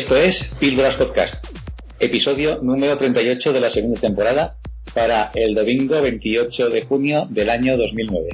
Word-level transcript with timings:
Esto 0.00 0.16
es 0.16 0.42
Píldoras 0.58 0.96
Podcast, 0.96 1.44
episodio 1.98 2.62
número 2.62 2.96
38 2.96 3.52
de 3.52 3.60
la 3.60 3.68
segunda 3.68 4.00
temporada 4.00 4.56
para 4.94 5.30
el 5.34 5.54
domingo 5.54 6.00
28 6.00 6.70
de 6.70 6.86
junio 6.86 7.26
del 7.28 7.50
año 7.50 7.76
2009. 7.76 8.30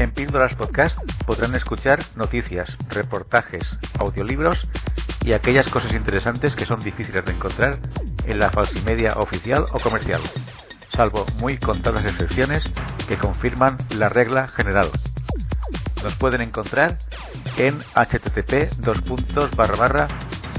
En 0.00 0.10
Píldoras 0.10 0.56
Podcast 0.56 0.98
podrán 1.24 1.54
escuchar 1.54 2.04
noticias, 2.16 2.76
reportajes, 2.88 3.62
audiolibros 4.00 4.58
y 5.24 5.34
aquellas 5.34 5.68
cosas 5.68 5.92
interesantes 5.94 6.56
que 6.56 6.66
son 6.66 6.82
difíciles 6.82 7.24
de 7.24 7.30
encontrar 7.30 7.78
en 8.26 8.40
la 8.40 8.50
falsimedia 8.50 9.14
oficial 9.14 9.66
o 9.72 9.78
comercial, 9.78 10.20
salvo 10.96 11.26
muy 11.38 11.58
contadas 11.58 12.06
excepciones 12.06 12.64
que 13.06 13.16
confirman 13.16 13.78
la 13.90 14.08
regla 14.08 14.48
general. 14.48 14.90
Nos 16.02 16.16
pueden 16.16 16.40
encontrar 16.40 16.98
en 17.56 17.78
http 17.94 18.70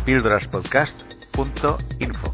píldoraspodcast.info. 0.06 2.34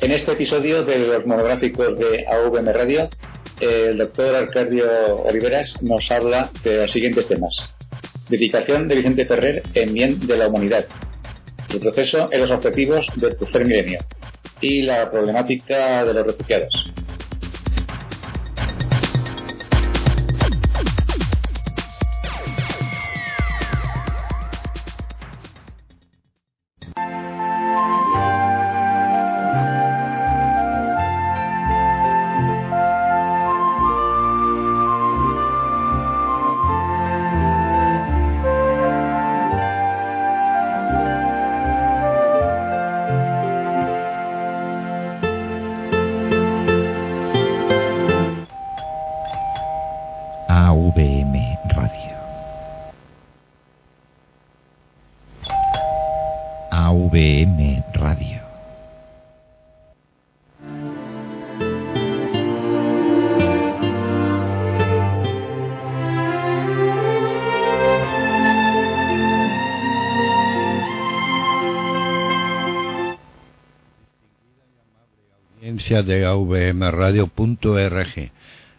En 0.00 0.12
este 0.12 0.32
episodio 0.32 0.84
de 0.84 0.98
los 0.98 1.26
monográficos 1.26 1.96
de 1.96 2.26
AVM 2.26 2.66
Radio, 2.72 3.08
el 3.60 3.98
doctor 3.98 4.34
Arcadio 4.34 5.16
Oliveras 5.16 5.80
nos 5.82 6.10
habla 6.10 6.50
de 6.64 6.78
los 6.78 6.90
siguientes 6.90 7.28
temas. 7.28 7.56
Dedicación 8.28 8.88
de 8.88 8.96
Vicente 8.96 9.26
Ferrer 9.26 9.62
en 9.74 9.94
bien 9.94 10.26
de 10.26 10.36
la 10.36 10.48
humanidad. 10.48 10.86
El 11.68 11.78
proceso 11.78 12.28
en 12.32 12.40
los 12.40 12.50
objetivos 12.50 13.06
del 13.14 13.36
tercer 13.36 13.64
milenio. 13.64 14.00
Y 14.60 14.82
la 14.82 15.10
problemática 15.10 16.04
de 16.04 16.14
los 16.14 16.26
refugiados. 16.26 16.89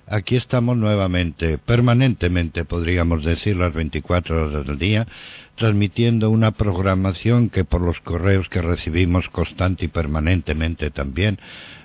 Aquí 0.08 0.36
estamos 0.36 0.76
nuevamente, 0.76 1.58
permanentemente 1.58 2.66
podríamos 2.66 3.24
decir 3.24 3.56
las 3.56 3.74
24 3.74 4.48
horas 4.48 4.68
del 4.68 4.78
día, 4.78 5.08
transmitiendo 5.56 6.30
una 6.30 6.52
programación 6.52 7.50
que 7.50 7.64
por 7.64 7.82
los 7.82 8.00
correos 8.02 8.50
que 8.50 8.62
recibimos 8.62 9.30
constante 9.30 9.86
y 9.86 9.88
permanentemente 9.88 10.92
también 10.92 11.40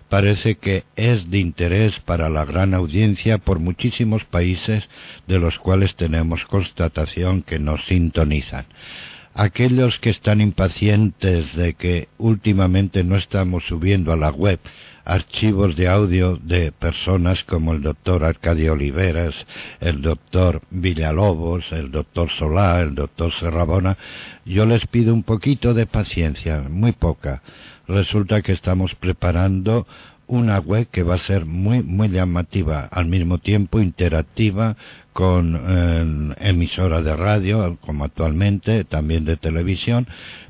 parece 0.09 0.57
que 0.57 0.85
es 0.97 1.31
de 1.31 1.39
interés 1.39 1.99
para 2.01 2.29
la 2.29 2.45
gran 2.45 2.75
audiencia 2.75 3.39
por 3.39 3.59
muchísimos 3.59 4.25
países 4.25 4.85
de 5.27 5.39
los 5.39 5.59
cuales 5.59 5.97
tenemos 5.97 6.45
constatación 6.47 7.43
que 7.43 7.59
nos 7.59 7.85
sintonizan. 7.87 8.67
Aquellos 9.35 9.99
que 9.99 10.11
están 10.11 10.41
impacientes 10.41 11.55
de 11.55 11.75
que 11.75 12.09
últimamente 12.19 13.05
no 13.05 13.17
estamos 13.17 13.65
subiendo 13.67 14.13
a 14.13 14.17
la 14.17 14.31
web 14.31 14.59
archivos 15.07 15.77
de 15.77 15.87
audio 15.89 16.37
de 16.37 16.73
personas 16.73 17.43
como 17.45 17.73
el 17.73 17.81
doctor 17.81 18.25
Arcadio 18.25 18.73
Oliveras, 18.73 19.35
el 19.81 20.03
doctor 20.03 20.61
Villalobos, 20.71 21.65
el 21.71 21.93
doctor 21.93 22.29
Solá, 22.37 22.81
el 22.81 22.95
doctor 22.97 23.33
Serrabona, 23.39 23.97
yo 24.45 24.67
les 24.67 24.85
pido 24.89 25.15
un 25.15 25.23
poquito 25.23 25.75
de 25.75 25.87
paciencia, 25.87 26.61
muy 26.69 26.93
poca. 26.93 27.43
Resulta 27.87 28.43
que 28.43 28.53
estamos 28.53 28.97
preparando 28.97 29.87
una 30.27 30.59
web 30.59 30.89
que 30.91 31.05
va 31.05 31.15
a 31.15 31.27
ser 31.27 31.47
muy 31.47 31.85
muy 31.85 32.09
llamativa, 32.09 32.89
al 32.91 33.07
mismo 33.07 33.39
tiempo 33.39 33.81
interactiva 33.81 34.77
con 35.17 35.59
eh, 35.67 36.49
emisora 36.51 37.01
de 37.01 37.17
radio, 37.17 37.79
como 37.81 38.05
actualmente, 38.05 38.85
también 38.85 39.25
de 39.25 39.39
televisión, 39.39 40.07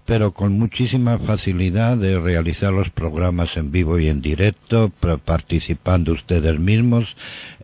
pero 0.06 0.32
con 0.32 0.59
muchísima 0.59 1.21
facilidad 1.21 1.97
de 1.97 2.19
realizar 2.19 2.72
los 2.72 2.91
programas 2.91 3.56
en 3.56 3.71
vivo 3.71 4.00
y 4.00 4.09
en 4.09 4.21
directo, 4.21 4.91
participando 5.25 6.12
ustedes 6.12 6.59
mismos, 6.59 7.06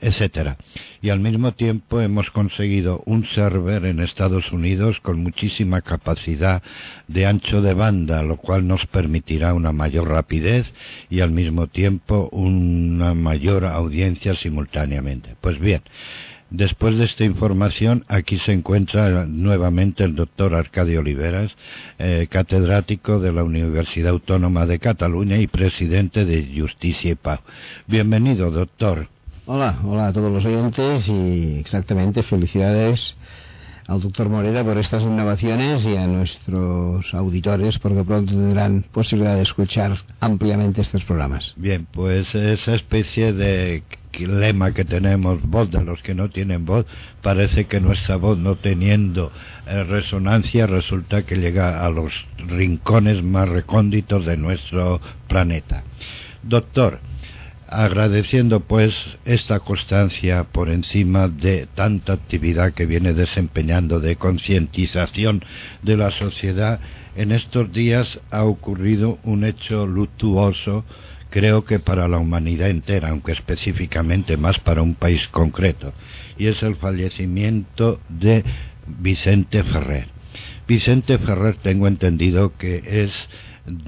etcétera. 0.01 0.59
Y 1.01 1.11
al 1.11 1.19
mismo 1.19 1.51
tiempo 1.51 2.01
hemos 2.01 2.31
conseguido 2.31 3.03
un 3.05 3.27
server 3.27 3.85
en 3.85 3.99
Estados 3.99 4.53
Unidos 4.53 5.01
con 5.03 5.25
muchísima 5.25 5.81
capacidad 5.81 6.62
de 7.09 7.27
ancho 7.27 7.62
de 7.62 7.75
banda, 7.75 8.23
lo 8.23 8.37
cual 8.37 8.69
nos 8.69 8.87
permitirá 8.87 9.55
una 9.55 9.73
mayor 9.73 10.09
rapidez 10.09 10.73
y 11.11 11.19
al 11.19 11.33
mismo 11.33 11.67
tiempo 11.67 12.29
una 12.31 13.12
mayor 13.15 13.65
audiencia 13.65 14.37
simultáneamente. 14.37 15.35
Pues 15.41 15.59
bien, 15.59 15.83
Después 16.53 16.99
de 16.99 17.07
esta 17.07 17.25
información, 17.25 18.05
aquí 18.09 18.39
se 18.39 18.53
encuentra 18.53 19.25
nuevamente 19.25 20.05
el 20.05 20.15
doctor 20.15 20.55
Arcadio 20.55 21.01
Oliveras, 21.01 21.57
eh, 21.99 22.27
catedrático 22.29 23.21
de 23.21 23.33
la 23.33 23.43
Universidad 23.43 24.11
Autónoma 24.11 24.67
de 24.67 24.79
Cataluña 24.79 25.39
y 25.39 25.47
presidente 25.47 26.27
de 26.27 26.47
Justicia 26.55 27.12
y 27.12 27.15
Paz. 27.15 27.41
Bienvenido, 27.87 28.51
doctor. 28.51 29.09
Hola, 29.47 29.79
hola 29.83 30.09
a 30.09 30.12
todos 30.12 30.31
los 30.31 30.45
oyentes 30.45 31.09
y 31.09 31.59
exactamente 31.59 32.23
felicidades 32.23 33.17
al 33.89 34.03
doctor 34.03 34.29
Morera 34.29 34.62
por 34.62 34.77
estas 34.77 35.03
innovaciones 35.03 35.87
y 35.87 35.97
a 35.97 36.07
nuestros 36.07 37.15
auditores 37.15 37.79
porque 37.79 38.05
pronto 38.05 38.31
tendrán 38.31 38.85
posibilidad 38.93 39.37
de 39.37 39.43
escuchar 39.43 39.97
ampliamente 40.21 40.83
estos 40.83 41.03
programas. 41.05 41.55
Bien, 41.57 41.87
pues 41.91 42.35
esa 42.35 42.75
especie 42.75 43.33
de 43.33 43.85
lema 44.19 44.73
que 44.73 44.84
tenemos, 44.84 45.43
voz 45.43 45.71
de 45.71 45.83
los 45.84 46.03
que 46.03 46.15
no 46.15 46.28
tienen 46.31 46.65
voz, 46.65 46.87
parece 47.23 47.65
que 47.67 47.81
nuestra 47.81 48.17
voz 48.17 48.39
no 48.39 48.56
teniendo 48.56 49.33
eh, 49.67 49.84
resonancia 49.84 50.67
resulta 50.67 51.25
que 51.25 51.37
llega 51.37 51.84
a 51.84 51.91
los 51.91 52.12
rincones 52.39 53.23
más 53.23 53.49
recónditos 53.49 54.27
de 54.27 54.37
nuestro 54.37 55.00
planeta. 55.28 55.84
Doctor, 56.43 57.00
agradeciendo 57.73 58.61
pues 58.61 58.95
esta 59.25 59.61
constancia 59.61 60.44
por 60.44 60.69
encima 60.69 61.29
de 61.29 61.67
tanta 61.75 62.12
actividad 62.12 62.75
que 62.75 62.84
viene 62.84 63.15
desempeñando 63.15 63.99
de 63.99 64.17
concientización 64.17 65.43
de 65.82 65.97
la 65.97 66.11
sociedad, 66.11 66.81
en 67.17 67.32
estos 67.32 67.73
días 67.73 68.20
ha 68.31 68.44
ocurrido 68.44 69.19
un 69.25 69.44
hecho 69.44 69.87
luctuoso 69.87 70.85
creo 71.32 71.64
que 71.64 71.81
para 71.81 72.06
la 72.06 72.19
humanidad 72.19 72.69
entera, 72.69 73.08
aunque 73.08 73.32
específicamente 73.32 74.37
más 74.37 74.58
para 74.61 74.82
un 74.82 74.94
país 74.94 75.26
concreto, 75.31 75.93
y 76.38 76.46
es 76.46 76.62
el 76.62 76.76
fallecimiento 76.76 78.00
de 78.08 78.44
Vicente 78.87 79.64
Ferrer. 79.64 80.08
Vicente 80.69 81.19
Ferrer 81.19 81.56
tengo 81.56 81.88
entendido 81.88 82.56
que 82.56 82.82
es 82.87 83.29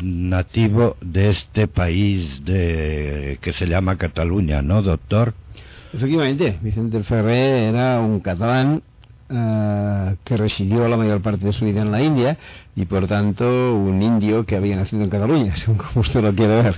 nativo 0.03 0.97
de 1.01 1.31
este 1.31 1.69
país 1.69 2.45
de, 2.45 3.39
que 3.43 3.53
se 3.53 3.67
llama 3.67 3.99
Cataluña, 3.99 4.63
¿no, 4.63 4.83
doctor? 4.83 5.35
Efectivamente, 5.93 6.59
Vicente 6.63 7.03
Ferrer 7.03 7.75
era 7.75 8.01
un 8.01 8.21
catalán 8.21 8.83
uh, 9.29 10.17
que 10.25 10.37
residió 10.37 10.89
la 10.89 10.97
mayor 10.97 11.21
parte 11.21 11.45
de 11.45 11.53
su 11.53 11.65
vida 11.67 11.83
en 11.83 11.93
la 11.93 12.03
India 12.03 12.39
y 12.75 12.87
por 12.87 13.07
tanto 13.07 13.77
un 13.77 14.03
indio 14.03 14.47
que 14.47 14.57
había 14.57 14.77
nacido 14.77 15.03
en 15.03 15.11
Cataluña, 15.11 15.57
según 15.59 15.77
como 15.77 16.01
usted 16.01 16.23
lo 16.23 16.35
quiere 16.35 16.63
ver. 16.63 16.77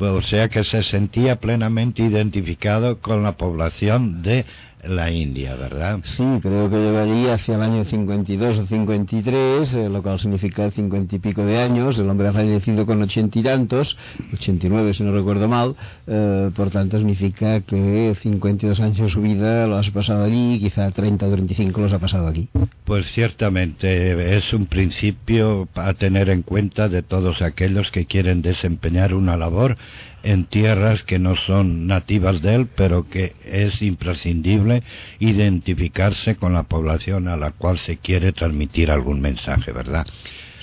O 0.00 0.22
sea 0.22 0.48
que 0.48 0.64
se 0.64 0.82
sentía 0.82 1.36
plenamente 1.36 2.02
identificado 2.02 3.00
con 3.00 3.22
la 3.22 3.32
población 3.32 4.22
de 4.22 4.46
la 4.84 5.10
India, 5.10 5.54
¿verdad? 5.54 6.00
Sí, 6.04 6.24
creo 6.42 6.70
que 6.70 6.76
allí 6.98 7.28
hacia 7.28 7.56
el 7.56 7.62
año 7.62 7.84
52 7.84 8.58
o 8.58 8.66
53, 8.66 9.74
eh, 9.74 9.88
lo 9.88 10.02
cual 10.02 10.18
significa 10.18 10.70
cincuenta 10.70 11.16
y 11.16 11.18
pico 11.18 11.44
de 11.44 11.58
años. 11.58 11.98
El 11.98 12.08
hombre 12.08 12.28
ha 12.28 12.32
fallecido 12.32 12.86
con 12.86 13.02
ochenta 13.02 13.38
y 13.38 13.42
tantos, 13.42 13.96
89 14.32 14.94
si 14.94 15.02
no 15.02 15.12
recuerdo 15.12 15.48
mal, 15.48 15.76
eh, 16.06 16.50
por 16.54 16.70
tanto 16.70 16.98
significa 16.98 17.60
que 17.60 18.14
52 18.20 18.80
años 18.80 18.98
de 18.98 19.08
su 19.08 19.20
vida 19.20 19.66
lo 19.66 19.76
has 19.76 19.90
pasado 19.90 20.24
allí, 20.24 20.58
quizá 20.60 20.90
30 20.90 21.26
o 21.26 21.30
35 21.30 21.80
los 21.80 21.92
ha 21.92 21.98
pasado 21.98 22.26
aquí. 22.26 22.48
Pues 22.84 23.06
ciertamente 23.12 24.36
es 24.36 24.52
un 24.52 24.66
principio 24.66 25.68
a 25.74 25.94
tener 25.94 26.30
en 26.30 26.42
cuenta 26.42 26.88
de 26.88 27.02
todos 27.02 27.42
aquellos 27.42 27.90
que 27.90 28.06
quieren 28.06 28.42
desempeñar 28.42 29.14
una 29.14 29.36
labor 29.36 29.76
en 30.22 30.44
tierras 30.44 31.02
que 31.02 31.18
no 31.18 31.36
son 31.36 31.86
nativas 31.86 32.42
de 32.42 32.54
él, 32.54 32.68
pero 32.74 33.08
que 33.08 33.34
es 33.44 33.82
imprescindible 33.82 34.82
identificarse 35.18 36.36
con 36.36 36.52
la 36.52 36.64
población 36.64 37.28
a 37.28 37.36
la 37.36 37.52
cual 37.52 37.78
se 37.78 37.96
quiere 37.98 38.32
transmitir 38.32 38.90
algún 38.90 39.20
mensaje, 39.20 39.72
¿verdad? 39.72 40.06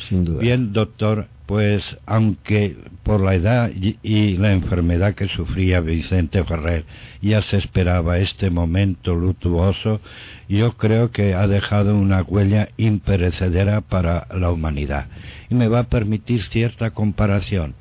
Sin 0.07 0.25
duda. 0.25 0.39
Bien, 0.39 0.73
doctor, 0.73 1.27
pues 1.47 1.97
aunque 2.05 2.75
por 3.03 3.21
la 3.21 3.33
edad 3.33 3.71
y, 3.73 4.37
la 4.37 4.51
enfermedad 4.51 5.15
que 5.15 5.29
sufría 5.29 5.79
Vicente 5.79 6.43
Ferrer 6.43 6.83
ya 7.21 7.41
se 7.41 7.57
esperaba 7.57 8.19
este 8.19 8.49
momento 8.49 9.15
lutuoso, 9.15 10.01
yo 10.49 10.73
creo 10.73 11.11
que 11.11 11.33
ha 11.33 11.47
dejado 11.47 11.97
una 11.97 12.21
huella 12.21 12.67
imperecedera 12.75 13.79
para 13.79 14.27
la 14.37 14.51
humanidad. 14.51 15.07
Y 15.49 15.55
me 15.55 15.69
va 15.69 15.79
a 15.79 15.89
permitir 15.89 16.43
cierta 16.43 16.91
comparación. 16.91 17.75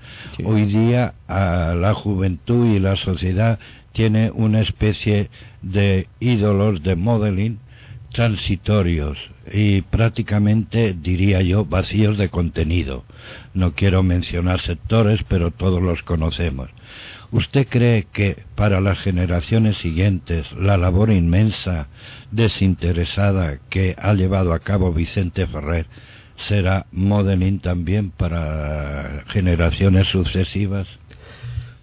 Hoy 0.44 0.66
día 0.66 1.14
la 1.28 1.92
juventud 1.94 2.72
y 2.72 2.78
la 2.78 2.94
sociedad 2.94 3.58
tiene 3.92 4.30
una 4.30 4.60
especie 4.60 5.28
de 5.62 6.06
ídolos 6.20 6.84
de 6.84 6.94
modeling 6.94 7.58
transitorios 8.12 9.18
y 9.52 9.82
prácticamente 9.82 10.94
diría 10.94 11.42
yo 11.42 11.64
vacíos 11.64 12.18
de 12.18 12.28
contenido. 12.28 13.04
No 13.54 13.74
quiero 13.74 14.02
mencionar 14.02 14.60
sectores, 14.60 15.20
pero 15.28 15.50
todos 15.50 15.82
los 15.82 16.02
conocemos. 16.02 16.70
¿Usted 17.32 17.66
cree 17.68 18.06
que 18.12 18.44
para 18.54 18.80
las 18.80 18.98
generaciones 19.00 19.78
siguientes 19.78 20.50
la 20.52 20.76
labor 20.76 21.10
inmensa, 21.10 21.88
desinteresada 22.30 23.58
que 23.68 23.96
ha 23.98 24.14
llevado 24.14 24.52
a 24.52 24.60
cabo 24.60 24.92
Vicente 24.92 25.46
Ferrer 25.46 25.86
será 26.48 26.86
modeling 26.92 27.60
también 27.60 28.10
para 28.10 29.24
generaciones 29.28 30.06
sucesivas? 30.08 30.86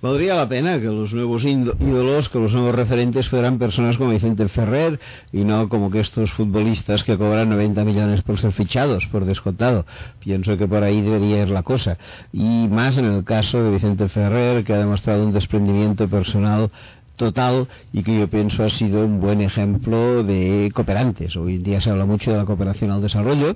Valdría 0.04 0.36
la 0.36 0.50
pena 0.50 0.82
que 0.82 0.88
los 0.88 1.14
nuevos 1.14 1.46
ídolos, 1.46 2.28
que 2.28 2.38
los 2.38 2.52
nuevos 2.52 2.76
referentes 2.76 3.30
fueran 3.30 3.58
personas 3.58 3.96
como 3.96 4.10
Vicente 4.10 4.50
Ferrer 4.50 5.00
y 5.32 5.46
no 5.46 5.70
como 5.70 5.90
que 5.90 6.02
estos 6.02 6.30
futbolistas 6.34 7.06
que 7.06 7.18
cobran 7.18 7.50
90 7.52 7.86
millones 7.86 8.22
por 8.22 8.38
ser 8.38 8.52
fichados, 8.52 9.08
por 9.08 9.24
descontado. 9.24 9.86
Pienso 10.20 10.58
que 10.58 10.68
por 10.68 10.84
ahí 10.84 11.00
debería 11.00 11.44
ir 11.44 11.50
la 11.52 11.64
cosa. 11.64 11.98
Y 12.34 12.68
más 12.68 12.98
en 12.98 13.06
el 13.06 13.24
caso 13.24 13.64
de 13.64 13.72
Vicente 13.72 14.10
Ferrer, 14.10 14.66
que 14.66 14.74
ha 14.74 14.78
demostrado 14.78 15.26
un 15.26 15.32
desprendimiento 15.32 16.10
personal 16.10 16.70
total 17.16 17.68
y 17.92 18.04
que 18.04 18.20
yo 18.20 18.28
pienso 18.28 18.64
ha 18.64 18.70
sido 18.70 19.06
un 19.06 19.20
buen 19.20 19.40
ejemplo 19.40 20.24
de 20.24 20.72
cooperantes. 20.74 21.36
Hoy 21.36 21.56
en 21.56 21.64
día 21.64 21.82
se 21.82 21.90
habla 21.90 22.06
mucho 22.06 22.32
de 22.32 22.38
la 22.38 22.46
cooperación 22.46 22.92
al 22.92 23.02
desarrollo, 23.02 23.56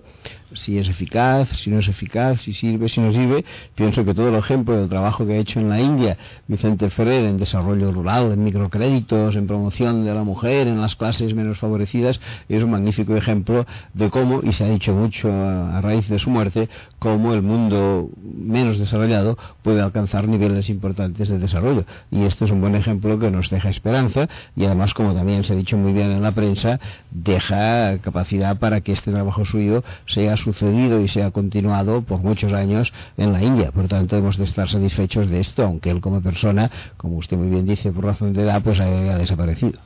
si 0.53 0.77
es 0.77 0.89
eficaz, 0.89 1.49
si 1.49 1.69
no 1.69 1.79
es 1.79 1.88
eficaz, 1.88 2.41
si 2.41 2.53
sirve, 2.53 2.89
si 2.89 3.01
no 3.01 3.11
sirve. 3.11 3.44
Pienso 3.75 4.05
que 4.05 4.13
todo 4.13 4.29
el 4.29 4.35
ejemplo 4.35 4.77
del 4.77 4.89
trabajo 4.89 5.25
que 5.25 5.33
ha 5.33 5.38
hecho 5.38 5.59
en 5.59 5.69
la 5.69 5.79
India 5.79 6.17
Vicente 6.47 6.89
Ferrer 6.89 7.25
en 7.25 7.38
desarrollo 7.38 7.91
rural, 7.91 8.31
en 8.31 8.44
microcréditos, 8.44 9.35
en 9.35 9.47
promoción 9.47 10.05
de 10.05 10.13
la 10.13 10.23
mujer, 10.23 10.67
en 10.67 10.81
las 10.81 10.95
clases 10.95 11.33
menos 11.33 11.59
favorecidas, 11.59 12.19
es 12.47 12.63
un 12.63 12.71
magnífico 12.71 13.15
ejemplo 13.15 13.65
de 13.94 14.09
cómo, 14.09 14.41
y 14.44 14.53
se 14.53 14.63
ha 14.63 14.69
dicho 14.69 14.94
mucho 14.94 15.31
a, 15.31 15.81
raíz 15.81 16.07
de 16.09 16.19
su 16.19 16.29
muerte, 16.29 16.69
cómo 16.99 17.33
el 17.33 17.41
mundo 17.41 18.09
menos 18.23 18.79
desarrollado 18.79 19.38
puede 19.61 19.81
alcanzar 19.81 20.27
niveles 20.27 20.69
importantes 20.69 21.29
de 21.29 21.39
desarrollo. 21.39 21.85
Y 22.11 22.23
esto 22.23 22.45
es 22.45 22.51
un 22.51 22.61
buen 22.61 22.75
ejemplo 22.75 23.19
que 23.19 23.29
nos 23.29 23.49
deja 23.49 23.69
esperanza 23.69 24.29
y 24.55 24.65
además, 24.65 24.94
como 24.94 25.13
también 25.13 25.44
se 25.44 25.53
ha 25.53 25.55
dicho 25.55 25.77
muy 25.77 25.94
bien 25.94 26.11
en 26.11 26.21
la 26.21 26.31
prensa, 26.31 26.79
deja 27.11 27.97
capacidad 27.99 28.57
para 28.57 28.81
que 28.81 28.91
este 28.91 29.11
trabajo 29.11 29.45
suyo 29.45 29.83
sea 30.05 30.36
sucedido 30.37 31.01
y 31.01 31.07
sea 31.07 31.31
continuado 31.31 32.01
por 32.01 32.19
muchos 32.19 32.53
años 32.53 32.93
en 33.17 33.33
la 33.33 33.43
India. 33.43 33.71
Por 33.71 33.87
tanto, 33.87 34.15
hemos 34.15 34.37
de 34.37 34.45
estar 34.45 34.69
satisfechos 34.69 35.29
de 35.29 35.39
esto, 35.39 35.63
aunque 35.63 35.89
él 35.89 36.01
como 36.01 36.21
persona, 36.21 36.71
como 36.97 37.17
usted 37.17 37.37
muy 37.37 37.49
bien 37.49 37.65
dice, 37.65 37.91
por 37.91 38.05
razón 38.05 38.33
de 38.33 38.43
edad, 38.43 38.61
pues 38.63 38.79
haya 38.79 39.17
desaparecido. 39.17 39.79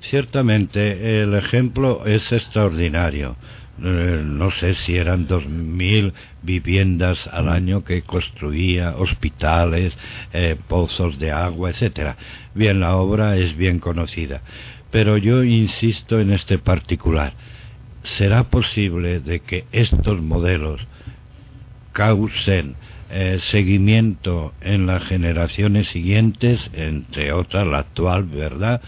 Ciertamente, 0.00 1.22
el 1.22 1.34
ejemplo 1.34 2.06
es 2.06 2.32
extraordinario. 2.32 3.36
Eh, 3.82 4.22
no 4.24 4.50
sé 4.50 4.74
si 4.74 4.96
eran 4.96 5.26
dos 5.26 5.46
mil 5.46 6.12
viviendas 6.42 7.26
al 7.28 7.48
año 7.48 7.82
que 7.82 8.02
construía, 8.02 8.94
hospitales, 8.96 9.96
eh, 10.32 10.56
pozos 10.68 11.18
de 11.18 11.30
agua, 11.32 11.70
etcétera. 11.70 12.16
Bien, 12.54 12.80
la 12.80 12.96
obra 12.96 13.36
es 13.36 13.56
bien 13.56 13.78
conocida, 13.78 14.42
pero 14.90 15.16
yo 15.16 15.44
insisto 15.44 16.20
en 16.20 16.30
este 16.32 16.58
particular. 16.58 17.32
¿Será 18.02 18.44
posible 18.44 19.20
de 19.20 19.40
que 19.40 19.66
estos 19.72 20.20
modelos 20.22 20.86
causen 21.92 22.76
eh, 23.10 23.40
seguimiento 23.42 24.54
en 24.60 24.86
las 24.86 25.02
generaciones 25.04 25.88
siguientes, 25.88 26.60
entre 26.72 27.32
otras 27.32 27.66
la 27.66 27.78
actual, 27.78 28.24
¿verdad? 28.24 28.80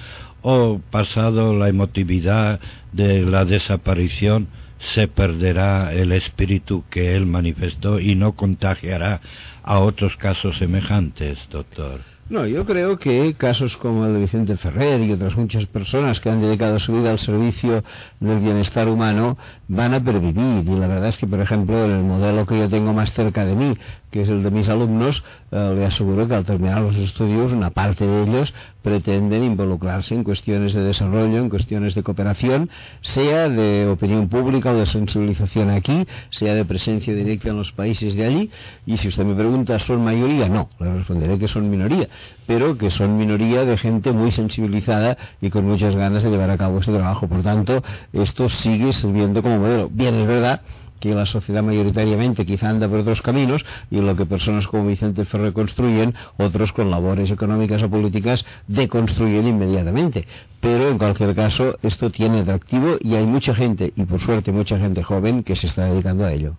O 0.43 0.81
pasado 0.91 1.57
la 1.57 1.69
emotividad 1.69 2.61
de 2.93 3.23
la 3.23 3.45
desaparición, 3.45 4.49
se 4.79 5.09
perderá 5.09 5.93
el 5.93 6.13
espíritu 6.13 6.85
que 6.91 7.15
él 7.15 7.27
manifestó 7.27 8.01
y 8.01 8.15
no 8.15 8.33
contagiará 8.33 9.21
a 9.63 9.79
otros 9.81 10.17
casos 10.17 10.59
semejantes, 10.59 11.39
doctor. 11.51 12.01
No, 12.33 12.47
yo 12.47 12.65
creo 12.65 12.99
que 12.99 13.35
casos 13.35 13.77
como 13.77 14.07
el 14.07 14.15
de 14.15 14.21
Vicente 14.21 14.57
Ferrer 14.57 15.03
y 15.03 15.13
otras 15.13 15.37
muchas 15.37 15.67
personas 15.67 16.19
que 16.19 16.31
han 16.31 16.41
dedicado 16.41 16.79
su 16.79 16.95
vida 16.95 17.11
al 17.11 17.19
servicio 17.19 17.85
del 18.21 18.39
bienestar 18.39 18.89
humano 18.89 19.37
van 19.69 19.93
a 19.93 20.03
pervivir. 20.03 20.65
Y 20.67 20.79
la 20.79 20.87
verdad 20.87 21.09
es 21.09 21.19
que, 21.19 21.27
por 21.27 21.41
ejemplo, 21.41 21.85
en 21.85 21.91
el 21.91 22.05
modelo 22.05 22.47
que 22.47 22.59
yo 22.59 22.71
tengo 22.71 22.95
más 22.95 23.13
cerca 23.13 23.45
de 23.45 23.55
mí, 23.55 23.77
que 24.11 24.23
es 24.23 24.31
el 24.31 24.43
de 24.43 24.51
mis 24.51 24.69
alumnos, 24.69 25.25
eh, 25.51 25.73
le 25.75 25.85
aseguro 25.85 26.27
que 26.27 26.35
al 26.35 26.45
terminar 26.45 26.81
los 26.81 26.97
estudios, 26.97 27.53
una 27.53 27.71
parte 27.71 28.07
de 28.07 28.23
ellos 28.23 28.55
pretenden 28.83 29.45
involucrarse 29.45 30.15
en 30.15 30.25
cuestiones 30.25 30.75
de 30.75 30.83
desarrollo, 30.83 31.39
en 31.39 31.49
cuestiones 31.49 31.95
de 31.95 32.03
cooperación, 32.03 32.71
sea 33.01 33.49
de 33.49 33.89
opinión 33.89 34.29
pública 34.29 34.73
o 34.73 34.77
de 34.77 34.87
sensibilización 34.87 35.71
aquí, 35.71 36.07
sea 36.31 36.55
de 36.55 36.65
presencia 36.65 37.15
directa 37.15 37.51
en 37.51 37.57
los 37.57 37.73
países 37.73 38.15
de 38.15 38.25
allí. 38.25 38.51
Y 38.87 38.97
si 38.97 39.09
usted 39.09 39.25
me 39.25 39.35
pregunta, 39.35 39.52
¿son 39.79 40.05
mayoría? 40.05 40.49
No, 40.49 40.69
le 40.81 40.95
responderé 40.95 41.39
que 41.39 41.49
son 41.49 41.71
minoría 41.71 42.09
pero 42.47 42.77
que 42.77 42.91
son 42.91 43.17
minoría 43.17 43.65
de 43.65 43.77
gente 43.77 44.13
muy 44.13 44.31
sensibilizada 44.31 45.17
y 45.41 45.51
con 45.51 45.65
muchas 45.67 45.95
ganas 45.95 46.23
de 46.23 46.31
llevar 46.31 46.51
a 46.51 46.59
cabo 46.59 46.81
este 46.81 46.93
trabajo. 46.93 47.27
Por 47.29 47.43
tanto, 47.43 47.83
esto 48.13 48.49
sigue 48.49 48.93
sirviendo 48.93 49.43
como 49.43 49.59
modelo. 49.59 49.89
Bien, 49.91 50.15
es 50.15 50.27
verdad 50.27 50.61
que 51.01 51.15
la 51.15 51.27
sociedad 51.27 51.65
mayoritariamente 51.65 52.47
quizá 52.47 52.69
anda 52.69 52.89
por 52.89 53.01
otros 53.01 53.23
caminos 53.23 53.65
y 53.91 54.01
lo 54.01 54.15
que 54.15 54.25
personas 54.25 54.69
como 54.69 54.87
Vicente 54.87 55.25
Ferrer 55.25 55.53
construyen, 55.53 56.15
otros 56.37 56.73
con 56.73 56.91
labores 56.91 57.31
económicas 57.31 57.83
o 57.83 57.91
políticas 57.91 58.45
deconstruyen 58.69 59.49
inmediatamente. 59.49 60.27
Pero 60.61 60.91
en 60.91 60.99
cualquier 60.99 61.35
caso, 61.35 61.77
esto 61.83 62.11
tiene 62.11 62.41
atractivo 62.41 62.99
y 63.01 63.17
hay 63.17 63.27
mucha 63.27 63.53
gente, 63.53 63.93
y 63.97 64.05
por 64.05 64.21
suerte 64.21 64.53
mucha 64.53 64.79
gente 64.79 65.03
joven, 65.03 65.43
que 65.43 65.57
se 65.57 65.67
está 65.67 65.87
dedicando 65.87 66.25
a 66.25 66.33
ello. 66.33 66.55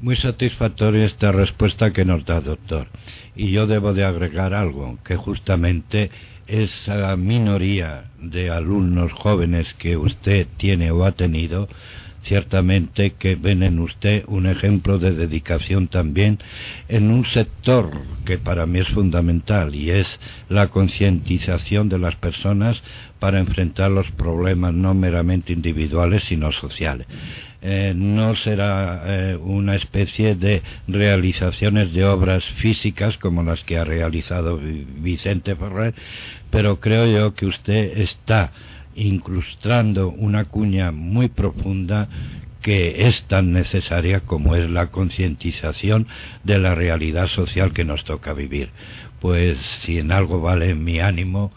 Muy 0.00 0.16
satisfactoria 0.16 1.04
esta 1.04 1.32
respuesta 1.32 1.92
que 1.92 2.04
nos 2.04 2.24
da, 2.26 2.40
doctor. 2.40 2.88
Y 3.36 3.52
yo 3.52 3.66
debo 3.66 3.94
de 3.94 4.04
agregar 4.04 4.52
algo, 4.52 4.98
que 5.04 5.16
justamente 5.16 6.10
esa 6.46 7.16
minoría 7.16 8.04
de 8.20 8.50
alumnos 8.50 9.12
jóvenes 9.12 9.72
que 9.74 9.96
usted 9.96 10.46
tiene 10.58 10.90
o 10.90 11.04
ha 11.04 11.12
tenido, 11.12 11.68
ciertamente 12.24 13.12
que 13.12 13.36
ven 13.36 13.62
en 13.62 13.78
usted 13.78 14.24
un 14.26 14.46
ejemplo 14.46 14.98
de 14.98 15.12
dedicación 15.12 15.88
también 15.88 16.38
en 16.88 17.10
un 17.10 17.26
sector 17.26 17.90
que 18.24 18.38
para 18.38 18.66
mí 18.66 18.80
es 18.80 18.88
fundamental 18.88 19.74
y 19.74 19.90
es 19.90 20.18
la 20.48 20.68
concientización 20.68 21.88
de 21.88 21.98
las 21.98 22.16
personas 22.16 22.82
para 23.18 23.38
enfrentar 23.38 23.90
los 23.90 24.10
problemas 24.12 24.74
no 24.74 24.94
meramente 24.94 25.52
individuales 25.52 26.24
sino 26.24 26.50
sociales. 26.52 27.06
Eh, 27.66 27.94
no 27.96 28.36
será 28.36 29.04
eh, 29.06 29.36
una 29.36 29.74
especie 29.74 30.34
de 30.34 30.62
realizaciones 30.86 31.94
de 31.94 32.04
obras 32.04 32.44
físicas 32.56 33.16
como 33.16 33.42
las 33.42 33.64
que 33.64 33.78
ha 33.78 33.84
realizado 33.84 34.60
Vicente 34.98 35.56
Ferrer, 35.56 35.94
pero 36.50 36.78
creo 36.78 37.06
yo 37.06 37.34
que 37.34 37.46
usted 37.46 37.96
está 38.00 38.52
incrustando 38.94 40.10
una 40.10 40.44
cuña 40.44 40.92
muy 40.92 41.28
profunda 41.28 42.10
que 42.60 43.06
es 43.06 43.24
tan 43.24 43.52
necesaria 43.52 44.20
como 44.20 44.56
es 44.56 44.68
la 44.68 44.88
concientización 44.88 46.06
de 46.44 46.58
la 46.58 46.74
realidad 46.74 47.28
social 47.28 47.72
que 47.72 47.84
nos 47.84 48.04
toca 48.04 48.34
vivir. 48.34 48.68
Pues 49.20 49.56
si 49.80 49.98
en 49.98 50.12
algo 50.12 50.42
vale 50.42 50.74
mi 50.74 51.00
ánimo, 51.00 51.50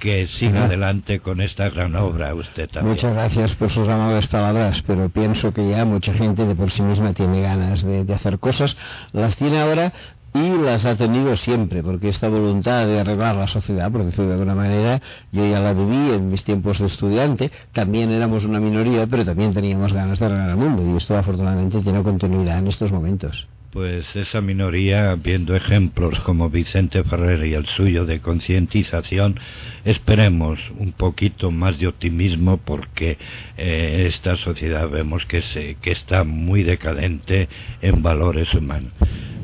que 0.00 0.26
siga 0.26 0.64
adelante 0.64 1.20
con 1.20 1.40
esta 1.40 1.68
gran 1.68 1.94
obra 1.94 2.34
usted 2.34 2.68
también. 2.68 2.94
Muchas 2.94 3.12
gracias 3.14 3.54
por 3.54 3.70
sus 3.70 3.86
amables 3.86 4.26
palabras, 4.26 4.82
pero 4.86 5.08
pienso 5.10 5.52
que 5.52 5.68
ya 5.68 5.84
mucha 5.84 6.12
gente 6.14 6.44
de 6.46 6.54
por 6.56 6.70
sí 6.72 6.82
misma 6.82 7.12
tiene 7.12 7.42
ganas 7.42 7.84
de, 7.84 8.04
de 8.04 8.14
hacer 8.14 8.38
cosas. 8.38 8.76
Las 9.12 9.36
tiene 9.36 9.60
ahora 9.60 9.92
y 10.32 10.56
las 10.58 10.84
ha 10.84 10.96
tenido 10.96 11.36
siempre, 11.36 11.82
porque 11.82 12.08
esta 12.08 12.28
voluntad 12.28 12.86
de 12.86 13.00
arreglar 13.00 13.36
la 13.36 13.46
sociedad, 13.46 13.90
por 13.90 14.04
decirlo 14.04 14.28
de 14.28 14.34
alguna 14.34 14.54
manera, 14.54 15.02
yo 15.32 15.44
ya 15.44 15.60
la 15.60 15.72
viví 15.72 16.12
en 16.14 16.30
mis 16.30 16.44
tiempos 16.44 16.78
de 16.78 16.86
estudiante, 16.86 17.50
también 17.72 18.10
éramos 18.10 18.44
una 18.44 18.60
minoría, 18.60 19.06
pero 19.06 19.24
también 19.24 19.52
teníamos 19.52 19.92
ganas 19.92 20.18
de 20.18 20.26
arreglar 20.26 20.50
el 20.50 20.56
mundo, 20.56 20.86
y 20.86 20.96
esto 20.96 21.16
afortunadamente 21.16 21.80
tiene 21.80 22.02
continuidad 22.02 22.58
en 22.58 22.68
estos 22.68 22.92
momentos. 22.92 23.48
Pues 23.72 24.16
esa 24.16 24.40
minoría, 24.40 25.14
viendo 25.14 25.54
ejemplos 25.54 26.18
como 26.20 26.50
Vicente 26.50 27.04
Ferrer 27.04 27.46
y 27.46 27.54
el 27.54 27.66
suyo 27.66 28.04
de 28.04 28.18
concientización, 28.18 29.38
esperemos 29.84 30.58
un 30.76 30.90
poquito 30.90 31.52
más 31.52 31.78
de 31.78 31.86
optimismo 31.86 32.56
porque 32.56 33.16
eh, 33.56 34.06
esta 34.08 34.36
sociedad 34.38 34.88
vemos 34.88 35.24
que, 35.24 35.42
se, 35.42 35.76
que 35.80 35.92
está 35.92 36.24
muy 36.24 36.64
decadente 36.64 37.48
en 37.80 38.02
valores 38.02 38.52
humanos. 38.54 38.92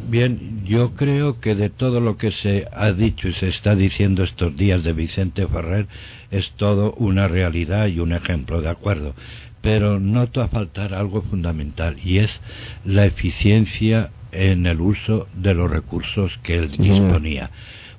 Bien, 0.08 0.64
yo 0.64 0.94
creo 0.96 1.38
que 1.38 1.54
de 1.54 1.70
todo 1.70 2.00
lo 2.00 2.16
que 2.16 2.32
se 2.32 2.66
ha 2.72 2.90
dicho 2.92 3.28
y 3.28 3.32
se 3.34 3.48
está 3.48 3.76
diciendo 3.76 4.24
estos 4.24 4.56
días 4.56 4.82
de 4.82 4.92
Vicente 4.92 5.46
Ferrer 5.46 5.86
es 6.32 6.50
todo 6.56 6.94
una 6.94 7.28
realidad 7.28 7.86
y 7.86 8.00
un 8.00 8.12
ejemplo, 8.12 8.60
de 8.60 8.70
acuerdo. 8.70 9.14
Pero 9.62 10.00
noto 10.00 10.42
a 10.42 10.48
faltar 10.48 10.94
algo 10.94 11.22
fundamental 11.22 11.96
y 12.04 12.18
es 12.18 12.40
la 12.84 13.04
eficiencia 13.04 14.10
en 14.32 14.66
el 14.66 14.80
uso 14.80 15.28
de 15.34 15.54
los 15.54 15.70
recursos 15.70 16.38
que 16.42 16.56
él 16.56 16.70
disponía. 16.70 17.50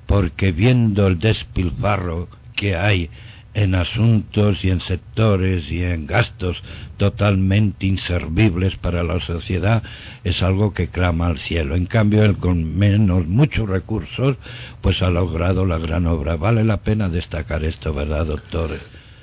Porque 0.05 0.51
viendo 0.51 1.07
el 1.07 1.19
despilfarro 1.19 2.27
que 2.55 2.75
hay 2.75 3.09
en 3.57 3.73
asuntos 3.73 4.63
y 4.63 4.69
en 4.69 4.81
sectores 4.81 5.71
y 5.71 5.81
en 5.81 6.05
gastos 6.05 6.61
totalmente 6.97 7.87
inservibles 7.87 8.75
para 8.75 9.03
la 9.03 9.19
sociedad 9.19 9.81
es 10.23 10.43
algo 10.43 10.75
que 10.75 10.89
clama 10.89 11.25
al 11.25 11.39
cielo. 11.39 11.75
En 11.75 11.87
cambio, 11.87 12.23
él 12.23 12.37
con 12.37 12.77
menos, 12.77 13.25
muchos 13.25 13.67
recursos, 13.67 14.37
pues 14.81 15.01
ha 15.01 15.09
logrado 15.09 15.65
la 15.65 15.79
gran 15.79 16.05
obra. 16.05 16.35
Vale 16.35 16.63
la 16.63 16.77
pena 16.77 17.09
destacar 17.09 17.63
esto, 17.63 17.95
¿verdad, 17.95 18.27
doctor? 18.27 18.77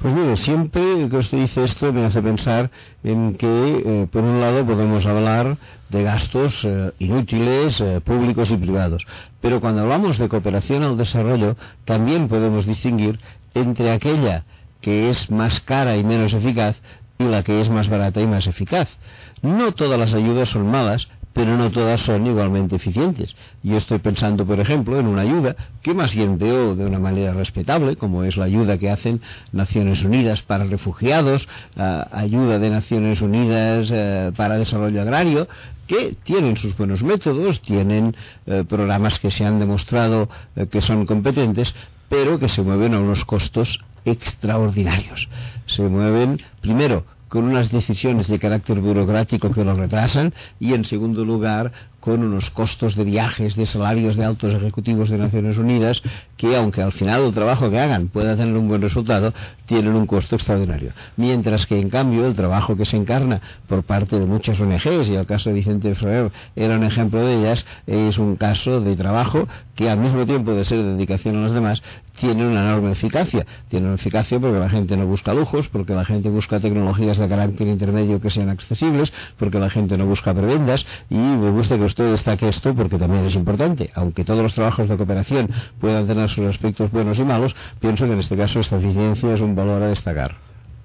Pues 0.05 0.13
mire, 0.13 0.37
siempre 0.37 1.09
que 1.09 1.17
usted 1.17 1.39
dice 1.39 1.65
esto 1.65 1.91
me 1.91 2.05
hace 2.05 2.21
pensar 2.21 2.71
en 3.03 3.37
que, 3.37 3.47
eh, 3.47 4.07
por 4.13 4.23
un 4.23 4.39
lado, 4.39 4.67
podemos 4.67 5.07
hablar 5.07 5.57
de 5.89 6.03
gastos 6.03 6.63
eh, 6.63 6.93
inútiles, 6.99 7.81
eh, 7.81 8.03
públicos 8.05 8.51
y 8.51 8.59
privados. 8.59 9.07
Pero 9.41 9.63
cuando 9.63 9.81
hablamos 9.81 10.19
de 10.19 10.29
cooperación 10.29 10.83
al 10.83 10.99
desarrollo, 10.99 11.57
también 11.87 12.29
podemos 12.29 12.67
distinguir 12.67 13.19
entre 13.55 13.93
aquella 13.93 14.45
que 14.83 15.09
es 15.09 15.31
más 15.31 15.61
cara 15.61 15.97
y 15.97 16.05
menos 16.05 16.35
eficaz 16.35 16.77
y 17.19 17.25
la 17.25 17.43
que 17.43 17.63
es 17.63 17.71
más 17.71 17.89
barata 17.89 18.21
y 18.21 18.27
más 18.27 18.47
eficaz. 18.47 18.91
No 19.41 19.73
todas 19.73 19.99
las 19.99 20.13
ayudas 20.13 20.51
son 20.51 20.71
malas, 20.71 21.09
pero 21.35 21.59
no 21.59 21.71
todas 21.71 22.01
son 22.01 22.27
igualmente 22.27 22.77
eficientes. 22.77 23.35
Yo 23.63 23.77
estoy 23.77 23.99
pensando, 23.99 24.47
por 24.47 24.61
ejemplo, 24.61 24.99
en 24.99 25.07
una 25.07 25.23
ayuda 25.23 25.57
que 25.83 25.93
más 25.93 26.15
bien 26.15 26.39
veo 26.39 26.77
de 26.77 26.87
una 26.87 27.01
manera 27.01 27.33
respetable, 27.33 27.97
como 27.97 28.23
es 28.23 28.37
la 28.37 28.45
ayuda 28.45 28.79
que 28.79 28.89
hacen 28.89 29.21
Naciones 29.53 30.03
Unidas 30.05 30.43
para 30.43 30.65
refugiados, 30.65 31.49
ayuda 31.77 32.59
de 32.59 32.71
Naciones 32.71 33.21
Unidas 33.21 33.91
eh, 33.93 34.33
para 34.37 34.57
desarrollo 34.57 35.03
agrario, 35.03 35.49
que 35.87 36.15
tienen 36.23 36.57
sus 36.57 36.77
buenos 36.77 37.03
métodos, 37.03 37.61
tienen 37.61 38.17
eh, 38.47 38.65
programas 38.67 39.19
que 39.19 39.31
se 39.31 39.45
han 39.45 39.59
demostrado 39.59 40.29
eh, 40.57 40.67
que 40.67 40.81
son 40.81 41.05
competentes, 41.05 41.75
pero 42.09 42.39
que 42.39 42.49
se 42.49 42.63
mueven 42.63 42.95
a 42.95 43.01
unos 43.01 43.25
costos 43.25 43.81
extraordinarios. 44.05 45.29
Se 45.67 45.83
mueven, 45.83 46.41
primero, 46.61 47.05
con 47.29 47.45
unas 47.45 47.71
decisiones 47.71 48.29
de 48.29 48.39
carácter 48.39 48.81
burocrático 48.81 49.51
que 49.51 49.65
lo 49.65 49.75
retrasan 49.75 50.33
y, 50.61 50.75
en 50.75 50.85
segundo 50.85 51.25
lugar, 51.25 51.73
con 52.05 52.23
unos 52.23 52.51
costos 52.51 52.97
de 52.97 53.05
viajes, 53.05 53.57
de 53.57 53.65
salarios 53.65 54.15
de 54.15 54.27
altos 54.27 54.53
ejecutivos 54.53 55.09
de 55.09 55.17
Naciones 55.17 55.57
Unidas, 55.57 56.03
que 56.37 56.55
aunque 56.55 56.83
al 56.83 56.93
final 56.93 57.23
el 57.23 57.33
trabajo 57.33 57.71
que 57.71 57.81
hagan 57.81 58.09
pueda 58.09 58.37
tener 58.37 58.55
un 58.55 58.69
buen 58.69 58.83
resultado, 58.83 59.33
tienen 59.65 59.95
un 59.95 60.07
costo 60.07 60.37
extraordinario. 60.37 60.93
Mientras 61.17 61.65
que, 61.65 61.81
en 61.81 61.89
cambio, 61.89 62.27
el 62.27 62.35
trabajo 62.35 62.77
que 62.77 62.85
se 62.85 62.99
encarna 62.99 63.41
por 63.67 63.85
parte 63.85 64.21
de 64.21 64.27
muchas 64.27 64.61
ONGs, 64.61 65.09
y 65.09 65.15
el 65.15 65.25
caso 65.25 65.49
de 65.49 65.55
Vicente 65.55 65.95
Ferrer 65.95 66.31
era 66.55 66.77
un 66.77 66.85
ejemplo 66.85 67.25
de 67.25 67.39
ellas, 67.39 67.65
es 67.87 68.19
un 68.19 68.37
caso 68.37 68.83
de 68.83 68.97
trabajo 68.97 69.49
que 69.75 69.89
al 69.89 69.99
mismo 69.99 70.27
tiempo 70.27 70.53
de 70.53 70.67
ser 70.67 70.85
dedicación 70.85 71.39
a 71.39 71.41
los 71.41 71.53
demás, 71.53 71.83
tiene 72.19 72.47
una 72.47 72.61
enorme 72.61 72.93
eficacia. 72.93 73.47
Tiene 73.69 73.87
una 73.87 73.97
eficacia 73.97 74.39
porque 74.39 74.59
la 74.59 74.69
gente 74.69 74.97
no 74.97 75.07
busca 75.07 75.35
lujos, 75.35 75.69
porque 75.69 75.95
la 75.95 76.05
gente 76.05 76.29
busca 76.29 76.61
tecnologías 76.61 77.19
de 77.19 77.29
carácter 77.29 77.67
intermedio 77.67 78.21
que 78.21 78.31
sean 78.31 78.49
accesibles, 78.49 79.13
porque 79.39 79.59
la 79.59 79.71
gente 79.71 79.97
no 79.97 80.07
busca 80.07 80.35
prebendas 80.35 80.87
y 81.11 81.17
me 81.17 81.51
gusta 81.51 81.77
que 81.77 81.85
usted 81.85 82.11
destaque 82.11 82.49
esto 82.49 82.75
porque 82.75 82.99
también 82.99 83.25
es 83.25 83.35
importante. 83.35 83.91
Aunque 83.95 84.25
todos 84.25 84.43
los 84.43 84.55
trabajos 84.55 84.89
de 84.89 84.97
cooperación 84.97 85.51
puedan 85.81 86.07
tener 86.07 86.29
sus 86.29 86.47
aspectos 86.47 86.91
buenos 86.91 87.19
y 87.19 87.25
malos, 87.25 87.55
pienso 87.81 88.07
que 88.07 88.13
en 88.13 88.19
este 88.19 88.37
caso 88.37 88.61
esta 88.61 88.77
eficiencia 88.77 89.35
es 89.35 89.41
un 89.41 89.55
valor 89.55 89.83
a 89.83 89.89
destacar. 89.89 90.37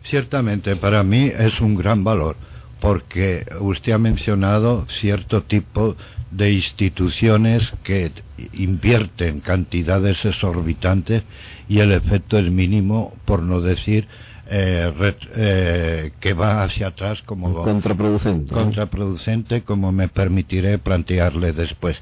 Ciertamente, 0.03 0.75
para 0.75 1.03
mí 1.03 1.31
es 1.37 1.59
un 1.61 1.75
gran 1.75 2.03
valor 2.03 2.35
porque 2.79 3.45
usted 3.59 3.93
ha 3.93 3.97
mencionado 3.97 4.85
cierto 4.89 5.43
tipo 5.43 5.95
de 6.31 6.51
instituciones 6.51 7.63
que 7.83 8.11
invierten 8.53 9.39
cantidades 9.41 10.23
exorbitantes 10.25 11.23
y 11.67 11.79
el 11.79 11.91
efecto 11.91 12.37
es 12.37 12.51
mínimo, 12.51 13.13
por 13.25 13.41
no 13.41 13.61
decir 13.61 14.07
eh, 14.51 15.15
eh, 15.35 16.11
que 16.19 16.33
va 16.33 16.63
hacia 16.63 16.87
atrás 16.87 17.21
como 17.21 17.53
contraproducente, 17.63 18.53
contraproducente 18.53 19.61
como 19.61 19.91
me 19.91 20.07
permitiré 20.07 20.79
plantearle 20.79 21.53
después. 21.53 21.97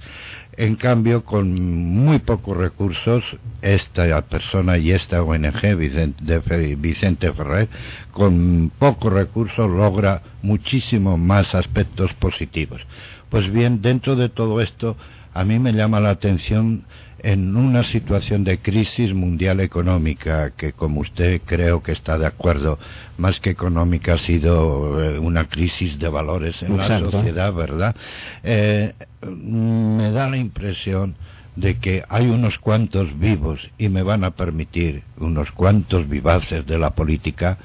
En 0.56 0.76
cambio, 0.76 1.24
con 1.24 1.54
muy 1.54 2.18
pocos 2.18 2.58
recursos, 2.58 3.24
esta 3.62 4.22
persona 4.24 4.78
y 4.78 4.92
esta 4.92 5.22
ONG, 5.22 5.76
Vicente, 5.78 6.40
Vicente 6.78 7.32
Ferrer, 7.32 7.68
con 8.12 8.72
pocos 8.80 9.14
recursos 9.14 9.70
logra 9.70 10.24
muchísimo 10.42 11.16
más 11.18 11.54
aspectos 11.54 12.12
positivos. 12.14 12.82
Pues 13.30 13.52
bien, 13.52 13.82
dentro 13.82 14.16
de 14.16 14.30
todo 14.30 14.62
esto, 14.62 14.96
a 15.38 15.44
mí 15.44 15.60
me 15.60 15.72
llama 15.72 16.00
la 16.00 16.10
atención 16.10 16.86
en 17.20 17.56
una 17.56 17.84
situación 17.84 18.44
de 18.44 18.58
crisis 18.58 19.14
mundial 19.14 19.60
económica, 19.60 20.52
que 20.58 20.74
como 20.74 21.02
usted 21.02 21.42
creo 21.46 21.84
que 21.84 21.92
está 21.92 22.18
de 22.18 22.26
acuerdo, 22.26 22.80
más 23.20 23.40
que 23.40 23.52
económica 23.52 24.16
ha 24.16 24.18
sido 24.18 25.00
eh, 25.00 25.20
una 25.20 25.48
crisis 25.48 26.00
de 26.00 26.10
valores 26.10 26.64
en 26.64 26.78
la 26.78 26.88
sociedad, 27.00 27.54
¿verdad? 27.54 27.96
Eh, 28.44 28.94
me 29.22 30.12
da 30.12 30.28
la 30.28 30.38
impresión 30.38 31.16
de 31.56 31.78
que 31.78 32.04
hay 32.10 32.28
unos 32.28 32.58
cuantos 32.58 33.20
vivos, 33.20 33.70
y 33.78 33.90
me 33.90 34.02
van 34.02 34.24
a 34.24 34.32
permitir 34.32 35.04
unos 35.18 35.52
cuantos 35.52 36.10
vivaces 36.10 36.66
de 36.66 36.80
la 36.80 36.92
política, 36.92 37.60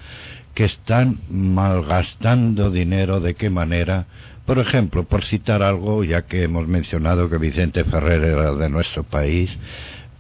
que 0.55 0.65
están 0.65 1.21
malgastando 1.31 2.71
dinero 2.71 3.21
de 3.21 3.35
qué 3.35 3.49
manera 3.49 4.07
por 4.47 4.59
ejemplo, 4.59 5.05
por 5.05 5.25
citar 5.25 5.63
algo, 5.63 6.05
ya 6.05 6.23
que 6.23 6.43
hemos 6.43 6.67
mencionado 6.67 7.31
que 7.31 7.39
Vicente 7.39 7.85
Ferrer 7.85 8.25
era 8.25 8.53
de 8.55 8.69
nuestro 8.69 9.05
país, 9.05 9.57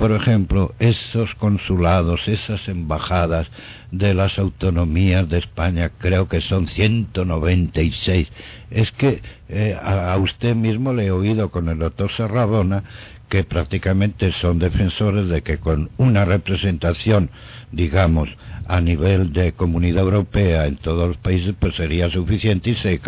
por 0.02 0.10
ejemplo, 0.10 0.74
esos 0.80 1.34
consulados, 1.36 2.26
esas 2.26 2.68
embajadas 2.68 3.48
de 3.92 4.14
las 4.14 4.36
autonomías 4.36 5.28
de 5.28 5.38
España, 5.38 5.92
creo 5.96 6.26
que 6.26 6.40
son 6.40 6.66
196. 6.66 8.28
Es 8.70 8.90
que 8.90 9.22
eh, 9.48 9.78
a, 9.80 10.16
usted 10.16 10.56
mismo 10.56 10.92
le 10.92 11.06
he 11.06 11.10
oído 11.12 11.50
con 11.50 11.68
el 11.68 11.78
doctor 11.78 12.10
Serradona 12.10 12.82
que 13.28 13.44
prácticamente 13.44 14.32
son 14.32 14.58
defensores 14.58 15.28
de 15.28 15.42
que 15.42 15.58
con 15.58 15.90
una 15.98 16.24
representación, 16.24 17.30
digamos, 17.70 18.28
a 18.66 18.81
nivel 18.81 19.33
de 19.33 19.52
comunidad 19.52 20.04
europea 20.04 20.66
en 20.66 20.76
todos 20.76 21.09
los 21.09 21.16
países, 21.16 21.54
pues 21.59 21.75
sería 21.76 22.11
suficiente 22.11 22.71
y 22.71 22.75
se 22.76 23.00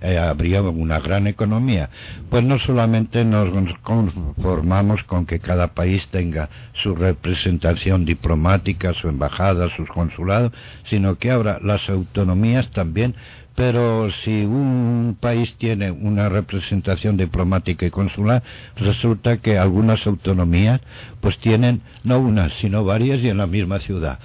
eh, 0.00 0.18
habría 0.18 0.62
una 0.62 1.00
gran 1.00 1.26
economía. 1.26 1.90
Pues 2.30 2.44
no 2.44 2.58
solamente 2.58 3.24
nos 3.24 3.50
conformamos 3.80 5.02
con 5.04 5.26
que 5.26 5.40
cada 5.40 5.68
país 5.68 6.08
tenga 6.08 6.48
su 6.82 6.94
representación 6.94 8.04
diplomática, 8.04 8.94
su 8.94 9.08
embajada, 9.08 9.74
sus 9.76 9.88
consulados, 9.88 10.52
sino 10.88 11.16
que 11.16 11.30
ahora 11.30 11.58
las 11.62 11.88
autonomías 11.88 12.70
también 12.70 13.14
pero 13.58 14.08
si 14.22 14.44
un 14.44 15.16
país 15.20 15.56
tiene 15.56 15.90
una 15.90 16.28
representación 16.28 17.16
diplomática 17.16 17.86
y 17.86 17.90
consular, 17.90 18.40
resulta 18.76 19.38
que 19.38 19.58
algunas 19.58 20.06
autonomías 20.06 20.80
pues 21.20 21.38
tienen 21.38 21.80
no 22.04 22.20
una, 22.20 22.50
sino 22.50 22.84
varias 22.84 23.20
y 23.20 23.28
en 23.28 23.38
la 23.38 23.48
misma 23.48 23.80
ciudad. 23.80 24.20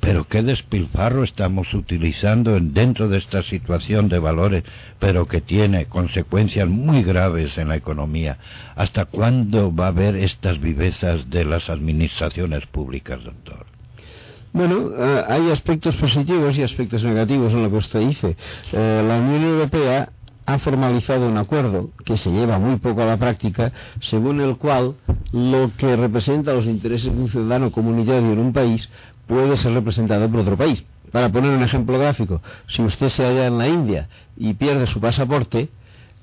Pero 0.00 0.24
qué 0.24 0.42
despilfarro 0.42 1.24
estamos 1.24 1.72
utilizando 1.74 2.58
dentro 2.60 3.08
de 3.08 3.18
esta 3.18 3.42
situación 3.42 4.08
de 4.08 4.18
valores, 4.18 4.64
pero 4.98 5.26
que 5.26 5.40
tiene 5.40 5.86
consecuencias 5.86 6.68
muy 6.68 7.02
graves 7.02 7.56
en 7.58 7.68
la 7.68 7.76
economía. 7.76 8.38
¿Hasta 8.76 9.06
cuándo 9.06 9.74
va 9.74 9.86
a 9.86 9.88
haber 9.88 10.16
estas 10.16 10.60
vivezas 10.60 11.28
de 11.30 11.44
las 11.44 11.70
administraciones 11.70 12.66
públicas, 12.66 13.22
doctor? 13.24 13.66
Bueno, 14.52 14.90
eh, 14.94 15.24
hay 15.28 15.50
aspectos 15.50 15.96
positivos 15.96 16.58
y 16.58 16.62
aspectos 16.62 17.02
negativos 17.04 17.54
en 17.54 17.62
lo 17.62 17.70
que 17.70 17.76
usted 17.76 18.00
dice. 18.00 18.36
Eh, 18.72 19.04
la 19.06 19.16
Unión 19.16 19.44
Europea 19.44 20.10
ha 20.44 20.58
formalizado 20.58 21.28
un 21.28 21.38
acuerdo 21.38 21.90
que 22.04 22.16
se 22.16 22.30
lleva 22.30 22.58
muy 22.58 22.76
poco 22.76 23.02
a 23.02 23.06
la 23.06 23.16
práctica, 23.16 23.72
según 24.00 24.40
el 24.40 24.56
cual 24.56 24.94
lo 25.32 25.70
que 25.76 25.96
representa 25.96 26.52
los 26.52 26.66
intereses 26.66 27.14
de 27.14 27.20
un 27.20 27.28
ciudadano 27.28 27.70
comunitario 27.70 28.32
en 28.32 28.38
un 28.38 28.52
país 28.52 28.90
puede 29.26 29.56
ser 29.56 29.72
representado 29.72 30.28
por 30.30 30.40
otro 30.40 30.56
país. 30.56 30.84
Para 31.10 31.30
poner 31.30 31.50
un 31.50 31.62
ejemplo 31.62 31.98
gráfico, 31.98 32.40
si 32.66 32.82
usted 32.82 33.08
se 33.08 33.24
halla 33.24 33.46
en 33.46 33.58
la 33.58 33.68
India 33.68 34.08
y 34.36 34.54
pierde 34.54 34.86
su 34.86 35.00
pasaporte, 35.00 35.68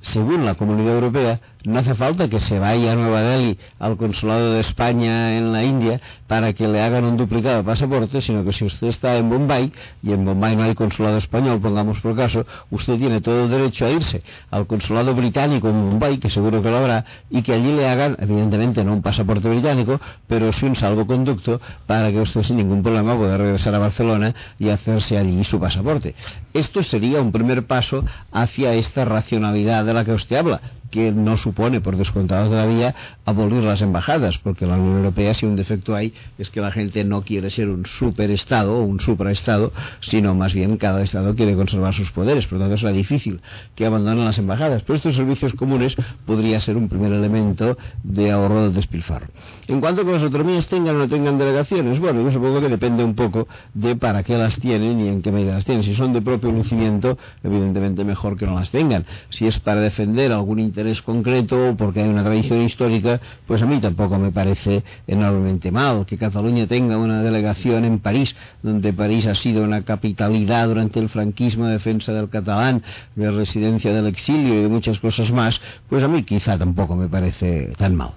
según 0.02 0.46
la 0.46 0.56
Comunidad 0.56 0.96
Europea, 0.96 1.40
no 1.66 1.80
hace 1.80 1.94
falta 1.94 2.30
que 2.30 2.40
se 2.40 2.58
vaya 2.58 2.94
a 2.94 2.96
Nueva 2.96 3.22
Delhi 3.22 3.58
al 3.80 3.98
consulado 3.98 4.54
de 4.54 4.62
España 4.62 5.38
en 5.38 5.52
la 5.52 5.64
India 5.64 6.00
para 6.26 6.54
que 6.54 6.68
le 6.68 6.82
hagan 6.82 7.04
un 7.04 7.18
duplicado 7.18 7.58
de 7.58 7.64
pasaporte, 7.64 8.22
sino 8.22 8.46
que 8.46 8.54
si 8.54 8.66
usted 8.66 8.88
está 8.88 9.18
en 9.18 9.30
Bombay 9.30 9.74
y 10.02 10.14
en 10.14 10.24
Bombay 10.24 10.56
no 10.56 10.64
hay 10.64 10.76
consulado 10.76 11.18
español, 11.18 11.60
pongamos 11.60 12.00
por 12.00 12.16
caso, 12.16 12.46
usted 12.72 12.98
tiene 12.98 13.20
todo 13.20 13.44
el 13.44 13.50
derecho 13.50 13.86
a 13.86 13.90
irse 13.90 14.24
al 14.52 14.68
consulado 14.68 15.14
británico 15.14 15.70
en 15.70 15.90
Bombay, 15.90 16.18
que 16.18 16.30
seguro 16.30 16.62
que 16.62 16.70
lo 16.70 16.78
habrá, 16.78 17.04
y 17.30 17.42
que 17.42 17.54
allí 17.54 17.74
le 17.74 17.90
hagan, 17.90 18.16
evidentemente 18.20 18.84
no 18.84 18.94
un 18.94 19.02
pasaporte 19.02 19.50
británico, 19.50 20.00
pero 20.28 20.54
sí 20.54 20.66
un 20.66 20.76
salvoconducto 20.76 21.60
para 21.86 22.10
que 22.10 22.22
usted 22.22 22.44
sin 22.44 22.58
ningún 22.58 22.84
problema 22.84 23.18
pueda 23.18 23.38
regresar 23.38 23.76
a 23.76 23.80
Barcelona 23.80 24.34
y 24.58 24.70
hacerse 24.70 25.18
allí 25.18 25.44
su 25.44 25.60
pasaporte. 25.60 26.16
Esto 26.54 26.84
sería 26.84 27.22
un 27.22 27.34
primer 27.34 27.66
paso 27.68 28.06
hacia 28.32 28.74
esta 28.76 29.04
racionalidad 29.04 29.84
de 29.84 29.94
la 29.94 30.06
que 30.06 30.14
usted 30.14 30.38
habla 30.38 30.62
que 30.90 31.12
no 31.12 31.38
supone, 31.38 31.82
por 31.82 31.98
descontado 31.98 32.50
todavía, 32.50 32.96
abolir 33.26 33.64
las 33.64 33.82
embajadas, 33.82 34.38
porque 34.40 34.66
la 34.66 34.76
Unión 34.76 34.98
Europea, 34.98 35.34
si 35.34 35.46
un 35.46 35.56
defecto 35.56 35.96
hay, 35.96 36.14
es 36.38 36.50
que 36.50 36.62
la 36.62 36.72
gente 36.72 37.04
no 37.04 37.22
quiere 37.22 37.50
ser 37.50 37.70
un 37.70 37.86
superestado 37.86 38.78
o 38.78 38.84
un 38.84 39.00
supraestado, 39.00 39.72
sino 40.00 40.34
más 40.36 40.54
bien 40.54 40.78
cada 40.78 41.02
estado 41.02 41.36
quiere 41.36 41.56
conservar 41.56 41.94
sus 41.94 42.12
poderes, 42.12 42.48
por 42.48 42.58
lo 42.58 42.66
tanto 42.66 42.78
será 42.78 42.92
difícil 42.92 43.42
que 43.76 43.86
abandonen 43.86 44.26
las 44.26 44.38
embajadas. 44.38 44.84
Pero 44.84 44.96
estos 44.96 45.16
servicios 45.16 45.54
comunes 45.54 45.96
podría 46.26 46.60
ser 46.60 46.78
un 46.78 46.90
primer 46.90 47.14
elemento 47.14 47.78
de 48.04 48.32
ahorro 48.32 48.64
del 48.64 48.74
despilfarro. 48.74 49.28
En 49.68 49.80
cuanto 49.80 50.02
a 50.02 50.06
que 50.06 50.12
las 50.12 50.24
autonomías 50.24 50.68
tengan 50.68 50.96
o 50.96 51.00
no 51.00 51.08
tengan 51.08 51.38
delegaciones, 51.38 52.00
bueno, 52.00 52.22
yo 52.22 52.32
supongo 52.32 52.62
que 52.62 52.70
depende 52.70 53.04
un 53.04 53.16
poco 53.16 53.48
de 53.74 53.96
para 53.96 54.24
qué 54.24 54.38
las 54.38 54.58
tienen 54.60 55.00
y 55.00 55.08
en 55.08 55.22
qué 55.22 55.32
medida 55.32 55.54
las 55.54 55.66
tienen. 55.66 55.84
Si 55.84 55.94
son 55.94 56.14
de 56.14 56.22
propio 56.22 56.52
lucimiento, 56.52 57.18
evidentemente 57.44 58.04
mejor 58.04 58.38
que 58.38 58.46
no 58.46 58.56
las 58.56 58.72
tengan. 58.72 59.06
Si 59.30 59.46
es 59.46 59.60
para 59.60 59.82
defender 59.82 60.32
algún 60.32 60.60
interés 60.60 60.79
interés 60.80 61.02
concreto, 61.02 61.76
porque 61.78 62.02
hay 62.02 62.08
una 62.08 62.24
tradición 62.24 62.62
histórica, 62.62 63.20
pues 63.46 63.62
a 63.62 63.66
mí 63.66 63.82
tampoco 63.82 64.18
me 64.18 64.32
parece 64.32 64.82
enormemente 65.08 65.72
mal 65.72 66.06
que 66.06 66.18
Cataluña 66.18 66.68
tenga 66.68 66.98
una 66.98 67.22
delegación 67.22 67.84
en 67.84 68.00
París, 68.00 68.34
donde 68.64 68.94
París 68.94 69.28
ha 69.28 69.36
sido 69.36 69.62
una 69.62 69.84
capitalidad 69.84 70.70
durante 70.70 71.02
el 71.02 71.10
franquismo 71.10 71.66
de 71.66 71.74
defensa 71.74 72.14
del 72.14 72.30
catalán, 72.30 72.82
de 73.14 73.30
residencia 73.30 73.92
del 73.92 74.08
exilio 74.08 74.54
y 74.54 74.62
de 74.62 74.68
muchas 74.70 75.00
cosas 75.00 75.30
más, 75.34 75.60
pues 75.90 76.02
a 76.02 76.08
mí 76.08 76.24
quizá 76.24 76.58
tampoco 76.58 76.96
me 76.96 77.10
parece 77.10 77.74
tan 77.78 77.96
mal. 77.96 78.12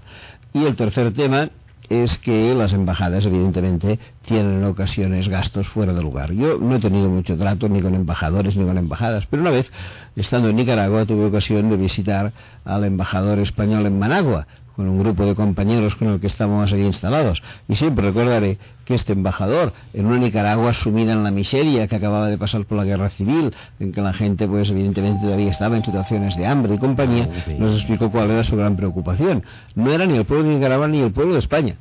Y 0.54 0.64
el 0.64 0.76
tercer 0.76 1.12
tema 1.12 1.48
es 1.92 2.16
que 2.16 2.54
las 2.54 2.72
embajadas, 2.72 3.26
evidentemente, 3.26 3.98
tienen 4.24 4.58
en 4.58 4.64
ocasiones 4.64 5.28
gastos 5.28 5.68
fuera 5.68 5.92
de 5.92 6.00
lugar. 6.00 6.32
Yo 6.32 6.56
no 6.58 6.76
he 6.76 6.80
tenido 6.80 7.10
mucho 7.10 7.36
trato 7.36 7.68
ni 7.68 7.82
con 7.82 7.94
embajadores 7.94 8.56
ni 8.56 8.64
con 8.64 8.78
embajadas, 8.78 9.26
pero 9.26 9.42
una 9.42 9.50
vez, 9.50 9.70
estando 10.16 10.48
en 10.48 10.56
Nicaragua, 10.56 11.04
tuve 11.04 11.26
ocasión 11.26 11.68
de 11.68 11.76
visitar 11.76 12.32
al 12.64 12.84
embajador 12.84 13.38
español 13.40 13.84
en 13.84 13.98
Managua, 13.98 14.46
con 14.82 14.88
un 14.88 14.98
grupo 14.98 15.24
de 15.24 15.36
compañeros 15.36 15.94
con 15.94 16.08
el 16.08 16.18
que 16.18 16.26
estábamos 16.26 16.72
allí 16.72 16.82
instalados. 16.82 17.40
Y 17.68 17.76
siempre 17.76 18.06
recordaré 18.06 18.58
que 18.84 18.94
este 18.94 19.12
embajador, 19.12 19.72
en 19.94 20.06
una 20.06 20.18
Nicaragua 20.18 20.74
sumida 20.74 21.12
en 21.12 21.22
la 21.22 21.30
miseria 21.30 21.86
que 21.86 21.94
acababa 21.94 22.26
de 22.26 22.36
pasar 22.36 22.64
por 22.64 22.78
la 22.78 22.84
guerra 22.84 23.08
civil, 23.08 23.54
en 23.78 23.92
que 23.92 24.00
la 24.00 24.12
gente, 24.12 24.48
pues 24.48 24.70
evidentemente 24.70 25.22
todavía 25.22 25.50
estaba 25.50 25.76
en 25.76 25.84
situaciones 25.84 26.36
de 26.36 26.46
hambre 26.46 26.74
y 26.74 26.78
compañía, 26.78 27.28
ah, 27.30 27.50
nos 27.60 27.76
explicó 27.76 28.10
cuál 28.10 28.32
era 28.32 28.42
su 28.42 28.56
gran 28.56 28.74
preocupación. 28.74 29.44
No 29.76 29.92
era 29.92 30.04
ni 30.04 30.16
el 30.16 30.24
pueblo 30.24 30.48
de 30.48 30.56
Nicaragua 30.56 30.88
ni 30.88 30.98
el 30.98 31.12
pueblo 31.12 31.34
de 31.34 31.38
España 31.38 31.76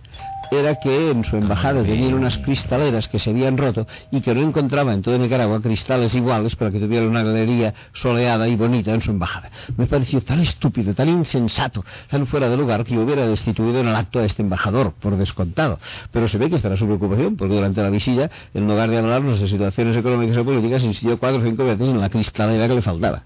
era 0.52 0.76
que 0.76 1.12
en 1.12 1.24
su 1.24 1.38
embajada 1.38 1.82
tenían 1.82 2.14
unas 2.14 2.38
cristaleras 2.38 3.08
que 3.08 3.20
se 3.20 3.30
habían 3.30 3.58
roto 3.58 3.88
y 4.12 4.20
que 4.20 4.36
no 4.36 4.42
encontraba 4.42 4.94
en 4.94 5.02
toda 5.02 5.18
Nicaragua 5.18 5.62
cristales 5.62 6.14
iguales 6.14 6.58
para 6.58 6.72
que 6.72 6.80
tuviera 6.80 7.08
una 7.08 7.24
galería 7.24 7.74
soleada 7.94 8.48
y 8.50 8.58
bonita 8.58 8.94
en 8.94 9.02
su 9.02 9.12
embajada. 9.12 9.50
Me 9.78 9.88
pareció 9.88 10.22
tan 10.22 10.42
estúpido, 10.42 10.94
tan 10.94 11.08
insensato, 11.08 11.86
tan 12.10 12.28
fuera 12.28 12.50
de 12.50 12.58
lugar 12.58 12.84
que 12.84 12.96
yo 12.96 13.02
hubiera 13.02 13.26
destituido 13.26 13.80
en 13.80 13.88
el 13.88 13.96
acto 13.96 14.20
a 14.20 14.26
este 14.26 14.42
embajador, 14.42 14.94
por 15.00 15.16
descontado. 15.16 15.80
Pero 16.12 16.28
se 16.28 16.38
ve 16.38 16.50
que 16.50 16.58
estará 16.58 16.76
su 16.76 16.86
preocupación, 16.86 17.38
porque 17.38 17.56
durante 17.56 17.82
la 17.82 17.90
visita, 17.90 18.30
en 18.54 18.68
lugar 18.68 18.90
de 18.90 18.98
hablarnos 18.98 19.40
de 19.40 19.48
situaciones 19.48 19.96
económicas 19.96 20.38
o 20.38 20.44
políticas, 20.44 20.84
insistió 20.84 21.18
cuatro 21.18 21.40
o 21.40 21.44
cinco 21.44 21.64
veces 21.64 21.88
en 21.88 22.02
la 22.02 22.10
cristalera 22.10 22.68
que 22.68 22.76
le 22.76 22.82
faltaba. 22.82 23.24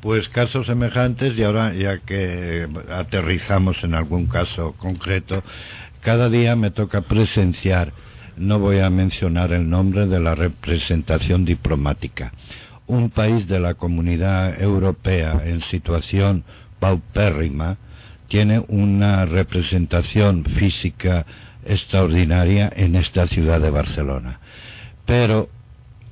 Pues 0.00 0.28
casos 0.28 0.66
semejantes, 0.66 1.36
y 1.36 1.42
ahora 1.42 1.72
ya 1.72 1.98
que 1.98 2.68
aterrizamos 2.92 3.82
en 3.82 3.94
algún 3.94 4.26
caso 4.26 4.74
concreto, 4.78 5.42
cada 6.00 6.28
día 6.28 6.56
me 6.56 6.70
toca 6.70 7.02
presenciar, 7.02 7.92
no 8.36 8.58
voy 8.58 8.80
a 8.80 8.90
mencionar 8.90 9.52
el 9.52 9.68
nombre 9.68 10.06
de 10.06 10.20
la 10.20 10.34
representación 10.34 11.44
diplomática, 11.44 12.32
un 12.86 13.10
país 13.10 13.48
de 13.48 13.58
la 13.58 13.74
comunidad 13.74 14.60
europea 14.60 15.42
en 15.44 15.62
situación 15.62 16.44
paupérrima 16.78 17.78
tiene 18.28 18.62
una 18.68 19.24
representación 19.24 20.44
física 20.44 21.26
extraordinaria 21.64 22.72
en 22.74 22.96
esta 22.96 23.26
ciudad 23.26 23.60
de 23.60 23.70
Barcelona. 23.70 24.40
Pero 25.04 25.48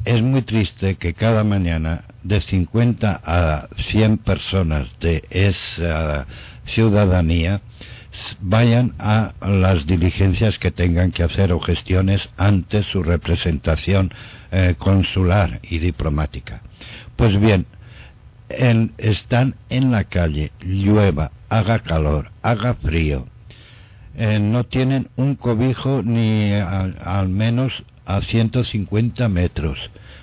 es 0.04 0.22
muy 0.22 0.42
triste 0.42 0.96
que 0.96 1.14
cada 1.14 1.44
mañana 1.44 2.04
de 2.22 2.40
50 2.40 3.20
a 3.24 3.68
100 3.76 4.18
personas 4.18 4.88
de 5.00 5.24
esa 5.30 6.26
ciudadanía 6.64 7.60
vayan 8.40 8.94
a 8.98 9.32
las 9.40 9.86
diligencias 9.86 10.58
que 10.58 10.70
tengan 10.70 11.12
que 11.12 11.22
hacer 11.22 11.52
o 11.52 11.60
gestiones 11.60 12.28
ante 12.36 12.82
su 12.82 13.02
representación 13.02 14.12
eh, 14.50 14.74
consular 14.78 15.60
y 15.62 15.78
diplomática. 15.78 16.62
Pues 17.16 17.38
bien, 17.40 17.66
están 18.98 19.56
en 19.68 19.90
la 19.90 20.04
calle, 20.04 20.52
llueva, 20.60 21.32
haga 21.48 21.80
calor, 21.80 22.30
haga 22.42 22.74
frío, 22.74 23.26
eh, 24.16 24.38
no 24.38 24.64
tienen 24.64 25.08
un 25.16 25.34
cobijo 25.34 26.02
ni 26.04 26.52
al 26.52 27.28
menos 27.28 27.84
a 28.06 28.20
150 28.20 29.28
metros, 29.28 29.78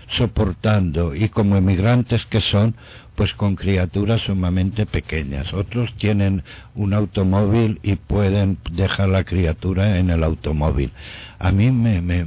soportando 0.07 1.15
y 1.15 1.29
como 1.29 1.57
emigrantes 1.57 2.25
que 2.27 2.41
son, 2.41 2.75
pues 3.21 3.35
con 3.35 3.55
criaturas 3.55 4.23
sumamente 4.23 4.87
pequeñas. 4.87 5.53
Otros 5.53 5.93
tienen 5.97 6.41
un 6.73 6.91
automóvil 6.91 7.79
y 7.83 7.95
pueden 7.95 8.57
dejar 8.71 9.09
la 9.09 9.25
criatura 9.25 9.99
en 9.99 10.09
el 10.09 10.23
automóvil. 10.23 10.91
A 11.37 11.51
mí 11.51 11.69
me, 11.69 12.01
me, 12.01 12.25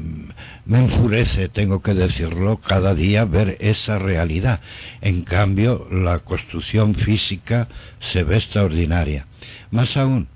enfurece, 0.69 1.49
tengo 1.49 1.83
que 1.83 1.95
decirlo, 1.95 2.59
cada 2.59 2.95
día 2.95 3.25
ver 3.25 3.57
esa 3.59 3.99
realidad. 3.99 4.61
En 5.01 5.23
cambio, 5.23 5.89
la 5.91 6.21
construcción 6.21 6.95
física 6.95 7.67
se 8.13 8.23
ve 8.23 8.37
extraordinaria. 8.37 9.27
Más 9.73 9.97
aún, 9.97 10.29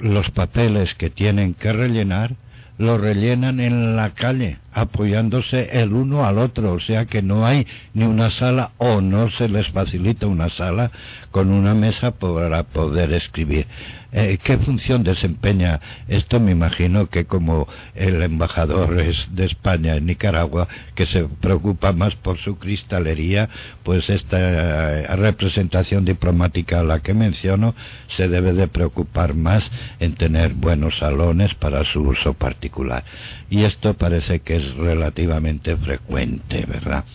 los 0.00 0.32
papeles 0.32 0.96
que 0.96 1.10
tienen 1.10 1.54
que 1.54 1.72
rellenar 1.72 2.34
lo 2.78 2.98
rellenan 2.98 3.60
en 3.60 3.96
la 3.96 4.10
calle, 4.10 4.58
apoyándose 4.72 5.80
el 5.80 5.92
uno 5.92 6.24
al 6.24 6.38
otro, 6.38 6.72
o 6.72 6.80
sea 6.80 7.06
que 7.06 7.22
no 7.22 7.46
hay 7.46 7.66
ni 7.94 8.04
una 8.04 8.30
sala 8.30 8.72
o 8.78 9.00
no 9.00 9.30
se 9.30 9.48
les 9.48 9.68
facilita 9.68 10.26
una 10.26 10.50
sala 10.50 10.90
con 11.30 11.50
una 11.50 11.74
mesa 11.74 12.12
para 12.12 12.62
poder 12.64 13.12
escribir. 13.12 13.66
Eh, 14.14 14.38
¿Qué 14.42 14.58
función 14.58 15.02
desempeña 15.02 15.80
esto? 16.06 16.38
Me 16.38 16.52
imagino 16.52 17.06
que 17.06 17.24
como 17.24 17.66
el 17.94 18.22
embajador 18.22 19.00
es 19.00 19.34
de 19.34 19.46
España 19.46 19.96
en 19.96 20.04
Nicaragua, 20.04 20.68
que 20.94 21.06
se 21.06 21.24
preocupa 21.24 21.92
más 21.92 22.14
por 22.16 22.36
su 22.38 22.58
cristalería, 22.58 23.48
pues 23.82 24.10
esta 24.10 24.38
eh, 24.38 25.16
representación 25.16 26.04
diplomática 26.04 26.80
a 26.80 26.84
la 26.84 27.00
que 27.00 27.14
menciono 27.14 27.74
se 28.14 28.28
debe 28.28 28.52
de 28.52 28.68
preocupar 28.68 29.32
más 29.32 29.70
en 29.98 30.14
tener 30.14 30.52
buenos 30.52 30.98
salones 30.98 31.54
para 31.54 31.82
su 31.84 32.02
uso 32.02 32.34
particular. 32.34 33.04
Y 33.48 33.64
esto 33.64 33.94
parece 33.94 34.40
que 34.40 34.56
es 34.56 34.74
relativamente 34.74 35.74
frecuente, 35.78 36.66
¿verdad? 36.66 37.06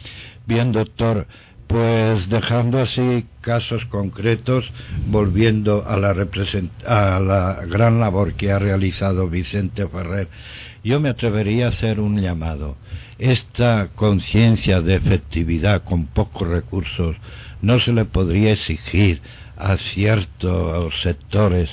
Bien, 0.48 0.72
doctor, 0.72 1.28
Pues 1.68 2.30
dejando 2.30 2.80
así 2.80 3.26
casos 3.42 3.86
concretos, 3.86 4.72
volviendo 5.08 5.86
a 5.86 5.98
la, 5.98 6.16
a 6.86 7.20
la 7.20 7.66
gran 7.66 8.00
labor 8.00 8.36
que 8.36 8.52
ha 8.52 8.60
realizado 8.60 9.30
Vicente 9.30 9.86
Ferrer, 9.88 10.30
yo 10.84 11.02
me 11.02 11.10
atrevería 11.10 11.66
a 11.66 11.70
hacer 11.70 12.00
un 12.00 12.22
llamado. 12.22 12.78
Esta 13.20 13.90
conciencia 13.96 14.82
de 14.82 14.96
efectividad 14.96 15.84
con 15.84 16.06
pocos 16.06 16.48
recursos 16.48 17.18
no 17.62 17.80
se 17.80 17.92
le 17.92 18.06
podría 18.06 18.54
exigir 18.54 19.22
a 19.58 19.78
ciertos 19.78 20.94
sectores 21.02 21.70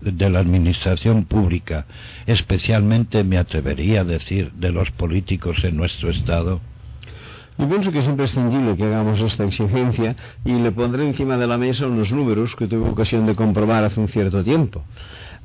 de 0.00 0.30
la 0.30 0.40
administración 0.40 1.26
pública, 1.26 1.86
especialmente 2.26 3.22
me 3.24 3.36
atrevería 3.36 4.00
a 4.00 4.04
decir 4.04 4.52
de 4.52 4.72
los 4.72 4.90
políticos 4.90 5.62
en 5.62 5.76
nuestro 5.76 6.10
Estado? 6.10 6.60
Yo 7.58 7.66
pienso 7.68 7.90
que 7.90 8.00
es 8.00 8.06
imprescindible 8.06 8.76
que 8.76 8.84
hagamos 8.84 9.20
esta 9.22 9.44
exigencia 9.44 10.14
y 10.44 10.52
le 10.52 10.72
pondré 10.72 11.06
encima 11.06 11.38
de 11.38 11.46
la 11.46 11.56
mesa 11.56 11.86
unos 11.86 12.12
números 12.12 12.54
que 12.54 12.66
tuve 12.66 12.90
ocasión 12.90 13.24
de 13.24 13.34
comprobar 13.34 13.82
hace 13.82 13.98
un 13.98 14.08
cierto 14.08 14.44
tiempo. 14.44 14.82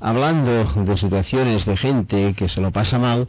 Hablando 0.02 0.52
de 0.52 0.98
situaciones 0.98 1.66
de 1.66 1.78
gente 1.78 2.34
que 2.34 2.50
se 2.50 2.60
lo 2.60 2.72
pasa 2.72 3.00
mal, 3.00 3.28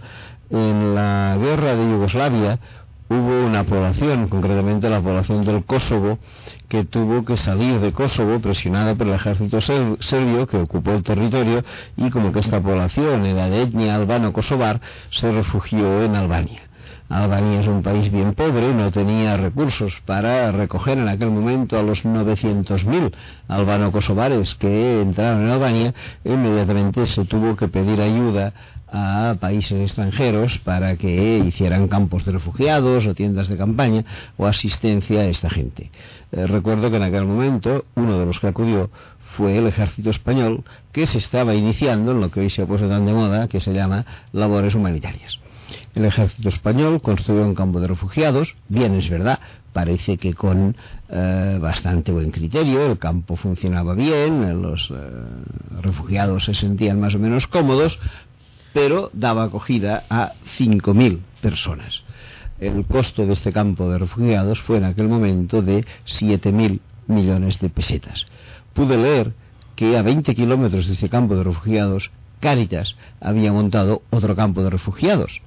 en 0.51 0.95
la 0.97 1.37
guerra 1.38 1.77
de 1.77 1.90
Yugoslavia 1.90 2.59
hubo 3.09 3.47
una 3.47 3.64
población, 3.64 4.27
concretamente 4.29 4.90
la 4.90 5.01
población 5.01 5.45
del 5.45 5.64
Kosovo, 5.64 6.18
que 6.68 6.85
tuvo 6.85 7.25
que 7.25 7.37
salir 7.37 7.79
de 7.79 7.92
Kosovo 7.92 8.40
presionada 8.40 8.97
por 8.97 9.07
el 9.07 9.14
ejército 9.14 9.61
serbio 9.61 10.47
que 10.47 10.57
ocupó 10.57 10.92
el 10.92 11.05
territorio 11.05 11.62
y 11.97 12.11
como 12.11 12.33
que 12.33 12.40
esta 12.40 12.61
población 12.61 13.27
era 13.27 13.49
de 13.49 13.62
etnia 13.62 13.95
albano-kosovar, 13.95 14.81
se 15.11 15.31
refugió 15.31 16.03
en 16.03 16.16
Albania. 16.16 16.72
Albania 17.12 17.61
es 17.61 17.66
un 17.66 17.83
país 17.83 18.11
bien 18.11 18.33
pobre, 18.33 18.72
no 18.72 18.90
tenía 18.90 19.37
recursos 19.37 20.01
para 20.07 20.51
recoger 20.51 20.96
en 20.96 21.09
aquel 21.09 21.31
momento 21.31 21.79
a 21.79 21.83
los 21.83 22.07
900.000 22.07 23.12
albano-kosovares 23.48 24.55
que 24.55 25.03
entraron 25.03 25.42
en 25.42 25.51
Albania, 25.51 25.94
inmediatamente 26.25 27.05
se 27.05 27.27
tuvo 27.27 27.55
que 27.55 27.68
pedir 27.68 28.01
ayuda 28.01 28.55
a 28.90 29.37
países 29.38 29.79
extranjeros 29.79 30.59
para 30.59 30.96
que 30.96 31.38
hicieran 31.38 31.87
campos 31.87 32.25
de 32.25 32.33
refugiados 32.33 33.05
o 33.05 33.14
tiendas 33.14 33.48
de 33.48 33.59
campaña 33.59 34.05
o 34.38 34.46
asistencia 34.46 35.20
a 35.20 35.27
esta 35.27 35.51
gente. 35.51 35.90
Eh, 36.33 36.46
recuerdo 36.46 36.90
que 36.90 36.96
en 36.96 37.03
aquel 37.03 37.27
momento 37.27 37.85
uno 37.94 38.18
de 38.18 38.25
los 38.25 38.40
que 38.40 38.48
acudió 38.48 38.88
fue 39.37 39.59
el 39.59 39.66
ejército 39.66 40.09
español 40.09 40.64
que 40.92 41.07
se 41.07 41.18
estaba 41.18 41.55
iniciando 41.55 42.12
en 42.12 42.20
lo 42.22 42.31
que 42.31 42.40
hoy 42.40 42.48
se 42.48 42.62
ha 42.62 42.66
puesto 42.66 42.88
tan 42.88 43.05
de 43.05 43.12
moda 43.12 43.48
que 43.48 43.61
se 43.61 43.75
llama 43.75 44.07
labores 44.33 44.75
humanitarias. 44.75 45.41
El 45.94 46.07
ejército 46.07 46.48
español 46.48 47.02
construyó 47.02 47.44
un 47.44 47.55
campo 47.55 47.78
de 47.78 47.87
refugiados, 47.87 48.57
bien 48.68 48.94
es 48.94 49.11
verdad, 49.11 49.40
parece 49.74 50.16
que 50.16 50.33
con 50.33 50.74
eh, 51.11 51.59
bastante 51.61 52.12
buen 52.12 52.31
criterio, 52.31 52.87
el 52.87 52.98
campo 52.98 53.37
funcionaba 53.37 53.94
bien, 53.94 54.62
los 54.62 54.90
eh, 54.90 54.94
refugiados 55.83 56.46
se 56.46 56.55
sentían 56.55 56.98
más 56.98 57.14
o 57.14 57.18
menos 57.18 57.46
cómodos, 57.46 58.00
pero 58.72 59.11
daba 59.12 59.44
acogida 59.44 60.05
a 60.09 60.33
5.000 60.59 61.18
personas. 61.42 62.02
El 62.59 62.87
costo 62.87 63.26
de 63.26 63.35
este 63.35 63.52
campo 63.52 63.90
de 63.90 63.98
refugiados 63.98 64.62
fue 64.62 64.78
en 64.78 64.85
aquel 64.85 65.09
momento 65.09 65.61
de 65.61 65.85
7.000 66.07 66.81
millones 67.09 67.61
de 67.61 67.68
pesetas. 67.68 68.24
Pude 68.72 68.96
leer 68.96 69.35
que 69.76 69.98
a 69.98 70.02
20 70.02 70.35
kilómetros 70.35 70.87
de 70.87 70.94
ese 70.94 71.11
campo 71.11 71.37
de 71.37 71.44
refugiados, 71.44 72.11
Cáritas 72.40 72.96
había 73.20 73.52
montado 73.52 74.02
otro 74.11 74.35
campo 74.35 74.62
de 74.62 74.70
refugiados 74.70 75.42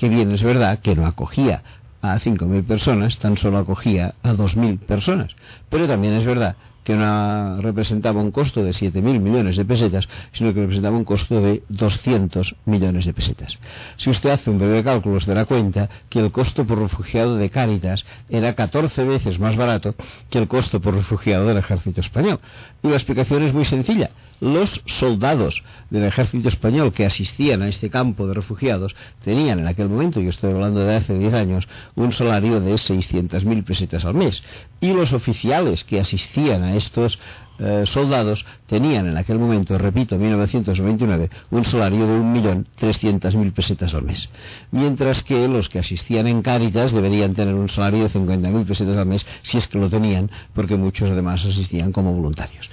que 0.00 0.08
bien 0.08 0.30
es 0.30 0.42
verdad 0.42 0.78
que 0.78 0.96
no 0.96 1.06
acogía 1.06 1.62
a 2.00 2.18
5.000 2.18 2.64
personas, 2.64 3.18
tan 3.18 3.36
solo 3.36 3.58
acogía 3.58 4.14
a 4.22 4.32
2.000 4.32 4.78
personas. 4.78 5.36
Pero 5.68 5.86
también 5.86 6.14
es 6.14 6.24
verdad 6.24 6.56
que 6.90 6.96
no 6.96 7.60
representaba 7.60 8.20
un 8.20 8.32
costo 8.32 8.64
de 8.64 8.70
7.000 8.70 9.20
millones 9.20 9.56
de 9.56 9.64
pesetas, 9.64 10.08
sino 10.32 10.52
que 10.52 10.60
representaba 10.60 10.96
un 10.96 11.04
costo 11.04 11.40
de 11.40 11.62
200 11.68 12.56
millones 12.66 13.04
de 13.06 13.12
pesetas. 13.12 13.58
Si 13.96 14.10
usted 14.10 14.30
hace 14.30 14.50
un 14.50 14.58
breve 14.58 14.82
cálculo, 14.82 15.20
se 15.20 15.30
dará 15.30 15.44
cuenta 15.44 15.88
que 16.08 16.18
el 16.18 16.32
costo 16.32 16.66
por 16.66 16.80
refugiado 16.80 17.36
de 17.36 17.48
Cáritas 17.48 18.04
era 18.28 18.54
14 18.54 19.04
veces 19.04 19.38
más 19.38 19.56
barato 19.56 19.94
que 20.30 20.38
el 20.38 20.48
costo 20.48 20.80
por 20.80 20.94
refugiado 20.94 21.46
del 21.46 21.58
ejército 21.58 22.00
español. 22.00 22.40
Y 22.82 22.88
la 22.88 22.96
explicación 22.96 23.44
es 23.44 23.54
muy 23.54 23.64
sencilla 23.64 24.10
los 24.40 24.82
soldados 24.86 25.62
del 25.90 26.04
ejército 26.04 26.48
español 26.48 26.92
que 26.92 27.04
asistían 27.04 27.62
a 27.62 27.68
este 27.68 27.90
campo 27.90 28.26
de 28.26 28.34
refugiados 28.34 28.96
tenían 29.22 29.58
en 29.60 29.66
aquel 29.66 29.88
momento, 29.88 30.20
yo 30.20 30.30
estoy 30.30 30.52
hablando 30.52 30.80
de 30.80 30.96
hace 30.96 31.18
10 31.18 31.34
años, 31.34 31.68
un 31.94 32.12
salario 32.12 32.60
de 32.60 32.72
600.000 32.72 33.64
pesetas 33.64 34.04
al 34.04 34.14
mes. 34.14 34.42
Y 34.80 34.92
los 34.92 35.12
oficiales 35.12 35.84
que 35.84 36.00
asistían 36.00 36.62
a 36.62 36.76
estos 36.80 37.18
eh, 37.58 37.84
soldados 37.86 38.44
tenían 38.66 39.06
en 39.06 39.16
aquel 39.16 39.38
momento, 39.38 39.76
repito, 39.78 40.16
1929, 40.16 41.30
un 41.50 41.64
salario 41.64 42.06
de 42.06 42.18
1.300.000 42.18 43.52
pesetas 43.52 43.94
al 43.94 44.02
mes. 44.02 44.28
Mientras 44.70 45.22
que 45.22 45.46
los 45.46 45.68
que 45.68 45.78
asistían 45.78 46.26
en 46.26 46.42
Cáritas 46.42 46.92
deberían 46.92 47.34
tener 47.34 47.54
un 47.54 47.68
salario 47.68 48.04
de 48.04 48.10
50.000 48.10 48.66
pesetas 48.66 48.96
al 48.96 49.06
mes, 49.06 49.26
si 49.42 49.58
es 49.58 49.66
que 49.68 49.78
lo 49.78 49.88
tenían, 49.88 50.30
porque 50.54 50.76
muchos 50.76 51.10
además 51.10 51.44
asistían 51.44 51.92
como 51.92 52.12
voluntarios 52.12 52.68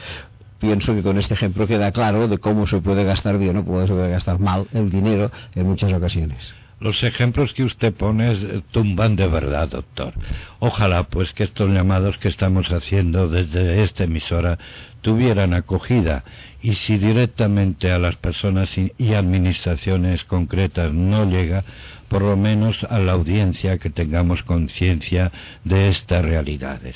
pienso 0.59 0.95
que 0.95 1.03
con 1.03 1.19
este 1.19 1.35
ejemplo 1.35 1.67
queda 1.67 1.91
claro 1.91 2.27
de 2.27 2.39
cómo 2.39 2.65
se 2.65 2.79
puede 2.81 3.03
gastar 3.03 3.37
bien 3.37 3.57
o 3.57 3.65
cómo 3.65 3.85
se 3.85 3.93
puede 3.93 4.09
gastar 4.09 4.39
mal 4.39 4.67
el 4.73 4.89
dinero 4.89 5.29
en 5.53 5.67
muchas 5.67 5.93
ocasiones. 5.93 6.51
Los 6.79 7.01
ejemplos 7.03 7.53
que 7.53 7.63
usted 7.63 7.91
pone 7.91 8.61
tumban 8.71 9.15
de 9.15 9.27
verdad, 9.27 9.67
doctor. 9.67 10.13
Ojalá, 10.59 11.03
pues, 11.03 11.33
que 11.33 11.43
estos 11.43 11.71
llamados 11.71 12.19
que 12.19 12.27
estamos 12.27 12.71
haciendo 12.71 13.29
desde 13.29 13.81
esta 13.83 14.03
emisora 14.03 14.59
tuvieran 15.01 15.55
acogida 15.55 16.23
y 16.61 16.75
si 16.75 16.97
directamente 16.97 17.91
a 17.91 17.97
las 17.97 18.15
personas 18.17 18.69
y 18.77 19.13
administraciones 19.13 20.23
concretas 20.25 20.93
no 20.93 21.25
llega, 21.25 21.63
por 22.09 22.21
lo 22.21 22.37
menos 22.37 22.83
a 22.83 22.99
la 22.99 23.13
audiencia 23.13 23.79
que 23.79 23.89
tengamos 23.89 24.43
conciencia 24.43 25.31
de 25.63 25.89
estas 25.89 26.23
realidades. 26.23 26.95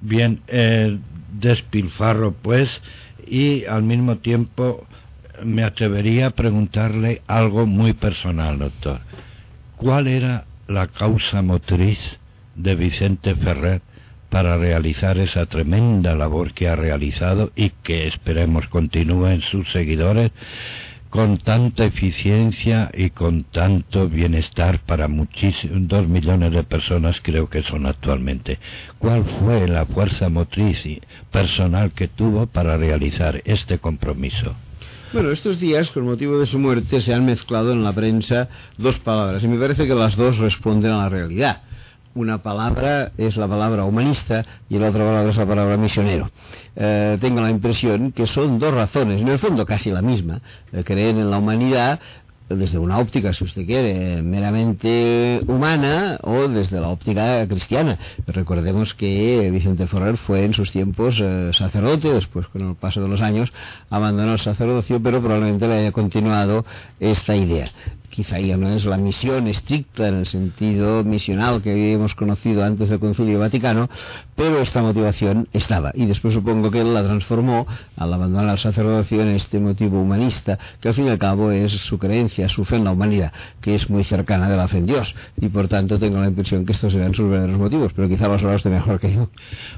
Bien, 0.00 0.40
eh, 0.46 0.98
despilfarro, 1.32 2.32
pues, 2.32 2.80
y 3.26 3.64
al 3.64 3.82
mismo 3.82 4.18
tiempo 4.18 4.86
me 5.44 5.62
atrevería 5.62 6.26
a 6.26 6.30
preguntarle 6.30 7.22
algo 7.26 7.66
muy 7.66 7.92
personal, 7.92 8.58
doctor. 8.58 9.00
¿Cuál 9.76 10.08
era 10.08 10.44
la 10.68 10.86
causa 10.88 11.42
motriz 11.42 11.98
de 12.54 12.74
Vicente 12.76 13.34
Ferrer 13.34 13.82
para 14.28 14.56
realizar 14.56 15.18
esa 15.18 15.46
tremenda 15.46 16.14
labor 16.14 16.52
que 16.52 16.68
ha 16.68 16.76
realizado 16.76 17.50
y 17.56 17.70
que 17.82 18.06
esperemos 18.06 18.68
continúen 18.68 19.42
sus 19.42 19.70
seguidores 19.72 20.30
con 21.10 21.38
tanta 21.38 21.84
eficiencia 21.84 22.88
y 22.94 23.10
con 23.10 23.42
tanto 23.42 24.08
bienestar 24.08 24.78
para 24.78 25.08
muchísimos, 25.08 25.88
dos 25.88 26.06
millones 26.06 26.52
de 26.52 26.62
personas 26.62 27.20
creo 27.20 27.48
que 27.48 27.62
son 27.62 27.86
actualmente. 27.86 28.60
¿Cuál 29.00 29.24
fue 29.24 29.66
la 29.66 29.86
fuerza 29.86 30.28
motriz 30.28 30.86
y 30.86 31.02
personal 31.32 31.90
que 31.90 32.06
tuvo 32.06 32.46
para 32.46 32.76
realizar 32.76 33.42
este 33.44 33.78
compromiso? 33.78 34.54
Bueno, 35.12 35.32
estos 35.32 35.58
días, 35.58 35.90
con 35.90 36.04
motivo 36.04 36.38
de 36.38 36.46
su 36.46 36.56
muerte, 36.58 37.00
se 37.00 37.12
han 37.12 37.26
mezclado 37.26 37.72
en 37.72 37.82
la 37.82 37.92
prensa 37.92 38.48
dos 38.78 39.00
palabras 39.00 39.42
y 39.42 39.48
me 39.48 39.58
parece 39.58 39.86
que 39.88 39.94
las 39.94 40.14
dos 40.14 40.38
responden 40.38 40.92
a 40.92 40.98
la 40.98 41.08
realidad 41.08 41.62
una 42.14 42.38
palabra 42.38 43.12
es 43.16 43.36
la 43.36 43.46
palabra 43.46 43.84
humanista 43.84 44.44
y 44.68 44.78
la 44.78 44.88
otra 44.88 45.04
palabra 45.04 45.30
es 45.30 45.36
la 45.36 45.46
palabra 45.46 45.76
misionero. 45.76 46.30
Eh, 46.74 47.18
tengo 47.20 47.40
la 47.40 47.50
impresión 47.50 48.12
que 48.12 48.26
son 48.26 48.58
dos 48.58 48.74
razones, 48.74 49.20
en 49.20 49.28
el 49.28 49.38
fondo 49.38 49.64
casi 49.64 49.90
la 49.90 50.02
misma. 50.02 50.40
Eh, 50.72 50.82
creer 50.84 51.16
en 51.16 51.30
la 51.30 51.38
humanidad 51.38 52.00
desde 52.50 52.78
una 52.78 52.98
óptica, 52.98 53.32
si 53.32 53.44
usted 53.44 53.64
quiere, 53.64 54.22
meramente 54.22 55.40
humana 55.46 56.18
o 56.22 56.48
desde 56.48 56.80
la 56.80 56.88
óptica 56.88 57.46
cristiana. 57.46 57.98
Recordemos 58.26 58.94
que 58.94 59.50
Vicente 59.52 59.86
Ferrer 59.86 60.16
fue 60.16 60.44
en 60.44 60.54
sus 60.54 60.72
tiempos 60.72 61.20
eh, 61.22 61.50
sacerdote, 61.54 62.12
después 62.12 62.48
con 62.48 62.68
el 62.68 62.74
paso 62.74 63.00
de 63.00 63.08
los 63.08 63.22
años 63.22 63.52
abandonó 63.88 64.32
el 64.32 64.38
sacerdocio, 64.38 65.00
pero 65.02 65.20
probablemente 65.20 65.68
le 65.68 65.74
haya 65.74 65.92
continuado 65.92 66.64
esta 66.98 67.36
idea 67.36 67.70
quizá 68.10 68.38
ya 68.40 68.56
no 68.56 68.68
es 68.68 68.84
la 68.84 68.96
misión 68.96 69.46
estricta 69.46 70.08
en 70.08 70.16
el 70.16 70.26
sentido 70.26 71.04
misional 71.04 71.62
que 71.62 71.70
habíamos 71.70 72.14
conocido 72.14 72.64
antes 72.64 72.88
del 72.88 72.98
Concilio 72.98 73.38
Vaticano, 73.38 73.88
pero 74.36 74.60
esta 74.60 74.82
motivación 74.82 75.48
estaba. 75.52 75.92
Y 75.94 76.06
después 76.06 76.34
supongo 76.34 76.70
que 76.70 76.80
él 76.80 76.92
la 76.92 77.04
transformó 77.04 77.66
al 77.96 78.12
abandonar 78.12 78.50
el 78.50 78.58
sacerdocio 78.58 79.22
en 79.22 79.28
este 79.28 79.60
motivo 79.60 80.02
humanista, 80.02 80.58
que 80.80 80.88
al 80.88 80.94
fin 80.94 81.06
y 81.06 81.10
al 81.10 81.18
cabo 81.18 81.50
es 81.52 81.70
su 81.70 81.98
creencia, 81.98 82.48
su 82.48 82.64
fe 82.64 82.76
en 82.76 82.84
la 82.84 82.90
humanidad, 82.90 83.32
que 83.60 83.74
es 83.74 83.88
muy 83.88 84.04
cercana 84.04 84.48
de 84.50 84.56
la 84.56 84.68
fe 84.68 84.78
en 84.78 84.86
Dios. 84.86 85.14
Y 85.40 85.48
por 85.48 85.68
tanto 85.68 85.98
tengo 85.98 86.18
la 86.20 86.28
impresión 86.28 86.66
que 86.66 86.72
estos 86.72 86.92
serán 86.92 87.14
sus 87.14 87.30
verdaderos 87.30 87.58
motivos, 87.58 87.92
pero 87.94 88.08
quizá 88.08 88.28
los 88.28 88.42
hablaste 88.42 88.68
mejor 88.68 88.98
que 88.98 89.14
yo. 89.14 89.30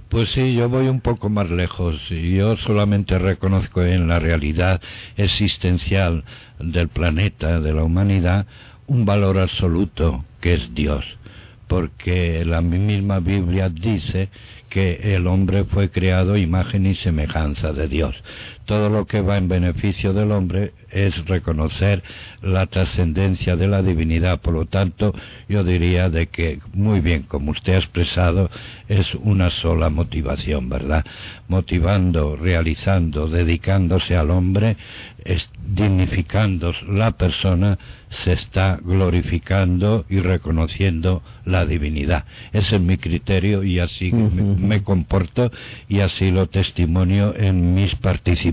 Pues 0.09 0.33
sí, 0.33 0.55
yo 0.55 0.69
voy 0.69 0.89
un 0.89 1.01
poco 1.01 1.29
más 1.29 1.51
lejos. 1.51 2.09
Yo 2.09 2.57
solamente 2.57 3.19
reconozco 3.19 3.83
en 3.83 4.09
la 4.09 4.19
realidad 4.19 4.81
existencial 5.17 6.25
del 6.63 6.89
planeta, 6.89 7.61
de 7.61 7.73
la 7.73 7.85
humanidad, 7.85 8.47
un 8.87 9.05
valor 9.05 9.39
absoluto 9.39 10.25
que 10.41 10.55
es 10.55 10.75
Dios. 10.75 11.05
porque 11.73 12.45
la 12.45 12.61
misma 12.61 13.19
Biblia 13.21 13.71
dice 13.71 14.29
que 14.69 15.15
el 15.15 15.27
hombre 15.27 15.65
fue 15.65 15.91
creado 15.91 16.37
imagen 16.37 16.85
y 16.85 16.95
semejanza 16.95 17.73
de 17.73 17.89
Dios. 17.89 18.15
Todo 18.65 18.89
lo 18.89 19.07
que 19.07 19.21
va 19.21 19.39
en 19.39 19.49
beneficio 19.49 20.13
del 20.13 20.31
hombre 20.31 20.73
es 20.91 21.27
reconocer 21.27 22.03
la 22.43 22.67
trascendencia 22.67 23.57
de 23.57 23.67
la 23.67 23.83
divinidad. 23.83 24.41
Por 24.41 24.55
lo 24.55 24.67
tanto, 24.67 25.15
yo 25.49 25.65
diría 25.65 26.11
de 26.11 26.29
que, 26.29 26.61
muy 26.73 27.01
bien, 27.01 27.23
como 27.23 27.51
usted 27.51 27.75
ha 27.75 27.79
expresado, 27.79 28.51
es 28.89 29.15
una 29.17 29.51
sola 29.51 29.91
motivación, 29.91 30.69
¿verdad? 30.69 31.05
Motivando, 31.49 32.37
realizando, 32.37 33.29
dedicándose 33.29 34.17
al 34.17 34.31
hombre, 34.31 34.77
dignificando 35.67 36.73
la 36.89 37.13
persona, 37.13 37.79
se 38.11 38.33
está 38.33 38.79
glorificando 38.83 40.05
y 40.09 40.21
reconociendo 40.21 41.23
la 41.45 41.65
divinidad. 41.65 42.25
Ese 42.53 42.77
es 42.77 42.83
mi 42.83 42.99
criterio 42.99 43.63
y 43.63 43.79
así 43.79 44.13
me, 44.13 44.83
comporto 44.83 45.51
y 45.89 46.01
así 46.01 46.31
lo 46.31 46.49
testimonio 46.49 47.35
en 47.37 47.75
mis 47.75 47.95
participaciones 47.97 48.52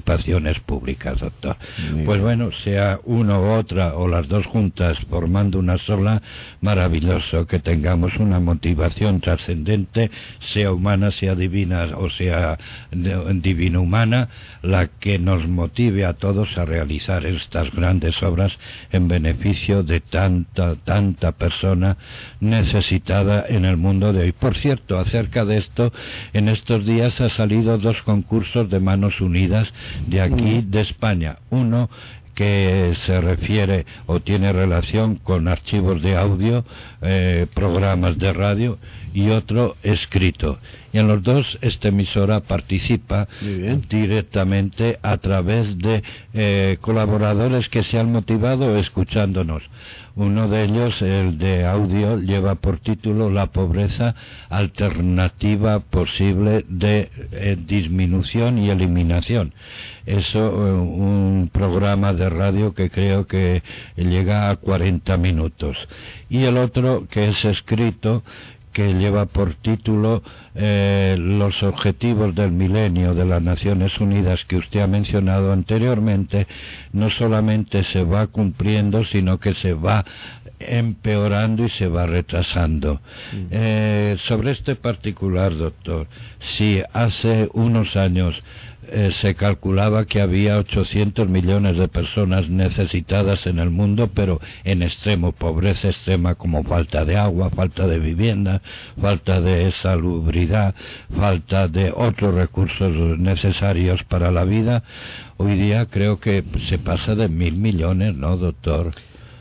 públicas, 0.59 1.19
doctor. 1.19 1.57
pues 2.05 2.21
bueno, 2.21 2.51
sea 2.63 2.99
una 3.03 3.39
u 3.39 3.51
otra 3.51 3.95
o 3.95 4.07
las 4.07 4.27
dos 4.27 4.45
juntas 4.45 4.97
formando 5.09 5.59
una 5.59 5.77
sola, 5.77 6.21
maravilloso 6.61 7.47
que 7.47 7.59
tengamos 7.59 8.17
una 8.17 8.39
motivación 8.39 9.21
trascendente, 9.21 10.11
sea 10.39 10.71
humana, 10.71 11.11
sea 11.11 11.35
divina 11.35 11.87
o 11.97 12.09
sea 12.09 12.57
divina 12.91 13.79
humana, 13.79 14.29
la 14.61 14.87
que 14.87 15.19
nos 15.19 15.47
motive 15.47 16.05
a 16.05 16.13
todos 16.13 16.57
a 16.57 16.65
realizar 16.65 17.25
estas 17.25 17.71
grandes 17.71 18.21
obras 18.23 18.57
en 18.91 19.07
beneficio 19.07 19.83
de 19.83 19.99
tanta, 19.99 20.75
tanta 20.75 21.31
persona 21.33 21.97
necesitada 22.39 23.45
en 23.47 23.65
el 23.65 23.77
mundo 23.77 24.13
de 24.13 24.23
hoy. 24.23 24.31
Por 24.31 24.55
cierto, 24.55 24.97
acerca 24.97 25.45
de 25.45 25.57
esto, 25.57 25.91
en 26.33 26.49
estos 26.49 26.85
días 26.85 27.21
ha 27.21 27.29
salido 27.29 27.77
dos 27.77 28.01
concursos 28.03 28.69
de 28.69 28.79
manos 28.79 29.21
unidas 29.21 29.71
de 30.07 30.21
aquí, 30.21 30.63
de 30.67 30.81
España. 30.81 31.37
Uno 31.49 31.89
que 32.39 32.93
se 33.05 33.19
refiere 33.19 33.85
o 34.05 34.21
tiene 34.21 34.53
relación 34.53 35.15
con 35.15 35.49
archivos 35.49 36.01
de 36.01 36.15
audio, 36.15 36.63
eh, 37.01 37.47
programas 37.53 38.17
de 38.17 38.31
radio 38.31 38.77
y 39.13 39.29
otro 39.31 39.75
escrito. 39.83 40.57
Y 40.93 40.99
en 40.99 41.09
los 41.09 41.21
dos 41.21 41.57
esta 41.61 41.89
emisora 41.89 42.39
participa 42.39 43.27
directamente 43.89 44.99
a 45.01 45.17
través 45.17 45.77
de 45.79 46.01
eh, 46.33 46.77
colaboradores 46.79 47.67
que 47.67 47.83
se 47.83 47.99
han 47.99 48.09
motivado 48.09 48.77
escuchándonos. 48.77 49.63
Uno 50.19 50.49
de 50.49 50.65
ellos, 50.65 51.01
el 51.01 51.37
de 51.37 51.65
audio, 51.65 52.19
lleva 52.19 52.55
por 52.55 52.81
título 52.81 53.29
La 53.29 53.45
pobreza 53.45 54.15
alternativa 54.49 55.79
posible 55.79 56.65
de 56.67 57.09
eh, 57.31 57.55
disminución 57.57 58.57
y 58.57 58.69
eliminación. 58.69 59.53
Eso, 60.05 60.39
eh, 60.39 60.73
un 60.73 61.49
programa 61.53 62.11
de 62.11 62.29
radio 62.29 62.73
que 62.73 62.89
creo 62.89 63.27
que 63.27 63.63
llega 63.95 64.49
a 64.49 64.57
40 64.57 65.15
minutos. 65.15 65.77
Y 66.29 66.43
el 66.43 66.57
otro, 66.57 67.07
que 67.09 67.29
es 67.29 67.45
escrito, 67.45 68.21
que 68.79 68.93
lleva 68.93 69.25
por 69.25 69.55
título 69.55 70.23
eh, 70.55 71.17
los 71.19 71.63
objetivos 71.63 72.33
del 72.33 72.53
milenio 72.53 73.13
de 73.13 73.25
las 73.25 73.41
Naciones 73.41 73.99
Unidas 73.99 74.45
que 74.45 74.55
usted 74.55 74.79
ha 74.79 74.87
mencionado 74.87 75.51
anteriormente, 75.51 76.47
no 76.93 77.09
solamente 77.09 77.83
se 77.83 78.05
va 78.05 78.27
cumpliendo, 78.27 79.03
sino 79.03 79.37
que 79.37 79.53
se 79.53 79.73
va 79.73 80.05
empeorando 80.59 81.65
y 81.65 81.69
se 81.69 81.87
va 81.87 82.05
retrasando. 82.05 83.01
Mm. 83.33 83.47
Eh, 83.51 84.17
sobre 84.25 84.51
este 84.51 84.75
particular, 84.75 85.55
doctor, 85.55 86.07
si 86.39 86.81
hace 86.93 87.49
unos 87.53 87.95
años 87.95 88.41
eh, 88.91 89.11
se 89.11 89.35
calculaba 89.35 90.05
que 90.05 90.19
había 90.19 90.57
800 90.57 91.29
millones 91.29 91.77
de 91.77 91.87
personas 91.87 92.49
necesitadas 92.49 93.45
en 93.45 93.59
el 93.59 93.69
mundo, 93.69 94.09
pero 94.15 94.39
en 94.63 94.81
extremo, 94.81 95.31
pobreza 95.31 95.89
extrema 95.89 96.35
como 96.35 96.63
falta 96.63 97.05
de 97.05 97.15
agua, 97.15 97.51
falta 97.51 97.85
de 97.85 97.99
vivienda, 97.99 98.61
falta 98.99 99.41
de 99.41 99.71
salubridad, 99.73 100.73
falta 101.15 101.67
de 101.67 101.93
otros 101.95 102.33
recursos 102.33 103.19
necesarios 103.19 104.03
para 104.05 104.31
la 104.31 104.43
vida. 104.43 104.83
Hoy 105.37 105.55
día 105.55 105.85
creo 105.85 106.19
que 106.19 106.43
se 106.61 106.79
pasa 106.79 107.13
de 107.13 107.27
mil 107.27 107.57
millones, 107.57 108.15
¿no, 108.15 108.37
doctor? 108.37 108.91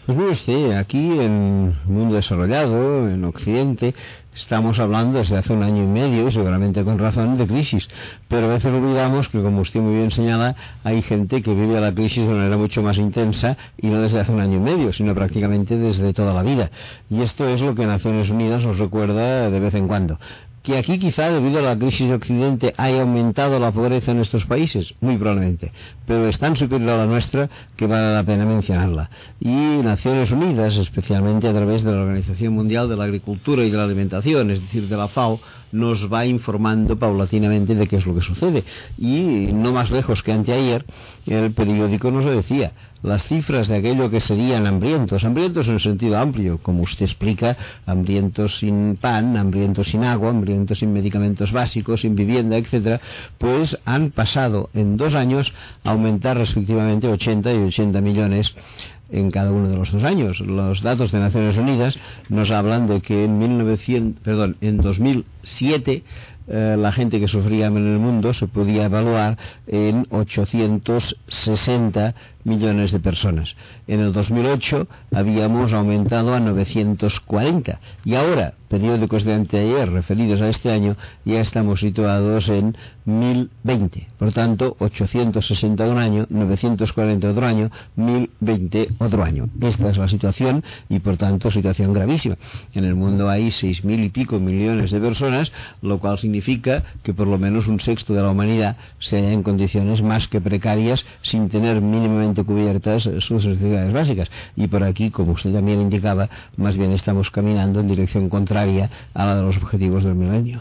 Pues 0.08 0.16
mire 0.16 0.30
usted, 0.30 0.72
aquí 0.72 0.96
en 1.20 1.74
el 1.86 1.92
mundo 1.92 2.14
desarrollado, 2.14 3.10
en 3.10 3.22
Occidente, 3.26 3.94
estamos 4.34 4.78
hablando 4.78 5.18
desde 5.18 5.36
hace 5.36 5.52
un 5.52 5.62
año 5.62 5.84
y 5.84 5.86
medio, 5.86 6.28
y 6.28 6.32
seguramente 6.32 6.82
con 6.82 6.98
razón, 6.98 7.36
de 7.36 7.46
crisis. 7.46 7.90
Pero 8.26 8.46
a 8.46 8.54
veces 8.54 8.72
olvidamos 8.72 9.28
que, 9.28 9.42
como 9.42 9.60
usted 9.60 9.80
muy 9.80 9.96
bien 9.96 10.10
señala, 10.10 10.56
hay 10.82 11.02
gente 11.02 11.42
que 11.42 11.52
vive 11.52 11.78
la 11.78 11.92
crisis 11.92 12.26
de 12.26 12.32
manera 12.32 12.56
mucho 12.56 12.82
más 12.82 12.96
intensa 12.96 13.58
y 13.76 13.88
no 13.88 14.00
desde 14.00 14.20
hace 14.20 14.32
un 14.32 14.40
año 14.40 14.56
y 14.56 14.60
medio, 14.60 14.94
sino 14.94 15.14
prácticamente 15.14 15.76
desde 15.76 16.14
toda 16.14 16.32
la 16.32 16.42
vida. 16.42 16.70
Y 17.10 17.20
esto 17.20 17.46
es 17.46 17.60
lo 17.60 17.74
que 17.74 17.84
Naciones 17.84 18.30
Unidas 18.30 18.64
nos 18.64 18.78
recuerda 18.78 19.50
de 19.50 19.60
vez 19.60 19.74
en 19.74 19.88
cuando 19.88 20.18
que 20.62 20.76
aquí 20.76 20.98
quizá 20.98 21.30
debido 21.30 21.60
a 21.60 21.62
la 21.62 21.78
crisis 21.78 22.08
de 22.08 22.14
Occidente 22.14 22.74
haya 22.76 23.02
aumentado 23.02 23.58
la 23.58 23.72
pobreza 23.72 24.12
en 24.12 24.20
estos 24.20 24.44
países, 24.44 24.94
muy 25.00 25.16
probablemente, 25.16 25.72
pero 26.06 26.26
es 26.26 26.38
tan 26.38 26.56
superior 26.56 26.90
a 26.90 26.96
la 26.98 27.06
nuestra 27.06 27.48
que 27.76 27.86
vale 27.86 28.12
la 28.14 28.24
pena 28.24 28.44
mencionarla. 28.44 29.10
Y 29.40 29.48
Naciones 29.48 30.30
Unidas, 30.30 30.76
especialmente 30.76 31.48
a 31.48 31.52
través 31.52 31.84
de 31.84 31.92
la 31.92 32.02
Organización 32.02 32.54
Mundial 32.54 32.88
de 32.88 32.96
la 32.96 33.04
Agricultura 33.04 33.64
y 33.64 33.70
de 33.70 33.76
la 33.76 33.84
Alimentación, 33.84 34.50
es 34.50 34.60
decir, 34.60 34.88
de 34.88 34.96
la 34.96 35.08
FAO, 35.08 35.40
nos 35.72 36.12
va 36.12 36.24
informando 36.24 36.98
paulatinamente 36.98 37.74
de 37.74 37.86
qué 37.86 37.96
es 37.96 38.06
lo 38.06 38.14
que 38.14 38.22
sucede. 38.22 38.64
Y 38.98 39.50
no 39.52 39.72
más 39.72 39.90
lejos 39.90 40.22
que 40.22 40.32
anteayer, 40.32 40.84
el 41.26 41.52
periódico 41.52 42.10
nos 42.10 42.24
lo 42.24 42.32
decía, 42.32 42.72
las 43.02 43.24
cifras 43.24 43.68
de 43.68 43.76
aquello 43.76 44.10
que 44.10 44.20
serían 44.20 44.66
hambrientos, 44.66 45.24
hambrientos 45.24 45.68
en 45.68 45.74
el 45.74 45.80
sentido 45.80 46.18
amplio, 46.18 46.58
como 46.58 46.82
usted 46.82 47.04
explica, 47.04 47.56
hambrientos 47.86 48.58
sin 48.58 48.96
pan, 48.96 49.36
hambrientos 49.36 49.88
sin 49.88 50.04
agua, 50.04 50.30
hambrientos 50.30 50.78
sin 50.78 50.92
medicamentos 50.92 51.52
básicos, 51.52 52.00
sin 52.00 52.14
vivienda, 52.14 52.56
etcétera, 52.56 53.00
pues 53.38 53.78
han 53.84 54.10
pasado 54.10 54.70
en 54.74 54.96
dos 54.96 55.14
años 55.14 55.52
a 55.84 55.90
aumentar 55.90 56.36
respectivamente 56.36 57.08
80 57.08 57.54
y 57.54 57.58
80 57.58 58.00
millones 58.00 58.54
en 59.10 59.30
cada 59.30 59.52
uno 59.52 59.68
de 59.68 59.76
los 59.76 59.92
dos 59.92 60.04
años. 60.04 60.40
Los 60.40 60.82
datos 60.82 61.12
de 61.12 61.20
Naciones 61.20 61.56
Unidas 61.56 61.96
nos 62.28 62.50
hablan 62.50 62.86
de 62.86 63.00
que 63.00 63.24
en 63.24 63.38
1900, 63.38 64.22
perdón, 64.22 64.56
en 64.60 64.78
2007 64.78 66.02
eh, 66.50 66.76
la 66.78 66.92
gente 66.92 67.20
que 67.20 67.28
sufría 67.28 67.66
en 67.66 67.76
el 67.76 67.98
mundo 67.98 68.32
se 68.32 68.46
podía 68.46 68.86
evaluar 68.86 69.36
en 69.66 70.06
860 70.08 72.14
millones 72.44 72.90
de 72.90 73.00
personas. 73.00 73.54
En 73.86 74.00
el 74.00 74.14
2008 74.14 74.88
habíamos 75.12 75.74
aumentado 75.74 76.32
a 76.32 76.40
940 76.40 77.80
y 78.04 78.14
ahora, 78.14 78.54
periódicos 78.68 79.24
de 79.24 79.34
anteayer 79.34 79.90
referidos 79.90 80.40
a 80.42 80.48
este 80.48 80.70
año, 80.70 80.96
ya 81.24 81.40
estamos 81.40 81.80
situados 81.80 82.48
en 82.48 82.76
1020. 83.06 84.08
Por 84.18 84.32
tanto, 84.32 84.76
860 84.78 85.84
un 85.88 85.98
año, 85.98 86.26
940 86.28 87.30
otro 87.30 87.46
año, 87.46 87.70
1020 87.96 88.88
otro 88.98 89.24
año. 89.24 89.48
Esta 89.60 89.90
es 89.90 89.96
la 89.96 90.08
situación 90.08 90.62
y 90.88 90.98
por 90.98 91.16
tanto 91.16 91.50
situación 91.50 91.92
gravísima. 91.92 92.36
En 92.74 92.84
el 92.84 92.94
mundo 92.94 93.30
hay 93.30 93.46
6.000 93.46 94.04
y 94.04 94.08
pico 94.10 94.38
millones 94.38 94.90
de 94.90 95.00
personas, 95.00 95.52
lo 95.80 95.98
cual 95.98 96.18
significa 96.18 96.84
que 97.02 97.14
por 97.14 97.26
lo 97.26 97.38
menos 97.38 97.66
un 97.66 97.80
sexto 97.80 98.12
de 98.12 98.22
la 98.22 98.30
humanidad 98.30 98.76
se 98.98 99.16
halla 99.16 99.32
en 99.32 99.42
condiciones 99.42 100.02
más 100.02 100.28
que 100.28 100.40
precarias 100.40 101.06
sin 101.22 101.48
tener 101.48 101.80
mínimamente 101.80 102.44
cubiertas 102.44 103.08
sus 103.20 103.46
necesidades 103.46 103.92
básicas. 103.92 104.30
Y 104.56 104.66
por 104.66 104.84
aquí, 104.84 105.10
como 105.10 105.32
usted 105.32 105.52
también 105.52 105.80
indicaba, 105.80 106.28
más 106.56 106.76
bien 106.76 106.92
estamos 106.92 107.30
caminando 107.30 107.80
en 107.80 107.88
dirección 107.88 108.28
contraria 108.28 108.57
a 108.62 109.24
la 109.24 109.36
de 109.36 109.42
los 109.42 109.56
objetivos 109.56 110.04
del 110.04 110.14
milenio 110.14 110.60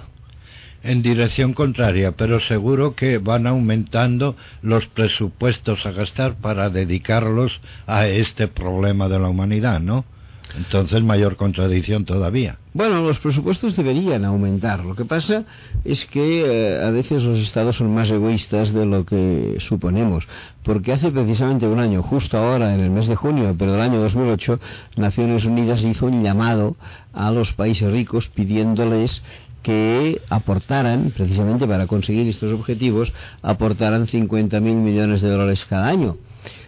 en 0.83 1.01
dirección 1.01 1.53
contraria, 1.53 2.13
pero 2.13 2.39
seguro 2.39 2.95
que 2.95 3.17
van 3.17 3.45
aumentando 3.45 4.38
los 4.62 4.86
presupuestos 4.88 5.86
a 5.86 5.91
gastar 5.91 6.36
para 6.36 6.69
dedicarlos 6.69 7.60
a 7.88 8.07
este 8.07 8.47
problema 8.47 9.10
de 9.10 9.19
la 9.19 9.27
humanidad, 9.27 9.81
¿no? 9.81 10.05
Entonces, 10.55 11.03
mayor 11.03 11.36
contradicción 11.36 12.05
todavía. 12.05 12.57
Bueno, 12.73 13.01
los 13.01 13.19
presupuestos 13.19 13.75
deberían 13.75 14.23
aumentar. 14.23 14.86
Lo 14.86 14.95
que 14.95 15.05
pasa 15.05 15.45
es 15.83 16.05
que 16.05 16.43
eh, 16.45 16.83
a 16.83 16.89
veces 16.91 17.23
los 17.23 17.39
estados 17.39 17.75
son 17.75 17.93
más 17.93 18.10
egoístas 18.10 18.73
de 18.73 18.86
lo 18.86 19.05
que 19.05 19.57
suponemos. 19.60 20.27
Porque 20.63 20.93
hace 20.93 21.12
precisamente 21.12 21.67
un 21.67 21.79
año, 21.79 22.01
justo 22.01 22.38
ahora, 22.38 22.73
en 22.73 22.81
el 22.81 22.89
mes 22.89 23.07
de 23.07 23.15
junio, 23.15 23.55
pero 23.57 23.73
del 23.73 23.81
año 23.81 23.99
2008, 23.99 24.60
Naciones 24.97 25.45
Unidas 25.45 25.83
hizo 25.83 26.05
un 26.05 26.23
llamado 26.23 26.75
a 27.13 27.31
los 27.31 27.53
países 27.53 27.91
ricos 27.91 28.27
pidiéndoles 28.29 29.23
que 29.63 30.21
aportaran, 30.29 31.12
precisamente 31.15 31.67
para 31.67 31.88
conseguir 31.88 32.27
estos 32.27 32.53
objetivos, 32.53 33.12
aportaran 33.41 34.07
50.000 34.07 34.62
millones 34.62 35.21
de 35.21 35.29
dólares 35.29 35.65
cada 35.65 35.88
año 35.88 36.17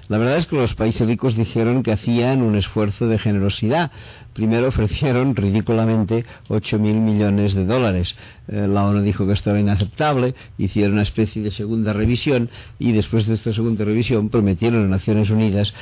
La 0.09 0.17
verdad 0.17 0.37
es 0.37 0.47
que 0.47 0.55
los 0.55 0.73
países 0.73 1.07
ricos 1.07 1.35
dijeron 1.35 1.83
que 1.83 1.91
hacían 1.91 2.41
un 2.41 2.55
esfuerzo 2.55 3.07
de 3.07 3.19
generosidad. 3.19 3.91
Primero 4.33 4.69
ofrecieron 4.69 5.35
ridículamente 5.35 6.25
8.000 6.47 6.79
millones 6.79 7.53
de 7.53 7.63
dólares. 7.63 8.15
Eh, 8.47 8.67
la 8.67 8.85
ONU 8.85 9.01
dijo 9.01 9.27
que 9.27 9.33
esto 9.33 9.51
era 9.51 9.59
inaceptable, 9.59 10.33
hicieron 10.57 10.93
una 10.93 11.03
especie 11.03 11.43
de 11.43 11.51
segunda 11.51 11.93
revisión 11.93 12.49
y 12.79 12.91
después 12.91 13.27
de 13.27 13.35
esta 13.35 13.53
segunda 13.53 13.85
revisión 13.85 14.29
prometieron 14.29 14.85
a 14.85 14.87
Naciones 14.87 15.29
Unidas 15.29 15.75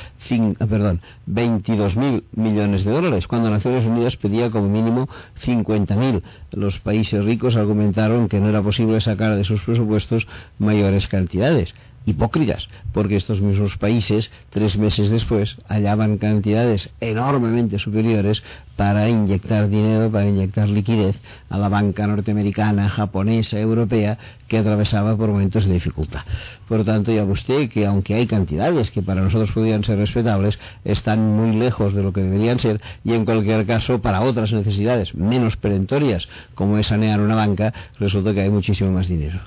ah, 0.60 0.66
perdón, 0.66 1.00
22.000 1.26 2.24
millones 2.32 2.84
de 2.84 2.90
dólares, 2.90 3.26
cuando 3.26 3.48
Naciones 3.48 3.86
Unidas 3.86 4.18
pedía 4.18 4.50
como 4.50 4.68
mínimo 4.68 5.08
50.000. 5.42 6.20
Los 6.52 6.78
países 6.80 7.24
ricos 7.24 7.56
argumentaron 7.56 8.28
que 8.28 8.40
no 8.40 8.50
era 8.50 8.60
posible 8.60 9.00
sacar 9.00 9.36
de 9.36 9.44
sus 9.44 9.62
presupuestos 9.62 10.28
mayores 10.58 11.08
cantidades 11.08 11.74
hipócritas, 12.08 12.68
porque 12.92 13.16
estos 13.16 13.40
mismos 13.40 13.76
países, 13.76 14.30
tres 14.50 14.76
meses 14.76 15.10
después, 15.10 15.56
hallaban 15.68 16.18
cantidades 16.18 16.90
enormemente 17.00 17.78
superiores 17.78 18.42
para 18.76 19.08
inyectar 19.08 19.68
dinero, 19.68 20.10
para 20.10 20.28
inyectar 20.28 20.68
liquidez 20.68 21.20
a 21.50 21.58
la 21.58 21.68
banca 21.68 22.06
norteamericana, 22.06 22.88
japonesa, 22.88 23.58
europea, 23.58 24.18
que 24.46 24.58
atravesaba 24.58 25.16
por 25.16 25.30
momentos 25.30 25.66
de 25.66 25.74
dificultad. 25.74 26.20
Por 26.68 26.84
tanto, 26.84 27.12
ya 27.12 27.24
usted 27.24 27.68
que 27.68 27.86
aunque 27.86 28.14
hay 28.14 28.26
cantidades 28.26 28.90
que 28.90 29.02
para 29.02 29.20
nosotros 29.20 29.50
podrían 29.52 29.82
ser 29.84 29.98
respetables, 29.98 30.58
están 30.84 31.20
muy 31.36 31.56
lejos 31.56 31.92
de 31.92 32.02
lo 32.02 32.12
que 32.12 32.22
deberían 32.22 32.60
ser 32.60 32.80
y 33.04 33.14
en 33.14 33.24
cualquier 33.24 33.66
caso, 33.66 34.00
para 34.00 34.20
otras 34.20 34.52
necesidades 34.52 35.14
menos 35.14 35.56
perentorias, 35.56 36.28
como 36.54 36.78
es 36.78 36.86
sanear 36.86 37.20
una 37.20 37.34
banca, 37.34 37.74
resulta 37.98 38.32
que 38.32 38.42
hay 38.42 38.50
muchísimo 38.50 38.92
más 38.92 39.08
dinero. 39.08 39.40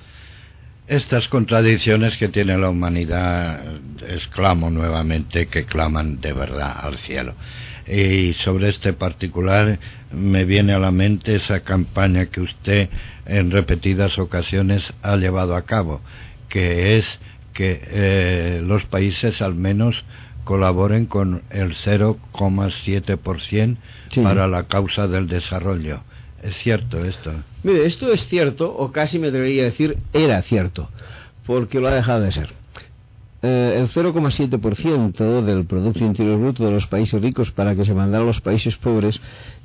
Estas 0.91 1.27
contradicciones 1.29 2.17
que 2.17 2.27
tiene 2.27 2.57
la 2.57 2.69
humanidad, 2.69 3.63
exclamo 4.05 4.69
nuevamente 4.69 5.47
que 5.47 5.63
claman 5.63 6.19
de 6.19 6.33
verdad 6.33 6.75
al 6.81 6.97
cielo. 6.97 7.35
Y 7.87 8.33
sobre 8.33 8.67
este 8.67 8.91
particular 8.91 9.79
me 10.11 10.43
viene 10.43 10.73
a 10.73 10.79
la 10.79 10.91
mente 10.91 11.37
esa 11.37 11.61
campaña 11.61 12.25
que 12.25 12.41
usted 12.41 12.89
en 13.25 13.51
repetidas 13.51 14.19
ocasiones 14.19 14.83
ha 15.01 15.15
llevado 15.15 15.55
a 15.55 15.61
cabo, 15.61 16.01
que 16.49 16.97
es 16.97 17.05
que 17.53 17.81
eh, 17.85 18.61
los 18.61 18.83
países 18.83 19.41
al 19.41 19.55
menos 19.55 19.95
colaboren 20.43 21.05
con 21.05 21.43
el 21.51 21.73
0,7% 21.73 23.77
para 24.21 24.45
la 24.49 24.63
causa 24.63 25.07
del 25.07 25.29
desarrollo. 25.29 26.03
¿Es 26.41 26.57
cierto 26.57 27.03
esto? 27.05 27.31
Mire, 27.63 27.85
esto 27.85 28.11
es 28.11 28.25
cierto, 28.27 28.73
o 28.75 28.91
casi 28.91 29.19
me 29.19 29.31
debería 29.31 29.63
decir 29.63 29.97
era 30.11 30.41
cierto, 30.41 30.89
porque 31.45 31.79
lo 31.79 31.87
ha 31.87 31.95
dejado 31.95 32.21
de 32.21 32.31
ser. 32.31 32.49
Eh, 33.43 33.77
el 33.79 33.87
0,7% 33.89 35.43
del 35.43 35.65
Producto 35.65 36.03
Interior 36.03 36.39
Bruto 36.39 36.63
de 36.65 36.71
los 36.71 36.87
países 36.87 37.19
ricos 37.21 37.51
para 37.51 37.75
que 37.75 37.85
se 37.85 37.93
mandara 37.93 38.23
a 38.23 38.27
los 38.27 38.41
países 38.41 38.75
pobres 38.77 39.19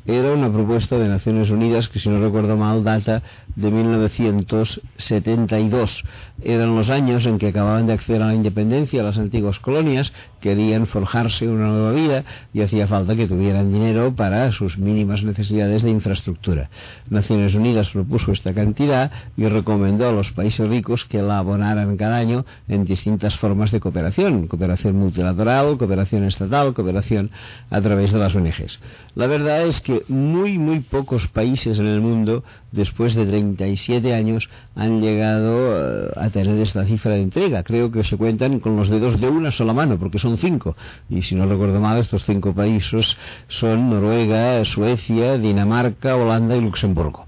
era 0.07 0.33
una 0.33 0.53
propuesta 0.53 0.97
de 0.99 1.09
Naciones 1.09 1.51
Unidas 1.51 1.89
que, 1.89 1.99
si 1.99 2.09
no 2.09 2.21
recuerdo 2.21 2.57
mal, 2.57 2.85
data 2.85 3.23
de 3.57 3.69
1972. 3.71 6.05
Eran 6.43 6.75
los 6.77 6.91
años 6.91 7.25
en 7.27 7.39
que 7.39 7.49
acababan 7.49 7.87
de 7.87 7.95
acceder 7.95 8.23
a 8.23 8.27
la 8.27 8.35
independencia 8.35 9.03
las 9.03 9.19
antiguas 9.19 9.59
colonias, 9.59 10.13
querían 10.41 10.87
forjarse 10.87 11.49
una 11.49 11.67
nueva 11.69 11.93
vida 11.93 12.25
y 12.55 12.61
hacía 12.61 12.87
falta 12.87 13.17
que 13.17 13.27
tuvieran 13.27 13.73
dinero 13.73 14.15
para 14.15 14.53
sus 14.53 14.79
mínimas 14.79 15.25
necesidades 15.25 15.83
de 15.83 15.91
infraestructura. 15.91 16.71
Naciones 17.11 17.55
Unidas 17.55 17.91
propuso 17.91 18.31
esta 18.33 18.55
cantidad 18.55 19.11
y 19.37 19.47
recomendó 19.47 20.09
a 20.09 20.13
los 20.13 20.31
países 20.31 20.69
ricos 20.69 21.05
que 21.05 21.23
la 21.23 21.39
abonaran 21.39 21.97
cada 21.97 22.17
año 22.17 22.45
en 22.69 22.85
distintas 22.85 23.37
formas 23.37 23.73
de 23.73 23.81
cooperación, 23.81 24.47
cooperación 24.47 24.97
multilateral, 24.97 25.79
cooperación 25.79 26.25
estatal, 26.25 26.75
cooperación 26.75 27.31
a 27.71 27.81
través 27.81 28.13
de 28.13 28.19
las 28.19 28.35
ONGs. 28.35 28.79
La 29.15 29.27
verdad 29.27 29.63
es 29.63 29.81
que 29.81 29.96
muy, 30.09 30.59
muy 30.59 30.81
pocos 30.81 31.27
países 31.29 31.79
en 31.79 31.87
el 31.87 32.01
mundo, 32.01 32.45
después 32.73 33.15
de 33.15 33.27
37 33.27 34.15
años, 34.15 34.49
han 34.75 35.01
llegado 35.01 36.07
eh, 36.07 36.11
a 36.17 36.31
tener 36.31 36.59
esta 36.61 36.85
cifra 36.85 37.13
de 37.13 37.23
entrega. 37.23 37.63
Creo 37.63 37.91
que 37.91 38.05
se 38.05 38.17
cuentan 38.17 38.61
con 38.61 38.77
los 38.77 38.89
dedos 38.89 39.21
de 39.21 39.29
una 39.29 39.51
sola 39.51 39.73
mano, 39.73 39.99
porque 39.99 40.19
son 40.19 40.39
cinco. 40.39 40.77
Y 41.09 41.23
si 41.23 41.35
no 41.35 41.47
recuerdo 41.47 41.81
mal, 41.81 41.99
estos 41.99 42.25
cinco 42.25 42.55
países 42.55 43.17
son 43.49 43.91
Noruega, 43.91 44.65
Suecia, 44.65 45.39
Dinamarca, 45.39 46.17
Holanda 46.17 46.57
y 46.57 46.61
Luxemburgo 46.61 47.27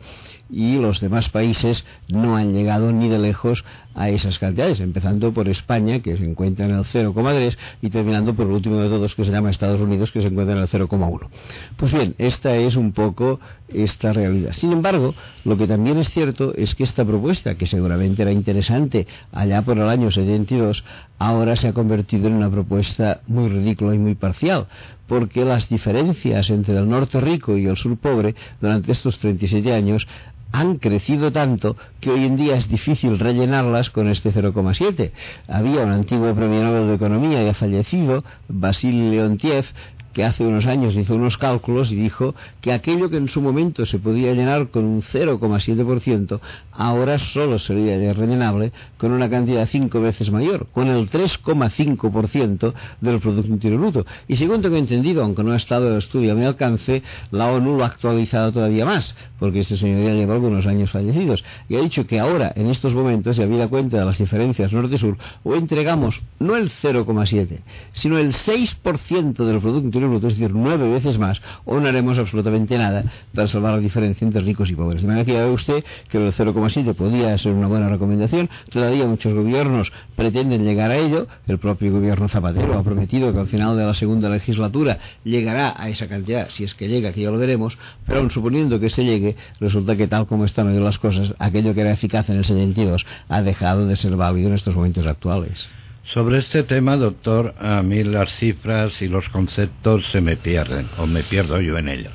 y 0.50 0.78
los 0.78 1.00
demás 1.00 1.28
países 1.28 1.84
no 2.08 2.36
han 2.36 2.52
llegado 2.52 2.92
ni 2.92 3.08
de 3.08 3.18
lejos 3.18 3.64
a 3.98 4.08
esas 4.10 4.38
cantidades, 4.38 4.78
empezando 4.80 5.32
por 5.32 5.48
España, 5.48 5.98
que 5.98 6.16
se 6.16 6.24
encuentra 6.24 6.66
en 6.66 6.76
el 6.76 6.84
0,3, 6.84 7.58
y 7.82 7.90
terminando 7.90 8.32
por 8.32 8.46
el 8.46 8.52
último 8.52 8.76
de 8.76 8.88
todos, 8.88 9.16
que 9.16 9.24
se 9.24 9.32
llama 9.32 9.50
Estados 9.50 9.80
Unidos, 9.80 10.12
que 10.12 10.22
se 10.22 10.28
encuentra 10.28 10.54
en 10.54 10.62
el 10.62 10.68
0,1. 10.68 11.28
Pues 11.76 11.92
bien, 11.92 12.14
esta 12.16 12.54
es 12.54 12.76
un 12.76 12.92
poco 12.92 13.40
esta 13.68 14.12
realidad. 14.12 14.52
Sin 14.52 14.70
embargo, 14.70 15.14
lo 15.44 15.56
que 15.56 15.66
también 15.66 15.98
es 15.98 16.10
cierto 16.10 16.54
es 16.54 16.76
que 16.76 16.84
esta 16.84 17.04
propuesta, 17.04 17.56
que 17.56 17.66
seguramente 17.66 18.22
era 18.22 18.30
interesante 18.30 19.08
allá 19.32 19.62
por 19.62 19.76
el 19.78 19.88
año 19.88 20.12
72, 20.12 20.84
ahora 21.18 21.56
se 21.56 21.66
ha 21.66 21.72
convertido 21.72 22.28
en 22.28 22.34
una 22.34 22.50
propuesta 22.50 23.20
muy 23.26 23.48
ridícula 23.48 23.96
y 23.96 23.98
muy 23.98 24.14
parcial, 24.14 24.68
porque 25.08 25.44
las 25.44 25.68
diferencias 25.68 26.50
entre 26.50 26.78
el 26.78 26.88
norte 26.88 27.20
rico 27.20 27.56
y 27.56 27.66
el 27.66 27.76
sur 27.76 27.96
pobre 27.96 28.36
durante 28.60 28.92
estos 28.92 29.18
37 29.18 29.72
años 29.72 30.06
han 30.52 30.76
crecido 30.78 31.30
tanto 31.30 31.76
que 32.00 32.10
hoy 32.10 32.24
en 32.24 32.36
día 32.36 32.56
es 32.56 32.68
difícil 32.68 33.18
rellenarlas 33.18 33.90
con 33.90 34.08
este 34.08 34.32
0,7. 34.32 35.10
Había 35.46 35.82
un 35.82 35.92
antiguo 35.92 36.34
premio 36.34 36.62
Nobel 36.62 36.88
de 36.88 36.94
Economía 36.94 37.42
ya 37.42 37.54
fallecido, 37.54 38.24
Basil 38.48 39.10
Leontiev, 39.10 39.66
que 40.12 40.24
hace 40.24 40.44
unos 40.44 40.66
años 40.66 40.96
hizo 40.96 41.14
unos 41.14 41.38
cálculos 41.38 41.92
y 41.92 41.96
dijo 41.96 42.34
que 42.60 42.72
aquello 42.72 43.10
que 43.10 43.16
en 43.16 43.28
su 43.28 43.40
momento 43.40 43.86
se 43.86 43.98
podía 43.98 44.32
llenar 44.32 44.68
con 44.68 44.84
un 44.84 45.02
0,7%, 45.02 46.40
ahora 46.72 47.18
solo 47.18 47.58
sería 47.58 48.12
rellenable 48.12 48.72
con 48.96 49.12
una 49.12 49.28
cantidad 49.28 49.66
cinco 49.66 50.00
veces 50.00 50.30
mayor, 50.30 50.66
con 50.72 50.88
el 50.88 51.10
3,5% 51.10 52.72
del 53.00 53.20
Producto 53.20 53.48
Interior 53.48 53.80
Bruto. 53.80 54.06
Y 54.26 54.36
según 54.36 54.62
tengo 54.62 54.76
entendido, 54.76 55.22
aunque 55.22 55.42
no 55.42 55.52
ha 55.52 55.56
estado 55.56 55.88
el 55.88 55.98
estudio 55.98 56.32
a 56.32 56.34
mi 56.34 56.44
alcance, 56.44 57.02
la 57.30 57.50
ONU 57.52 57.76
lo 57.76 57.84
ha 57.84 57.88
actualizado 57.88 58.52
todavía 58.52 58.84
más, 58.84 59.14
porque 59.38 59.60
este 59.60 59.76
señor 59.76 60.04
ya 60.04 60.14
lleva 60.14 60.34
algunos 60.34 60.66
años 60.66 60.90
fallecidos, 60.90 61.44
y 61.68 61.76
ha 61.76 61.80
dicho 61.80 62.06
que 62.06 62.18
ahora, 62.18 62.52
en 62.54 62.68
estos 62.68 62.94
momentos, 62.94 63.38
y 63.38 63.42
habida 63.42 63.68
cuenta 63.68 63.98
de 63.98 64.04
las 64.04 64.18
diferencias 64.18 64.72
norte-sur, 64.72 65.16
o 65.44 65.54
entregamos 65.54 66.22
no 66.38 66.56
el 66.56 66.70
0,7, 66.70 67.58
sino 67.92 68.18
el 68.18 68.32
6% 68.32 69.44
del 69.44 69.60
Producto 69.60 69.97
Interior 69.98 70.24
es 70.24 70.38
decir, 70.38 70.54
nueve 70.54 70.88
veces 70.88 71.18
más, 71.18 71.40
o 71.64 71.80
no 71.80 71.88
haremos 71.88 72.18
absolutamente 72.18 72.78
nada 72.78 73.04
para 73.34 73.48
salvar 73.48 73.74
la 73.74 73.80
diferencia 73.80 74.24
entre 74.24 74.42
ricos 74.42 74.70
y 74.70 74.74
pobres. 74.74 75.02
De 75.02 75.08
manera 75.08 75.24
que 75.24 75.32
ya 75.32 75.44
ve 75.44 75.50
usted 75.50 75.84
que 76.08 76.18
el 76.18 76.32
0,7 76.32 76.94
podría 76.94 77.36
ser 77.36 77.52
una 77.52 77.66
buena 77.66 77.88
recomendación, 77.88 78.48
todavía 78.70 79.06
muchos 79.06 79.34
gobiernos 79.34 79.92
pretenden 80.14 80.64
llegar 80.64 80.90
a 80.90 80.96
ello, 80.96 81.26
el 81.46 81.58
propio 81.58 81.92
gobierno 81.92 82.28
Zapatero 82.28 82.78
ha 82.78 82.82
prometido 82.82 83.32
que 83.32 83.40
al 83.40 83.48
final 83.48 83.76
de 83.76 83.86
la 83.86 83.94
segunda 83.94 84.28
legislatura 84.28 84.98
llegará 85.24 85.74
a 85.76 85.88
esa 85.88 86.08
cantidad, 86.08 86.48
si 86.50 86.64
es 86.64 86.74
que 86.74 86.88
llega, 86.88 87.12
que 87.12 87.22
ya 87.22 87.30
lo 87.30 87.38
veremos, 87.38 87.76
pero 88.06 88.20
aun 88.20 88.30
suponiendo 88.30 88.78
que 88.78 88.88
se 88.88 89.04
llegue, 89.04 89.36
resulta 89.60 89.96
que 89.96 90.06
tal 90.06 90.26
como 90.26 90.44
están 90.44 90.68
hoy 90.68 90.78
las 90.78 90.98
cosas, 90.98 91.34
aquello 91.38 91.74
que 91.74 91.80
era 91.80 91.92
eficaz 91.92 92.28
en 92.30 92.38
el 92.38 92.44
72 92.44 93.04
ha 93.28 93.42
dejado 93.42 93.86
de 93.86 93.96
ser 93.96 94.16
válido 94.16 94.48
en 94.48 94.54
estos 94.54 94.74
momentos 94.74 95.06
actuales. 95.06 95.68
Sobre 96.12 96.38
este 96.38 96.62
tema, 96.62 96.96
doctor, 96.96 97.54
a 97.58 97.82
mí 97.82 98.02
las 98.02 98.34
cifras 98.34 99.02
y 99.02 99.08
los 99.08 99.28
conceptos 99.28 100.06
se 100.10 100.22
me 100.22 100.36
pierden, 100.36 100.86
o 100.96 101.06
me 101.06 101.22
pierdo 101.22 101.60
yo 101.60 101.76
en 101.76 101.90
ellos. 101.90 102.12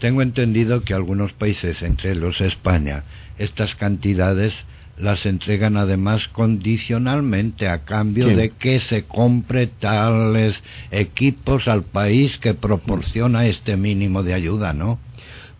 Tengo 0.00 0.20
entendido 0.20 0.82
que 0.82 0.94
algunos 0.94 1.32
países, 1.32 1.80
entre 1.82 2.16
los 2.16 2.40
España, 2.40 3.04
estas 3.38 3.76
cantidades 3.76 4.52
las 4.98 5.26
entregan 5.26 5.76
además 5.76 6.26
condicionalmente 6.32 7.68
a 7.68 7.84
cambio 7.84 8.26
de 8.26 8.50
que 8.50 8.80
se 8.80 9.04
compre 9.04 9.68
tales 9.68 10.60
equipos 10.90 11.68
al 11.68 11.84
país 11.84 12.36
que 12.38 12.54
proporciona 12.54 13.46
este 13.46 13.76
mínimo 13.76 14.24
de 14.24 14.34
ayuda, 14.34 14.72
¿no? 14.72 14.98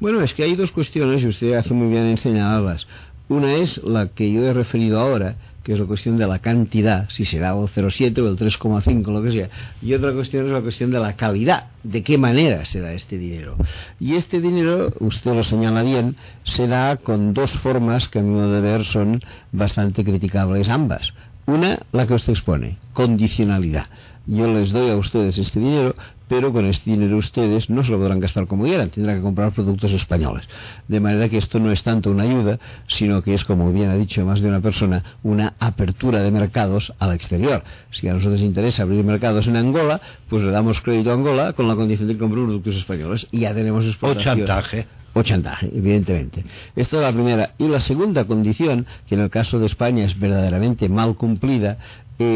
Bueno, 0.00 0.22
es 0.22 0.35
que 0.35 0.42
hay 0.42 0.56
dos 0.56 0.72
cuestiones 0.72 1.22
y 1.22 1.28
usted 1.28 1.52
hace 1.52 1.72
muy 1.72 1.88
bien 1.88 2.06
en 2.06 2.16
señalarlas. 2.16 2.88
Una 3.28 3.54
es 3.54 3.80
la 3.85 4.09
que 4.09 4.33
yo 4.33 4.44
he 4.44 4.52
referido 4.52 4.98
ahora, 4.98 5.37
que 5.62 5.73
es 5.75 5.79
la 5.79 5.87
cuestión 5.87 6.16
de 6.16 6.27
la 6.27 6.38
cantidad, 6.38 7.09
si 7.11 7.25
será 7.25 7.51
el 7.51 7.66
0,7 7.68 8.18
o 8.18 8.29
el 8.29 8.37
3,5, 8.37 9.12
lo 9.12 9.23
que 9.23 9.31
sea. 9.31 9.49
Y 9.83 9.94
otra 9.94 10.12
cuestión 10.12 10.46
es 10.46 10.53
la 10.53 10.61
cuestión 10.61 10.90
de 10.90 10.99
la 10.99 11.16
calidad, 11.16 11.64
de 11.83 12.03
qué 12.03 12.18
manera 12.18 12.64
se 12.64 12.81
da 12.81 12.92
este 12.92 13.18
dinero. 13.18 13.57
Y 13.99 14.14
este 14.14 14.40
dinero, 14.40 14.92
usted 15.01 15.33
lo 15.35 15.44
señala 15.44 15.83
bien, 15.83 16.16
se 16.44 16.66
da 16.66 16.96
con 16.96 17.35
dos 17.35 17.53
formas 17.59 18.09
que 18.09 18.20
a 18.20 18.23
mi 18.23 18.31
modo 18.31 18.53
de 18.53 18.61
ver 18.61 18.85
son 18.85 19.23
bastante 19.53 20.05
criticables 20.05 20.68
ambas. 20.68 21.12
Una, 21.50 21.80
la 21.90 22.06
que 22.06 22.14
usted 22.14 22.34
expone, 22.34 22.76
condicionalidad. 22.92 23.86
Yo 24.24 24.46
les 24.46 24.70
doy 24.70 24.88
a 24.88 24.96
ustedes 24.96 25.36
este 25.36 25.58
dinero, 25.58 25.96
pero 26.28 26.53
con 26.53 26.64
este 26.66 26.92
dinero 26.92 27.16
ustedes 27.16 27.68
no 27.68 27.82
se 27.82 27.90
lo 27.90 27.98
podrán 27.98 28.20
gastar 28.20 28.46
como 28.46 28.62
quieran, 28.62 28.88
tendrán 28.90 29.16
que 29.16 29.22
comprar 29.22 29.51
productos 29.51 29.90
españoles. 29.90 30.48
De 30.86 31.01
manera 31.01 31.28
que 31.28 31.38
esto 31.38 31.59
no 31.59 31.72
es 31.72 31.82
tanto 31.82 32.12
una 32.12 32.22
ayuda, 32.22 32.61
sino 32.86 33.20
que 33.20 33.34
es, 33.34 33.42
como 33.42 33.72
bien 33.72 33.90
ha 33.90 33.96
dicho 33.96 34.24
más 34.24 34.40
de 34.40 34.48
una 34.48 34.61
persona, 34.61 35.03
una 35.24 35.55
apertura 35.59 36.22
de 36.22 36.30
mercados 36.30 36.94
al 37.01 37.14
exterior. 37.14 37.64
Si 37.90 38.07
a 38.07 38.12
nosotros 38.12 38.38
nos 38.38 38.46
interesa 38.46 38.84
abrir 38.84 39.03
mercados 39.03 39.48
en 39.48 39.57
Angola, 39.57 40.01
pues 40.28 40.44
le 40.44 40.53
damos 40.53 40.80
crédito 40.80 41.11
a 41.11 41.14
Angola 41.14 41.55
con 41.55 41.66
la 41.66 41.74
condición 41.74 42.07
de 42.07 42.16
comprar 42.16 42.44
productos 42.44 42.76
españoles 42.76 43.26
y 43.32 43.40
ya 43.40 43.53
tenemos 43.53 43.84
exportación. 43.86 44.34
O 44.34 44.46
chantaje 44.46 44.86
chantaje, 45.23 45.71
evidentemente. 45.75 46.45
Esta 46.77 46.97
es 46.97 47.03
la 47.03 47.12
primera. 47.12 47.55
Y 47.59 47.68
la 47.68 47.81
segunda 47.81 48.25
condición, 48.25 48.87
que 49.07 49.14
en 49.14 49.23
el 49.23 49.31
caso 49.31 49.59
de 49.59 49.66
España 49.66 50.05
es 50.05 50.18
verdaderamente 50.18 50.89
mal 50.89 51.14
cumplida, 51.14 51.79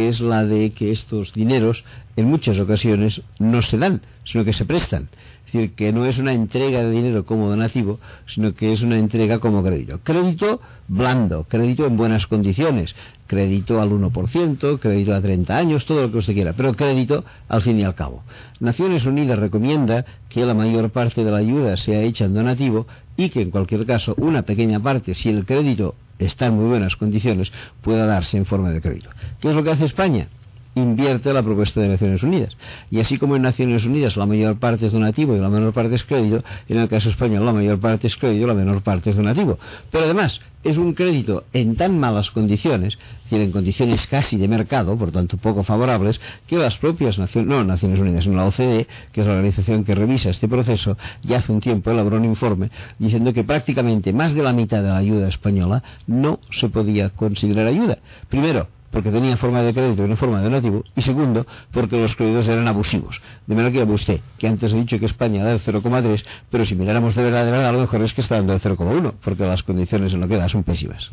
es 0.09 0.21
la 0.21 0.45
de 0.45 0.71
que 0.71 0.91
estos 0.91 1.33
dineros 1.33 1.85
en 2.17 2.27
muchas 2.27 2.59
ocasiones 2.59 3.23
no 3.39 3.63
se 3.63 3.79
dan, 3.79 4.03
sino 4.25 4.45
que 4.45 4.53
se 4.53 4.65
prestan 4.65 5.09
decir, 5.55 5.75
que 5.75 5.93
no 5.93 6.05
es 6.05 6.19
una 6.19 6.33
entrega 6.33 6.83
de 6.83 6.91
dinero 6.91 7.25
como 7.25 7.49
donativo, 7.49 8.01
sino 8.27 8.55
que 8.55 8.73
es 8.73 8.83
una 8.83 8.99
entrega 8.99 9.39
como 9.39 9.63
crédito. 9.63 10.01
Crédito 10.03 10.61
blando, 10.89 11.45
crédito 11.45 11.87
en 11.87 11.97
buenas 11.97 12.27
condiciones, 12.27 12.95
crédito 13.27 13.81
al 13.81 13.91
1%, 13.91 14.79
crédito 14.79 15.15
a 15.15 15.21
30 15.21 15.57
años, 15.57 15.87
todo 15.87 16.03
lo 16.03 16.13
que 16.13 16.19
usted 16.19 16.35
quiera, 16.35 16.53
pero 16.53 16.75
crédito 16.75 17.25
al 17.49 17.63
fin 17.63 17.79
y 17.79 17.85
al 17.85 17.95
cabo. 17.95 18.23
Naciones 18.61 19.07
Unidas 19.07 19.39
recomienda 19.39 20.05
que 20.29 20.45
la 20.45 20.55
mayor 20.55 20.91
parte 20.91 21.25
de 21.25 21.31
la 21.31 21.39
ayuda 21.39 21.77
sea 21.77 22.03
hecha 22.03 22.25
en 22.25 22.35
donativo 22.35 22.87
y 23.17 23.31
que 23.31 23.43
en 23.43 23.51
cualquier 23.51 23.87
caso 23.87 24.15
una 24.19 24.43
pequeña 24.43 24.81
parte, 24.81 25.15
si 25.15 25.29
el 25.29 25.47
crédito 25.47 25.95
está 26.19 26.47
en 26.47 26.55
muy 26.55 26.67
buenas 26.67 26.97
condiciones, 26.97 27.53
pueda 27.83 28.07
darse 28.07 28.37
en 28.37 28.47
forma 28.47 28.71
de 28.71 28.81
crédito. 28.81 29.11
¿Qué 29.41 29.51
es 29.51 29.55
lo 29.55 29.63
que 29.63 29.71
hace 29.71 29.85
España? 29.85 30.29
Invierte 30.75 31.33
la 31.33 31.43
propuesta 31.43 31.81
de 31.81 31.89
Naciones 31.89 32.23
Unidas. 32.23 32.57
Y 32.91 33.01
así 33.01 33.19
como 33.19 33.37
en 33.37 33.43
Naciones 33.43 33.85
Unidas 33.85 34.17
la 34.17 34.27
mayor 34.27 34.59
parte 34.59 34.87
es 34.87 34.93
donativo 34.93 35.37
y 35.37 35.41
la 35.41 35.49
menor 35.49 35.73
parte 35.73 35.95
es 35.95 36.05
crédito, 36.05 36.45
en 36.69 36.79
el 36.79 36.89
caso 36.89 37.09
español 37.09 37.45
la 37.45 37.53
mayor 37.53 37.79
parte 37.79 38.07
es 38.07 38.17
crédito 38.17 38.45
y 38.45 38.49
la 38.49 38.55
menor 38.55 38.83
parte 38.83 39.11
es 39.11 39.17
donativo. 39.17 39.59
Pero 39.91 40.05
además 40.05 40.41
es 40.65 40.79
un 40.79 40.95
crédito 40.95 41.45
en 41.53 41.77
tan 41.77 41.99
malas 41.99 42.31
condiciones, 42.31 42.95
es 42.95 43.25
decir, 43.25 43.41
en 43.43 43.53
condiciones 43.53 44.07
casi 44.07 44.39
de 44.39 44.49
mercado, 44.49 44.97
por 44.97 45.13
tanto 45.13 45.37
poco 45.37 45.63
favorables, 45.63 46.21
que 46.47 46.57
las 46.57 46.79
propias 46.79 47.19
Naciones, 47.19 47.49
no 47.49 47.63
Naciones 47.63 48.01
Unidas, 48.01 48.25
sino 48.25 48.37
la 48.37 48.47
OCDE, 48.47 48.87
que 49.13 49.21
es 49.21 49.27
la 49.27 49.35
organización 49.35 49.85
que 49.85 49.95
revisa 49.95 50.31
este 50.31 50.49
proceso, 50.49 50.97
ya 51.23 51.39
hace 51.39 51.53
un 51.53 51.61
tiempo 51.61 51.91
elaboró 51.91 52.17
un 52.17 52.25
informe 52.25 52.71
diciendo 52.99 53.33
que 53.33 53.45
prácticamente 53.45 54.13
más 54.13 54.35
de 54.35 54.43
la 54.43 54.53
mitad 54.53 54.83
de 54.83 54.89
la 54.89 54.97
ayuda 54.97 55.29
española 55.29 55.83
no 56.07 56.41
se 56.51 56.71
podía 56.71 57.11
considerar 57.11 57.67
ayuda. 57.67 57.99
Primero, 58.29 58.69
porque 58.95 59.11
tenía 59.11 59.37
forma 59.37 59.61
de 59.61 59.75
crédito 59.75 60.05
y 60.05 60.09
no 60.09 60.15
forma 60.15 60.39
de 60.39 60.45
donativo, 60.45 60.85
y 60.95 61.03
segundo, 61.03 61.45
porque 61.73 61.97
los 61.97 62.15
créditos 62.15 62.47
eran 62.47 62.69
abusivos. 62.69 63.21
De 63.45 63.57
manera 63.57 63.73
que 63.73 63.83
usted, 63.93 64.21
que 64.39 64.47
antes 64.47 64.73
he 64.73 64.77
dicho 64.77 65.01
que 65.01 65.07
España 65.07 65.43
da 65.43 65.51
el 65.51 65.61
0,3, 65.61 66.25
pero 66.49 66.65
si 66.65 66.77
miráramos 66.77 67.17
de 67.17 67.25
verdad, 67.25 67.45
de 67.45 67.51
verdad, 67.51 67.71
a 67.71 67.73
lo 67.73 67.81
mejor 67.81 68.03
es 68.03 68.15
que 68.15 68.21
está 68.21 68.37
dando 68.37 68.53
el 68.53 68.61
0,1, 68.61 69.15
porque 69.25 69.45
las 69.45 69.65
condiciones 69.65 70.15
en 70.15 70.21
lo 70.21 70.29
que 70.29 70.37
da 70.37 70.49
son 70.49 70.63
pésimas. 70.63 71.11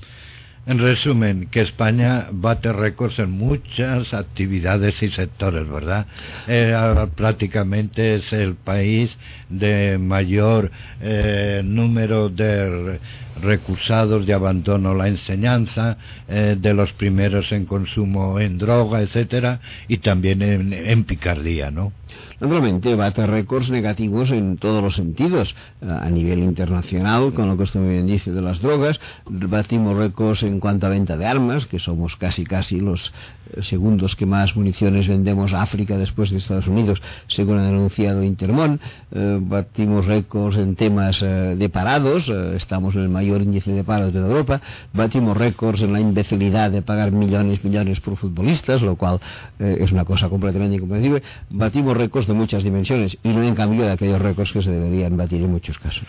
En 0.68 0.78
resumen, 0.78 1.47
que 1.49 1.62
España 1.62 2.28
bate 2.32 2.72
récords 2.72 3.18
en 3.18 3.32
muchas 3.32 4.14
actividades 4.14 5.01
y 5.01 5.09
sectores, 5.09 5.68
¿verdad? 5.68 6.05
Eh, 6.47 6.76
prácticamente 7.16 8.16
es 8.16 8.32
el 8.32 8.53
país 8.53 9.09
de 9.49 9.97
mayor 9.97 10.70
eh, 11.01 11.64
número 11.66 12.30
de 12.30 12.99
recursados 13.41 14.28
de 14.28 14.34
abandono 14.34 14.91
a 14.91 14.95
la 14.95 15.07
enseñanza, 15.07 15.97
eh, 16.30 16.55
de 16.59 16.74
los 16.76 16.93
primeros 16.93 17.51
en 17.51 17.66
consumo 17.66 18.39
en 18.39 18.59
droga, 18.59 19.01
etcétera, 19.01 19.62
y 19.88 19.97
también 19.97 20.43
en 20.43 21.03
picardía, 21.05 21.72
¿no? 21.72 21.91
Naturalmente, 22.39 22.95
bate 22.95 23.28
récords 23.28 23.70
negativos 23.70 24.32
en 24.32 24.57
todos 24.57 24.84
los 24.84 24.95
sentidos. 24.95 25.55
A 25.82 26.09
nivel 26.09 26.39
internacional, 26.39 27.34
con 27.34 27.47
lo 27.47 27.57
que 27.57 27.64
usted 27.64 27.82
bien 27.82 28.07
dice 28.07 28.32
de 28.32 28.41
las 28.41 28.62
drogas, 28.62 28.99
batimos 29.28 29.97
récords 29.97 30.43
en 30.43 30.59
cuanto 30.59 30.88
a 30.88 30.89
venta 30.89 31.18
de 31.18 31.26
armas, 31.26 31.66
que 31.66 31.80
somos 31.80 32.16
casi 32.16 32.45
casi 32.45 32.80
los 32.80 33.14
eh, 33.53 33.64
segundos 33.64 34.16
que 34.16 34.26
más 34.26 34.55
municiones 34.55 35.07
vendemos 35.07 35.53
a 35.53 35.62
África 35.62 35.97
después 35.97 36.30
de 36.30 36.38
Estados 36.38 36.68
Unidos, 36.68 37.01
según 37.28 37.59
ha 37.59 37.66
denunciado 37.66 38.24
Intermón. 38.24 38.80
Eh, 39.12 39.39
batimos 39.41 40.05
récords 40.05 40.57
en 40.57 40.76
temas 40.76 41.22
eh, 41.22 41.55
de 41.57 41.70
parados, 41.70 42.30
estamos 42.30 42.95
en 42.95 43.01
el 43.01 43.09
mayor 43.09 43.41
índice 43.41 43.72
de 43.72 43.84
paro 43.84 44.12
de 44.12 44.20
Europa. 44.20 44.62
Batimos 44.93 45.38
récords 45.38 45.82
en 45.82 45.93
la 45.93 45.99
imbecilidad 45.99 46.72
de 46.72 46.82
pagar 46.82 47.12
millones, 47.12 47.64
millones 47.64 47.99
por 47.99 48.18
futbolistas, 48.18 48.82
lo 48.82 48.95
cual 48.95 49.20
es 49.59 49.91
una 49.91 50.05
cosa 50.05 50.30
completamente 50.30 50.76
incomprensible. 50.76 51.22
Batimos 51.49 51.95
récords 52.02 52.28
de 52.28 52.34
muchas 52.34 52.64
dimensiones 52.64 53.18
y 53.24 53.30
no 53.30 53.43
en 53.43 53.56
cambio 53.56 53.84
de 53.84 53.91
aquellos 53.91 54.22
récords 54.22 54.52
que 54.52 54.62
se 54.62 54.72
deberían 54.72 55.18
batir 55.18 55.41
en 55.41 55.52
muchos 55.52 55.78
casos. 55.80 56.06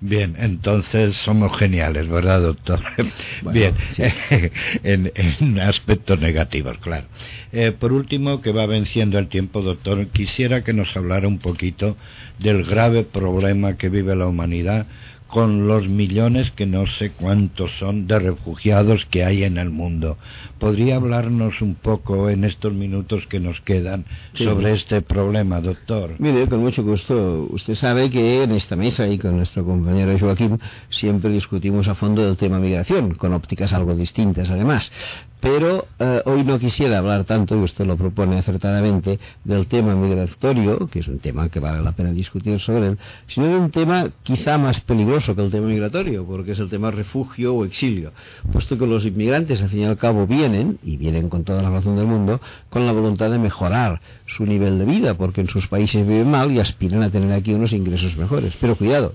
Bien, 0.00 0.34
entonces 0.38 1.16
somos 1.16 1.56
geniales, 1.56 2.08
¿verdad, 2.08 2.42
doctor? 2.42 2.80
Bien, 3.52 3.74
en, 4.82 5.60
aspectos 5.60 6.20
negativos, 6.20 6.76
claro. 6.78 7.06
Eh, 7.52 7.72
por 7.72 7.92
último, 7.92 8.40
que 8.40 8.52
va 8.52 8.66
venciendo 8.66 9.18
el 9.18 9.28
tiempo, 9.28 9.62
doctor, 9.62 10.06
quisiera 10.08 10.62
que 10.62 10.72
nos 10.72 10.94
hablara 10.96 11.28
un 11.28 11.38
poquito 11.38 11.96
del 12.38 12.64
grave 12.64 13.04
problema 13.04 13.76
que 13.76 13.88
vive 13.88 14.14
la 14.16 14.26
humanidad 14.26 14.86
con 15.34 15.66
los 15.66 15.88
millones 15.88 16.52
que 16.52 16.64
no 16.64 16.86
sé 16.86 17.10
cuántos 17.10 17.72
son 17.80 18.06
de 18.06 18.20
refugiados 18.20 19.04
que 19.06 19.24
hay 19.24 19.42
en 19.42 19.58
el 19.58 19.68
mundo. 19.68 20.16
¿Podría 20.60 20.94
hablarnos 20.94 21.60
un 21.60 21.74
poco 21.74 22.30
en 22.30 22.44
estos 22.44 22.72
minutos 22.72 23.26
que 23.26 23.40
nos 23.40 23.60
quedan 23.62 24.04
sobre 24.34 24.74
este 24.74 25.02
problema, 25.02 25.60
doctor? 25.60 26.14
Mire, 26.20 26.46
con 26.46 26.60
mucho 26.60 26.84
gusto. 26.84 27.48
Usted 27.50 27.74
sabe 27.74 28.10
que 28.10 28.44
en 28.44 28.52
esta 28.52 28.76
mesa 28.76 29.08
y 29.08 29.18
con 29.18 29.36
nuestro 29.36 29.64
compañero 29.64 30.16
Joaquín 30.16 30.60
siempre 30.88 31.30
discutimos 31.30 31.88
a 31.88 31.96
fondo 31.96 32.24
del 32.24 32.36
tema 32.36 32.60
migración, 32.60 33.16
con 33.16 33.32
ópticas 33.32 33.72
algo 33.72 33.96
distintas 33.96 34.52
además. 34.52 34.92
Pero 35.40 35.88
eh, 35.98 36.22
hoy 36.24 36.42
no 36.42 36.58
quisiera 36.58 36.98
hablar 36.98 37.24
tanto, 37.24 37.54
y 37.54 37.58
usted 37.58 37.84
lo 37.84 37.98
propone 37.98 38.38
acertadamente, 38.38 39.18
del 39.44 39.66
tema 39.66 39.94
migratorio, 39.94 40.86
que 40.86 41.00
es 41.00 41.08
un 41.08 41.18
tema 41.18 41.50
que 41.50 41.60
vale 41.60 41.82
la 41.82 41.92
pena 41.92 42.12
discutir 42.12 42.58
sobre 42.58 42.86
él, 42.86 42.98
sino 43.26 43.48
de 43.48 43.56
un 43.56 43.70
tema 43.70 44.08
quizá 44.22 44.56
más 44.56 44.80
peligroso 44.80 45.23
que 45.32 45.42
el 45.42 45.50
tema 45.50 45.68
migratorio, 45.68 46.26
porque 46.26 46.52
es 46.52 46.58
el 46.58 46.68
tema 46.68 46.90
refugio 46.90 47.54
o 47.54 47.64
exilio, 47.64 48.12
puesto 48.52 48.76
que 48.76 48.86
los 48.86 49.06
inmigrantes, 49.06 49.62
al 49.62 49.70
fin 49.70 49.80
y 49.80 49.84
al 49.84 49.96
cabo, 49.96 50.26
vienen, 50.26 50.78
y 50.82 50.96
vienen 50.96 51.28
con 51.28 51.44
toda 51.44 51.62
la 51.62 51.70
razón 51.70 51.96
del 51.96 52.06
mundo, 52.06 52.40
con 52.68 52.84
la 52.84 52.92
voluntad 52.92 53.30
de 53.30 53.38
mejorar 53.38 54.00
su 54.26 54.44
nivel 54.44 54.78
de 54.78 54.84
vida, 54.84 55.14
porque 55.14 55.40
en 55.40 55.48
sus 55.48 55.68
países 55.68 56.06
viven 56.06 56.30
mal 56.30 56.50
y 56.52 56.60
aspiran 56.60 57.02
a 57.02 57.10
tener 57.10 57.32
aquí 57.32 57.54
unos 57.54 57.72
ingresos 57.72 58.16
mejores. 58.16 58.54
Pero 58.60 58.76
cuidado, 58.76 59.14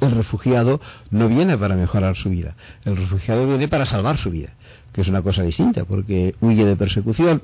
el 0.00 0.10
refugiado 0.12 0.80
no 1.10 1.28
viene 1.28 1.56
para 1.56 1.74
mejorar 1.74 2.16
su 2.16 2.30
vida, 2.30 2.54
el 2.84 2.96
refugiado 2.96 3.46
viene 3.46 3.68
para 3.68 3.86
salvar 3.86 4.18
su 4.18 4.30
vida, 4.30 4.50
que 4.92 5.00
es 5.00 5.08
una 5.08 5.22
cosa 5.22 5.42
distinta, 5.42 5.84
porque 5.84 6.34
huye 6.40 6.64
de 6.64 6.76
persecución, 6.76 7.42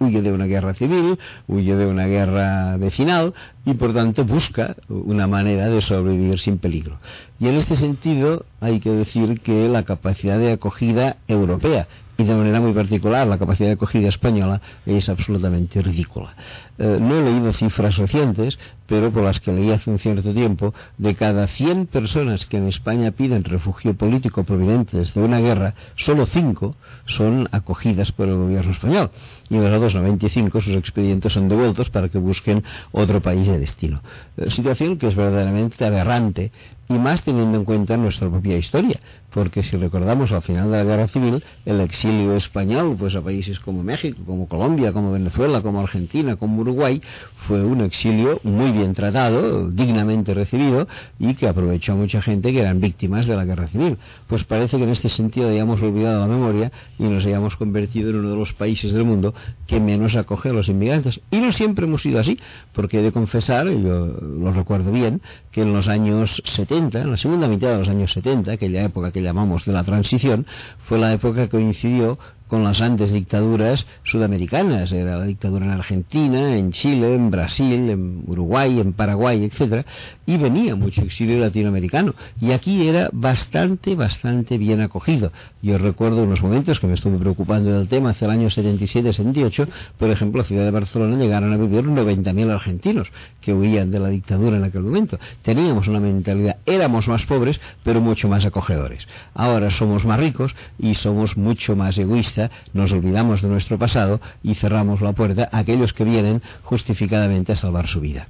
huye 0.00 0.22
de 0.22 0.32
una 0.32 0.46
guerra 0.46 0.74
civil, 0.74 1.18
huye 1.46 1.76
de 1.76 1.86
una 1.86 2.06
guerra 2.06 2.76
vecinal 2.76 3.34
y 3.64 3.74
por 3.74 3.94
tanto 3.94 4.24
busca 4.24 4.76
una 4.88 5.26
manera 5.26 5.68
de 5.68 5.80
sobrevivir 5.80 6.38
sin 6.38 6.58
peligro. 6.58 6.98
Y 7.38 7.48
en 7.48 7.56
este 7.56 7.76
sentido 7.76 8.44
hay 8.60 8.80
que 8.80 8.90
decir 8.90 9.40
que 9.40 9.68
la 9.68 9.82
capacidad 9.84 10.38
de 10.38 10.52
acogida 10.52 11.16
europea 11.26 11.88
y 12.18 12.24
de 12.24 12.34
manera 12.34 12.60
muy 12.60 12.72
particular 12.72 13.28
la 13.28 13.38
capacidad 13.38 13.68
de 13.68 13.74
acogida 13.74 14.08
española 14.08 14.60
es 14.84 15.08
absolutamente 15.08 15.80
ridícula. 15.80 16.34
Eh, 16.76 16.98
no 17.00 17.16
he 17.16 17.22
leído 17.22 17.52
cifras 17.52 17.96
recientes, 17.96 18.58
pero 18.88 19.12
por 19.12 19.22
las 19.22 19.38
que 19.38 19.52
leí 19.52 19.70
hace 19.70 19.88
un 19.88 20.00
cierto 20.00 20.34
tiempo, 20.34 20.74
de 20.96 21.14
cada 21.14 21.46
100 21.46 21.86
personas 21.86 22.44
que 22.46 22.56
en 22.56 22.66
España 22.66 23.12
piden 23.12 23.44
refugio 23.44 23.94
político 23.94 24.42
provenientes 24.42 25.14
de 25.14 25.22
una 25.22 25.38
guerra, 25.38 25.74
solo 25.94 26.26
5 26.26 26.74
son 27.06 27.48
acogidas 27.52 28.10
por 28.10 28.28
el 28.28 28.34
gobierno 28.34 28.72
español. 28.72 29.10
Y 29.48 29.56
los 29.56 29.72
otros 29.72 29.94
95 29.94 30.60
sus 30.60 30.74
expedientes 30.74 31.32
son 31.32 31.48
devueltos 31.48 31.88
para 31.88 32.08
que 32.08 32.18
busquen 32.18 32.64
otro 32.90 33.22
país 33.22 33.46
de 33.46 33.60
destino. 33.60 34.02
Eh, 34.36 34.50
situación 34.50 34.98
que 34.98 35.06
es 35.06 35.14
verdaderamente 35.14 35.84
aberrante 35.84 36.50
y 36.88 36.94
más 36.94 37.22
teniendo 37.22 37.58
en 37.58 37.64
cuenta 37.64 37.96
nuestra 37.96 38.28
propia 38.30 38.56
historia, 38.56 38.98
porque 39.30 39.62
si 39.62 39.76
recordamos 39.76 40.32
al 40.32 40.42
final 40.42 40.70
de 40.70 40.78
la 40.78 40.84
guerra 40.84 41.06
civil, 41.06 41.44
el 41.66 41.80
exilio 41.80 42.34
español 42.34 42.96
pues 42.98 43.14
a 43.14 43.20
países 43.20 43.60
como 43.60 43.82
México, 43.82 44.22
como 44.24 44.48
Colombia, 44.48 44.92
como 44.92 45.12
Venezuela, 45.12 45.60
como 45.60 45.80
Argentina, 45.80 46.36
como 46.36 46.62
Uruguay, 46.62 47.00
fue 47.46 47.62
un 47.62 47.82
exilio 47.82 48.40
muy 48.42 48.72
bien 48.72 48.94
tratado, 48.94 49.68
dignamente 49.68 50.32
recibido 50.32 50.88
y 51.18 51.34
que 51.34 51.46
aprovechó 51.46 51.92
a 51.92 51.96
mucha 51.96 52.22
gente 52.22 52.52
que 52.52 52.60
eran 52.60 52.80
víctimas 52.80 53.26
de 53.26 53.36
la 53.36 53.44
guerra 53.44 53.66
civil. 53.66 53.98
Pues 54.26 54.44
parece 54.44 54.78
que 54.78 54.84
en 54.84 54.90
este 54.90 55.08
sentido 55.10 55.50
hayamos 55.50 55.82
olvidado 55.82 56.20
la 56.20 56.26
memoria 56.26 56.72
y 56.98 57.04
nos 57.04 57.26
hayamos 57.26 57.56
convertido 57.56 58.10
en 58.10 58.16
uno 58.16 58.30
de 58.30 58.36
los 58.36 58.54
países 58.54 58.92
del 58.92 59.04
mundo 59.04 59.34
que 59.66 59.78
menos 59.78 60.16
acoge 60.16 60.48
a 60.48 60.52
los 60.52 60.68
inmigrantes. 60.68 61.20
Y 61.30 61.38
no 61.38 61.52
siempre 61.52 61.84
hemos 61.84 62.02
sido 62.02 62.18
así, 62.18 62.38
porque 62.72 63.00
he 63.00 63.02
de 63.02 63.12
confesar, 63.12 63.68
yo 63.68 64.06
lo 64.06 64.52
recuerdo 64.52 64.90
bien, 64.90 65.20
que 65.50 65.62
en 65.62 65.72
los 65.72 65.88
años 65.88 66.42
70 66.44 66.77
en 66.78 67.10
la 67.10 67.16
segunda 67.16 67.48
mitad 67.48 67.70
de 67.70 67.78
los 67.78 67.88
años 67.88 68.12
70, 68.12 68.52
aquella 68.52 68.84
época 68.84 69.10
que 69.10 69.20
llamamos 69.20 69.64
de 69.64 69.72
la 69.72 69.84
transición, 69.84 70.46
fue 70.78 70.98
la 70.98 71.12
época 71.12 71.42
que 71.42 71.48
coincidió 71.48 72.18
con 72.48 72.64
las 72.64 72.80
antes 72.80 73.12
dictaduras 73.12 73.86
sudamericanas. 74.02 74.92
Era 74.92 75.18
la 75.18 75.24
dictadura 75.24 75.66
en 75.66 75.72
Argentina, 75.72 76.56
en 76.56 76.72
Chile, 76.72 77.14
en 77.14 77.30
Brasil, 77.30 77.90
en 77.90 78.22
Uruguay, 78.26 78.80
en 78.80 78.92
Paraguay, 78.92 79.44
etcétera, 79.44 79.84
y 80.26 80.36
venía 80.36 80.74
mucho 80.74 81.02
exilio 81.02 81.38
latinoamericano. 81.38 82.14
Y 82.40 82.52
aquí 82.52 82.88
era 82.88 83.08
bastante, 83.12 83.94
bastante 83.94 84.58
bien 84.58 84.80
acogido. 84.80 85.32
Yo 85.62 85.78
recuerdo 85.78 86.24
unos 86.24 86.42
momentos 86.42 86.80
que 86.80 86.86
me 86.86 86.94
estuve 86.94 87.18
preocupando 87.18 87.70
del 87.70 87.88
tema 87.88 88.10
hace 88.10 88.24
el 88.24 88.30
año 88.30 88.48
77-78, 88.48 89.68
por 89.98 90.10
ejemplo, 90.10 90.42
la 90.42 90.48
ciudad 90.48 90.64
de 90.64 90.70
Barcelona 90.70 91.16
llegaron 91.16 91.52
a 91.52 91.56
vivir 91.56 91.84
90.000 91.84 92.50
argentinos 92.50 93.08
que 93.40 93.52
huían 93.52 93.90
de 93.90 93.98
la 93.98 94.08
dictadura 94.08 94.56
en 94.56 94.64
aquel 94.64 94.82
momento. 94.82 95.18
Teníamos 95.42 95.88
una 95.88 96.00
mentalidad, 96.00 96.56
éramos 96.66 97.08
más 97.08 97.26
pobres, 97.26 97.60
pero 97.82 98.00
mucho 98.00 98.28
más 98.28 98.44
acogedores. 98.44 99.06
Ahora 99.34 99.70
somos 99.70 100.04
más 100.04 100.18
ricos 100.18 100.54
y 100.78 100.94
somos 100.94 101.36
mucho 101.36 101.76
más 101.76 101.98
egoístas, 101.98 102.37
nos 102.72 102.92
olvidamos 102.92 103.42
de 103.42 103.48
nuestro 103.48 103.78
pasado 103.78 104.20
y 104.42 104.54
cerramos 104.54 105.00
la 105.00 105.12
puerta 105.12 105.48
a 105.50 105.58
aquellos 105.58 105.92
que 105.92 106.04
vienen 106.04 106.42
justificadamente 106.62 107.52
a 107.52 107.56
salvar 107.56 107.86
su 107.86 108.00
vida. 108.00 108.26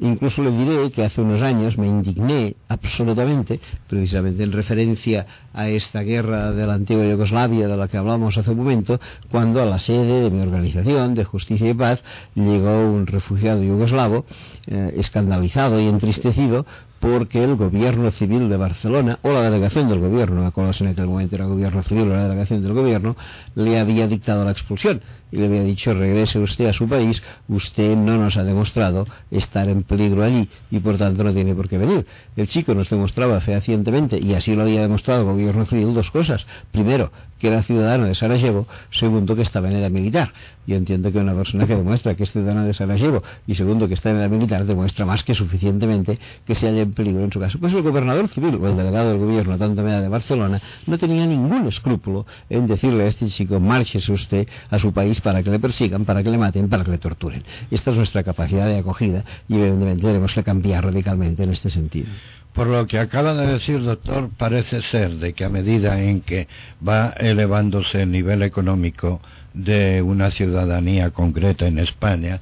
Incluso 0.00 0.42
le 0.42 0.50
diré 0.50 0.90
que 0.90 1.04
hace 1.04 1.20
unos 1.20 1.40
años 1.40 1.78
me 1.78 1.86
indigné 1.86 2.56
absolutamente, 2.68 3.60
precisamente 3.88 4.42
en 4.42 4.50
referencia 4.50 5.24
a 5.52 5.68
esta 5.68 6.00
guerra 6.02 6.50
de 6.50 6.66
la 6.66 6.74
antigua 6.74 7.06
Yugoslavia 7.06 7.68
de 7.68 7.76
la 7.76 7.86
que 7.86 7.96
hablamos 7.96 8.36
hace 8.36 8.50
un 8.50 8.58
momento, 8.58 9.00
cuando 9.30 9.62
a 9.62 9.66
la 9.66 9.78
sede 9.78 10.22
de 10.22 10.30
mi 10.30 10.42
organización 10.42 11.14
de 11.14 11.24
Justicia 11.24 11.70
y 11.70 11.74
Paz 11.74 12.02
llegó 12.34 12.90
un 12.90 13.06
refugiado 13.06 13.62
yugoslavo 13.62 14.26
eh, 14.66 14.94
escandalizado 14.96 15.80
y 15.80 15.86
entristecido 15.86 16.66
porque 17.04 17.44
el 17.44 17.56
gobierno 17.56 18.10
civil 18.12 18.48
de 18.48 18.56
Barcelona, 18.56 19.18
o 19.20 19.30
la 19.30 19.42
delegación 19.42 19.90
del 19.90 20.00
gobierno, 20.00 20.46
acuerdo 20.46 20.72
en 20.80 20.86
aquel 20.86 21.04
momento 21.04 21.34
era 21.34 21.44
el 21.44 21.50
gobierno 21.50 21.82
civil 21.82 22.04
o 22.04 22.16
la 22.16 22.22
delegación 22.22 22.62
del 22.62 22.72
gobierno, 22.72 23.14
le 23.54 23.78
había 23.78 24.08
dictado 24.08 24.42
la 24.42 24.52
expulsión 24.52 25.02
y 25.30 25.36
le 25.36 25.46
había 25.46 25.64
dicho 25.64 25.92
regrese 25.92 26.38
usted 26.38 26.66
a 26.66 26.72
su 26.72 26.88
país, 26.88 27.22
usted 27.48 27.94
no 27.96 28.16
nos 28.16 28.38
ha 28.38 28.44
demostrado 28.44 29.06
estar 29.30 29.68
en 29.68 29.82
peligro 29.82 30.22
allí 30.22 30.48
y 30.70 30.78
por 30.78 30.96
tanto 30.96 31.24
no 31.24 31.34
tiene 31.34 31.54
por 31.54 31.68
qué 31.68 31.76
venir. 31.76 32.06
El 32.36 32.46
chico 32.48 32.74
nos 32.74 32.88
demostraba 32.88 33.38
fehacientemente, 33.40 34.18
y 34.18 34.32
así 34.32 34.54
lo 34.54 34.62
había 34.62 34.80
demostrado 34.80 35.22
el 35.22 35.26
gobierno 35.26 35.66
civil, 35.66 35.92
dos 35.92 36.10
cosas. 36.10 36.46
Primero, 36.70 37.10
que 37.38 37.48
era 37.48 37.62
ciudadano 37.62 38.06
de 38.06 38.14
Sarajevo, 38.14 38.66
segundo, 38.90 39.34
que 39.34 39.42
estaba 39.42 39.68
en 39.68 39.76
edad 39.76 39.90
militar. 39.90 40.32
Yo 40.66 40.76
entiendo 40.76 41.10
que 41.12 41.18
una 41.18 41.34
persona 41.34 41.66
que 41.66 41.74
demuestra 41.74 42.14
que 42.14 42.22
es 42.22 42.32
ciudadano 42.32 42.64
de 42.64 42.72
Sarajevo 42.72 43.22
y 43.46 43.56
segundo, 43.56 43.88
que 43.88 43.94
está 43.94 44.10
en 44.10 44.18
edad 44.18 44.30
militar, 44.30 44.64
demuestra 44.64 45.04
más 45.04 45.24
que 45.24 45.34
suficientemente 45.34 46.18
que 46.46 46.54
se 46.54 46.68
haya 46.68 46.80
peligro 46.94 47.24
en 47.24 47.32
su 47.32 47.40
caso. 47.40 47.58
Pues 47.58 47.72
el 47.72 47.82
gobernador 47.82 48.28
civil 48.28 48.54
o 48.60 48.68
el 48.68 48.76
delegado 48.76 49.10
del 49.10 49.18
gobierno, 49.18 49.58
tanto 49.58 49.86
en 49.86 50.02
de 50.02 50.08
Barcelona, 50.08 50.60
no 50.86 50.98
tenía 50.98 51.26
ningún 51.26 51.66
escrúpulo 51.66 52.26
en 52.48 52.66
decirle 52.66 53.04
a 53.04 53.06
este 53.08 53.26
chico, 53.26 53.60
márchese 53.60 54.12
usted 54.12 54.48
a 54.70 54.78
su 54.78 54.92
país 54.92 55.20
para 55.20 55.42
que 55.42 55.50
le 55.50 55.58
persigan, 55.58 56.04
para 56.04 56.22
que 56.22 56.30
le 56.30 56.38
maten, 56.38 56.68
para 56.68 56.84
que 56.84 56.92
le 56.92 56.98
torturen. 56.98 57.42
Esta 57.70 57.90
es 57.90 57.96
nuestra 57.96 58.22
capacidad 58.22 58.66
de 58.66 58.78
acogida 58.78 59.24
y 59.48 59.54
evidentemente 59.54 60.02
tenemos 60.02 60.32
que 60.32 60.42
cambiar 60.42 60.84
radicalmente 60.84 61.42
en 61.42 61.50
este 61.50 61.70
sentido. 61.70 62.08
Por 62.54 62.68
lo 62.68 62.86
que 62.86 63.00
acaba 63.00 63.34
de 63.34 63.48
decir, 63.48 63.82
doctor, 63.82 64.30
parece 64.38 64.80
ser 64.82 65.16
de 65.16 65.32
que 65.32 65.44
a 65.44 65.48
medida 65.48 66.00
en 66.00 66.20
que 66.20 66.46
va 66.86 67.08
elevándose 67.18 68.02
el 68.02 68.12
nivel 68.12 68.42
económico 68.42 69.20
de 69.54 70.02
una 70.02 70.30
ciudadanía 70.30 71.10
concreta 71.10 71.66
en 71.66 71.80
España, 71.80 72.40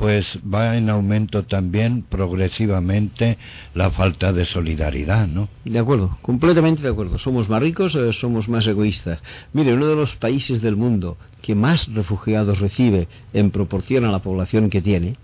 pues 0.00 0.38
va 0.42 0.78
en 0.78 0.88
aumento 0.88 1.42
también 1.42 2.00
progresivamente 2.00 3.36
la 3.74 3.90
falta 3.90 4.32
de 4.32 4.46
solidaridad, 4.46 5.28
¿no? 5.28 5.50
De 5.66 5.78
acuerdo, 5.78 6.16
completamente 6.22 6.82
de 6.82 6.88
acuerdo. 6.88 7.18
Somos 7.18 7.50
más 7.50 7.60
ricos, 7.60 7.94
eh, 7.96 8.10
somos 8.14 8.48
más 8.48 8.66
egoístas. 8.66 9.22
Mire, 9.52 9.74
uno 9.74 9.88
de 9.88 9.96
los 9.96 10.16
países 10.16 10.62
del 10.62 10.76
mundo 10.76 11.18
que 11.42 11.54
más 11.54 11.86
refugiados 11.92 12.60
recibe 12.60 13.08
en 13.34 13.50
proporción 13.50 14.06
a 14.06 14.10
la 14.10 14.20
población 14.20 14.70
que 14.70 14.80
tiene 14.80 15.16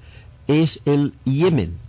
es 0.46 0.82
el 0.84 1.14
Yemen 1.24 1.85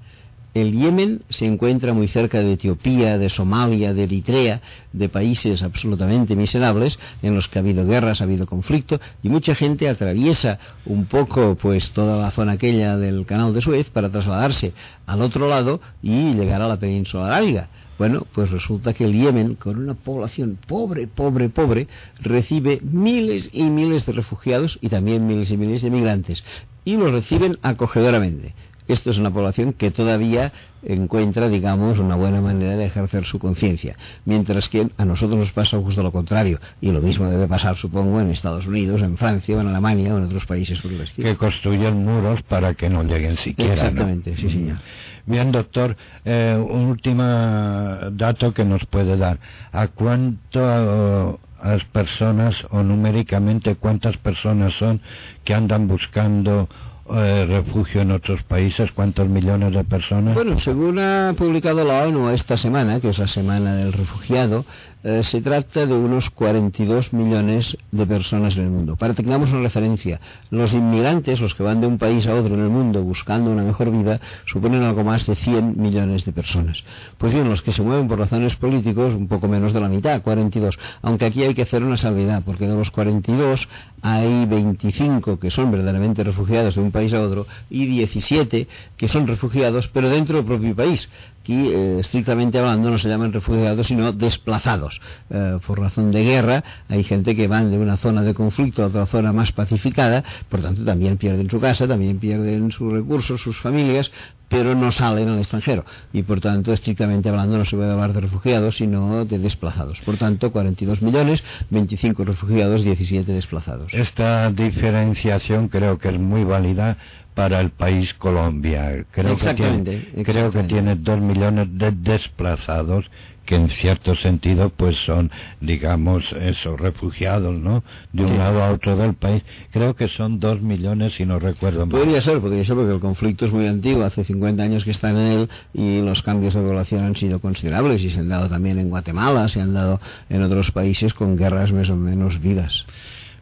el 0.58 0.72
Yemen 0.72 1.22
se 1.30 1.46
encuentra 1.46 1.94
muy 1.94 2.08
cerca 2.08 2.40
de 2.40 2.54
Etiopía, 2.54 3.18
de 3.18 3.30
Somalia, 3.30 3.94
de 3.94 4.04
Eritrea, 4.04 4.62
de 4.94 5.10
países 5.10 5.64
absolutamente 5.64 6.36
miserables 6.36 7.00
en 7.22 7.36
los 7.36 7.48
que 7.48 7.60
ha 7.60 7.62
habido 7.62 7.86
guerras, 7.86 8.22
ha 8.22 8.26
habido 8.26 8.46
conflicto 8.46 9.00
y 9.24 9.30
mucha 9.30 9.56
gente 9.56 9.90
atraviesa 9.90 10.60
un 10.86 11.06
poco 11.06 11.56
pues 11.56 11.92
toda 11.92 12.22
la 12.22 12.32
zona 12.32 12.54
aquella 12.54 12.98
del 12.98 13.26
canal 13.26 13.54
de 13.54 13.62
Suez 13.62 13.90
para 13.90 14.10
trasladarse 14.10 14.74
al 15.06 15.22
otro 15.22 15.48
lado 15.48 15.82
y 16.02 16.34
llegar 16.34 16.62
a 16.62 16.68
la 16.68 16.78
península 16.78 17.28
arábiga. 17.28 17.70
Bueno, 17.98 18.28
pues 18.32 18.52
resulta 18.52 18.94
que 18.94 19.06
el 19.06 19.14
Yemen, 19.14 19.56
con 19.56 19.78
una 19.78 19.96
población 19.96 20.60
pobre, 20.68 21.08
pobre, 21.08 21.50
pobre, 21.50 21.88
recibe 22.20 22.80
miles 22.84 23.50
y 23.52 23.64
miles 23.64 24.06
de 24.06 24.14
refugiados 24.14 24.78
y 24.82 24.90
también 24.90 25.26
miles 25.26 25.50
y 25.52 25.58
miles 25.58 25.82
de 25.82 25.90
migrantes. 25.90 26.44
Y 26.86 26.96
los 26.96 27.12
reciben 27.12 27.58
acogedoramente. 27.64 28.54
Esto 28.88 29.12
es 29.12 29.18
una 29.18 29.32
población 29.32 29.74
que 29.74 29.92
todavía 29.92 30.52
encuentra, 30.84 31.50
digamos, 31.50 32.00
una 32.00 32.16
buena 32.16 32.42
manera 32.42 32.78
de 32.78 32.86
ejercer 32.86 33.26
su 33.26 33.40
conciencia, 33.40 33.98
mientras 34.26 34.70
que 34.70 34.90
a 34.98 35.06
nosotros 35.06 35.40
nos 35.40 35.52
pasa 35.52 35.78
justo 35.78 36.02
lo 36.04 36.12
contrario, 36.12 36.60
y 36.82 36.92
lo 36.92 37.02
mismo 37.02 37.28
debe 37.30 37.48
pasar, 37.48 37.76
supongo, 37.76 38.22
en 38.22 38.30
Estados 38.30 38.68
Unidos, 38.68 39.02
en 39.02 39.18
Francia, 39.18 39.58
o 39.58 39.62
en 39.62 39.68
Alemania 39.68 40.14
o 40.14 40.18
en 40.18 40.24
otros 40.24 40.46
países 40.46 40.82
por 40.82 40.92
el 40.92 41.02
estilo. 41.02 41.28
Que 41.28 41.36
construyen 41.36 42.06
muros 42.06 42.42
para 42.44 42.74
que 42.76 42.90
no 42.90 43.04
lleguen 43.04 43.38
siquiera. 43.38 43.74
Exactamente, 43.74 44.38
sí, 44.38 44.50
señor. 44.50 44.78
Bien, 45.26 45.52
doctor, 45.52 45.98
eh, 46.24 46.58
un 46.58 46.86
último 46.86 47.24
dato 47.24 48.54
que 48.54 48.64
nos 48.64 48.86
puede 48.86 49.18
dar. 49.18 49.40
¿A 49.74 49.88
cuánto 49.88 51.40
las 51.64 51.84
personas 51.86 52.56
o 52.70 52.84
numéricamente 52.84 53.76
cuántas 53.76 54.16
personas 54.18 54.74
son 54.76 55.02
que 55.44 55.54
andan 55.54 55.88
buscando 55.88 56.70
eh, 57.14 57.46
refugio 57.46 58.02
en 58.02 58.12
otros 58.12 58.44
países? 58.44 58.92
¿Cuántos 58.92 59.28
millones 59.28 59.74
de 59.74 59.84
personas? 59.84 60.34
Bueno, 60.34 60.60
según 60.60 61.00
ha 61.00 61.34
publicado 61.38 61.84
la 61.84 62.04
ONU 62.04 62.30
esta 62.30 62.58
semana, 62.58 63.00
que 63.00 63.10
es 63.10 63.20
la 63.20 63.28
semana 63.28 63.76
del 63.76 63.94
refugiado, 63.94 64.66
eh, 65.04 65.24
se 65.24 65.42
trata 65.42 65.86
de 65.86 65.94
unos 65.94 66.30
42 66.32 67.14
millones 67.14 67.78
de 67.92 68.06
personas 68.06 68.58
en 68.58 68.64
el 68.64 68.70
mundo. 68.72 68.96
Para 68.98 69.14
que 69.14 69.24
tengamos 69.24 69.52
una 69.52 69.62
referencia, 69.62 70.20
los 70.50 70.74
inmigrantes, 70.74 71.40
los 71.40 71.54
que 71.54 71.64
van 71.64 71.80
de 71.80 71.88
un 71.88 71.98
país 71.98 72.28
a 72.28 72.34
otro 72.34 72.56
en 72.56 72.62
el 72.62 72.70
mundo 72.70 73.02
buscando 73.04 73.52
una 73.52 73.64
mejor 73.64 73.90
vida, 73.92 74.20
suponen 74.46 74.84
algo 74.84 75.04
más 75.06 75.26
de 75.26 75.36
100 75.36 75.80
millones 75.80 76.26
de 76.26 76.34
personas. 76.34 76.84
Pues 77.18 77.32
bien, 77.32 77.48
los 77.48 77.62
que 77.62 77.72
se 77.72 77.84
mueven 77.84 78.08
por 78.08 78.20
razones 78.20 78.56
políticos, 78.58 79.14
un 79.14 79.28
poco 79.28 79.48
menos 79.48 79.72
de 79.72 79.80
la 79.80 79.88
mitad, 79.88 80.22
42. 80.22 80.78
Aunque 81.04 81.26
aquí 81.26 81.44
hay 81.44 81.54
que 81.54 81.62
hacer 81.62 81.84
una 81.84 81.96
salvedad, 81.96 82.42
porque 82.44 82.68
de 82.68 82.76
los 82.76 82.92
42 82.92 83.70
hay 84.02 84.46
25 84.46 85.40
que 85.40 85.52
son 85.52 85.72
verdaderamente 85.72 86.24
refugiados 86.24 86.76
de 86.76 86.82
un 86.82 86.92
país 86.92 86.97
a 86.98 87.22
otro 87.22 87.46
y 87.70 87.86
17 87.86 88.68
que 88.98 89.08
son 89.08 89.28
refugiados, 89.28 89.88
pero 89.88 90.10
dentro 90.10 90.38
del 90.38 90.46
propio 90.46 90.76
país. 90.76 91.10
Aquí, 91.42 91.54
eh, 91.54 92.00
estrictamente 92.00 92.60
hablando, 92.60 92.92
no 92.92 92.98
se 92.98 93.08
llaman 93.08 93.32
refugiados, 93.32 93.88
sino 93.88 94.12
desplazados. 94.12 95.00
Eh, 95.30 95.60
por 95.66 95.80
razón 95.80 96.12
de 96.12 96.24
guerra, 96.24 96.64
hay 96.90 97.04
gente 97.04 97.36
que 97.36 97.48
van 97.48 97.72
de 97.72 97.78
una 97.78 97.96
zona 97.96 98.22
de 98.24 98.34
conflicto 98.34 98.84
a 98.84 98.88
otra 98.88 99.06
zona 99.06 99.32
más 99.32 99.54
pacificada, 99.54 100.24
por 100.50 100.62
tanto 100.62 100.84
también 100.84 101.16
pierden 101.18 101.50
su 101.50 101.60
casa, 101.60 101.88
también 101.88 102.20
pierden 102.20 102.72
sus 102.72 102.92
recursos, 102.92 103.42
sus 103.42 103.58
familias, 103.58 104.12
pero 104.50 104.76
no 104.76 104.92
salen 104.92 105.30
al 105.30 105.40
extranjero. 105.40 105.86
Y 106.14 106.24
por 106.24 106.40
tanto, 106.40 106.74
estrictamente 106.74 107.30
hablando, 107.30 107.58
no 107.58 107.66
se 107.66 107.76
puede 107.76 107.92
hablar 107.92 108.14
de 108.14 108.22
refugiados, 108.22 108.78
sino 108.78 109.26
de 109.26 109.40
desplazados. 109.40 110.02
Por 110.02 110.18
tanto, 110.18 110.52
42 110.52 111.02
millones, 111.02 111.44
25 111.70 112.24
refugiados, 112.24 112.84
17 112.84 113.32
desplazados. 113.32 113.94
Esta 113.94 114.52
diferenciación 114.52 115.68
creo 115.68 115.98
que 115.98 116.10
es 116.10 116.20
muy 116.20 116.44
válida 116.44 116.98
para 117.34 117.60
el 117.60 117.70
país 117.70 118.14
Colombia. 118.16 119.06
Creo 119.12 119.38
que 119.38 119.54
tiene, 119.54 120.08
creo 120.24 120.50
que 120.50 120.64
tiene 120.64 120.96
dos 120.96 121.20
millones 121.20 121.68
de 121.72 121.92
desplazados 121.92 123.06
que 123.48 123.56
en 123.56 123.70
cierto 123.70 124.16
sentido 124.16 124.70
pues 124.70 124.96
son 125.06 125.32
digamos 125.62 126.32
esos 126.34 126.80
refugiados 126.80 127.56
no 127.56 127.84
de 128.12 128.26
un 128.26 128.38
lado 128.38 128.62
a 128.62 128.72
otro 128.72 128.96
del 128.96 129.16
país. 129.16 129.42
Creo 129.72 129.96
que 129.96 130.08
son 130.10 130.40
dos 130.40 130.62
millones 130.62 131.16
si 131.16 131.26
no 131.26 131.40
recuerdo 131.40 131.88
mal. 131.88 132.02
Podría 132.02 132.22
ser 132.22 132.40
podría 132.40 132.64
ser 132.64 132.76
porque 132.76 132.94
el 132.94 133.00
conflicto 133.00 133.46
es 133.46 133.52
muy 133.52 133.66
antiguo. 133.66 134.04
Hace 134.04 134.24
50 134.24 134.62
años 134.62 134.84
que 134.84 134.92
está 134.92 135.10
en 135.10 135.18
él 135.18 135.50
y 135.74 136.02
los 136.02 136.22
cambios 136.22 136.54
de 136.54 136.62
población 136.62 137.06
han 137.06 137.16
sido 137.16 137.40
considerables 137.40 138.04
y 138.04 138.12
se 138.12 138.20
han 138.20 138.30
dado 138.30 138.50
también 138.50 138.78
en 138.78 138.90
Guatemala 138.90 139.48
se 139.48 139.62
han 139.62 139.74
dado 139.74 140.00
en 140.30 140.44
otros 140.44 140.72
países 140.72 141.14
con 141.14 141.38
guerras 141.38 141.72
más 141.72 141.90
o 141.90 141.96
menos 141.96 142.42
vivas 142.42 142.86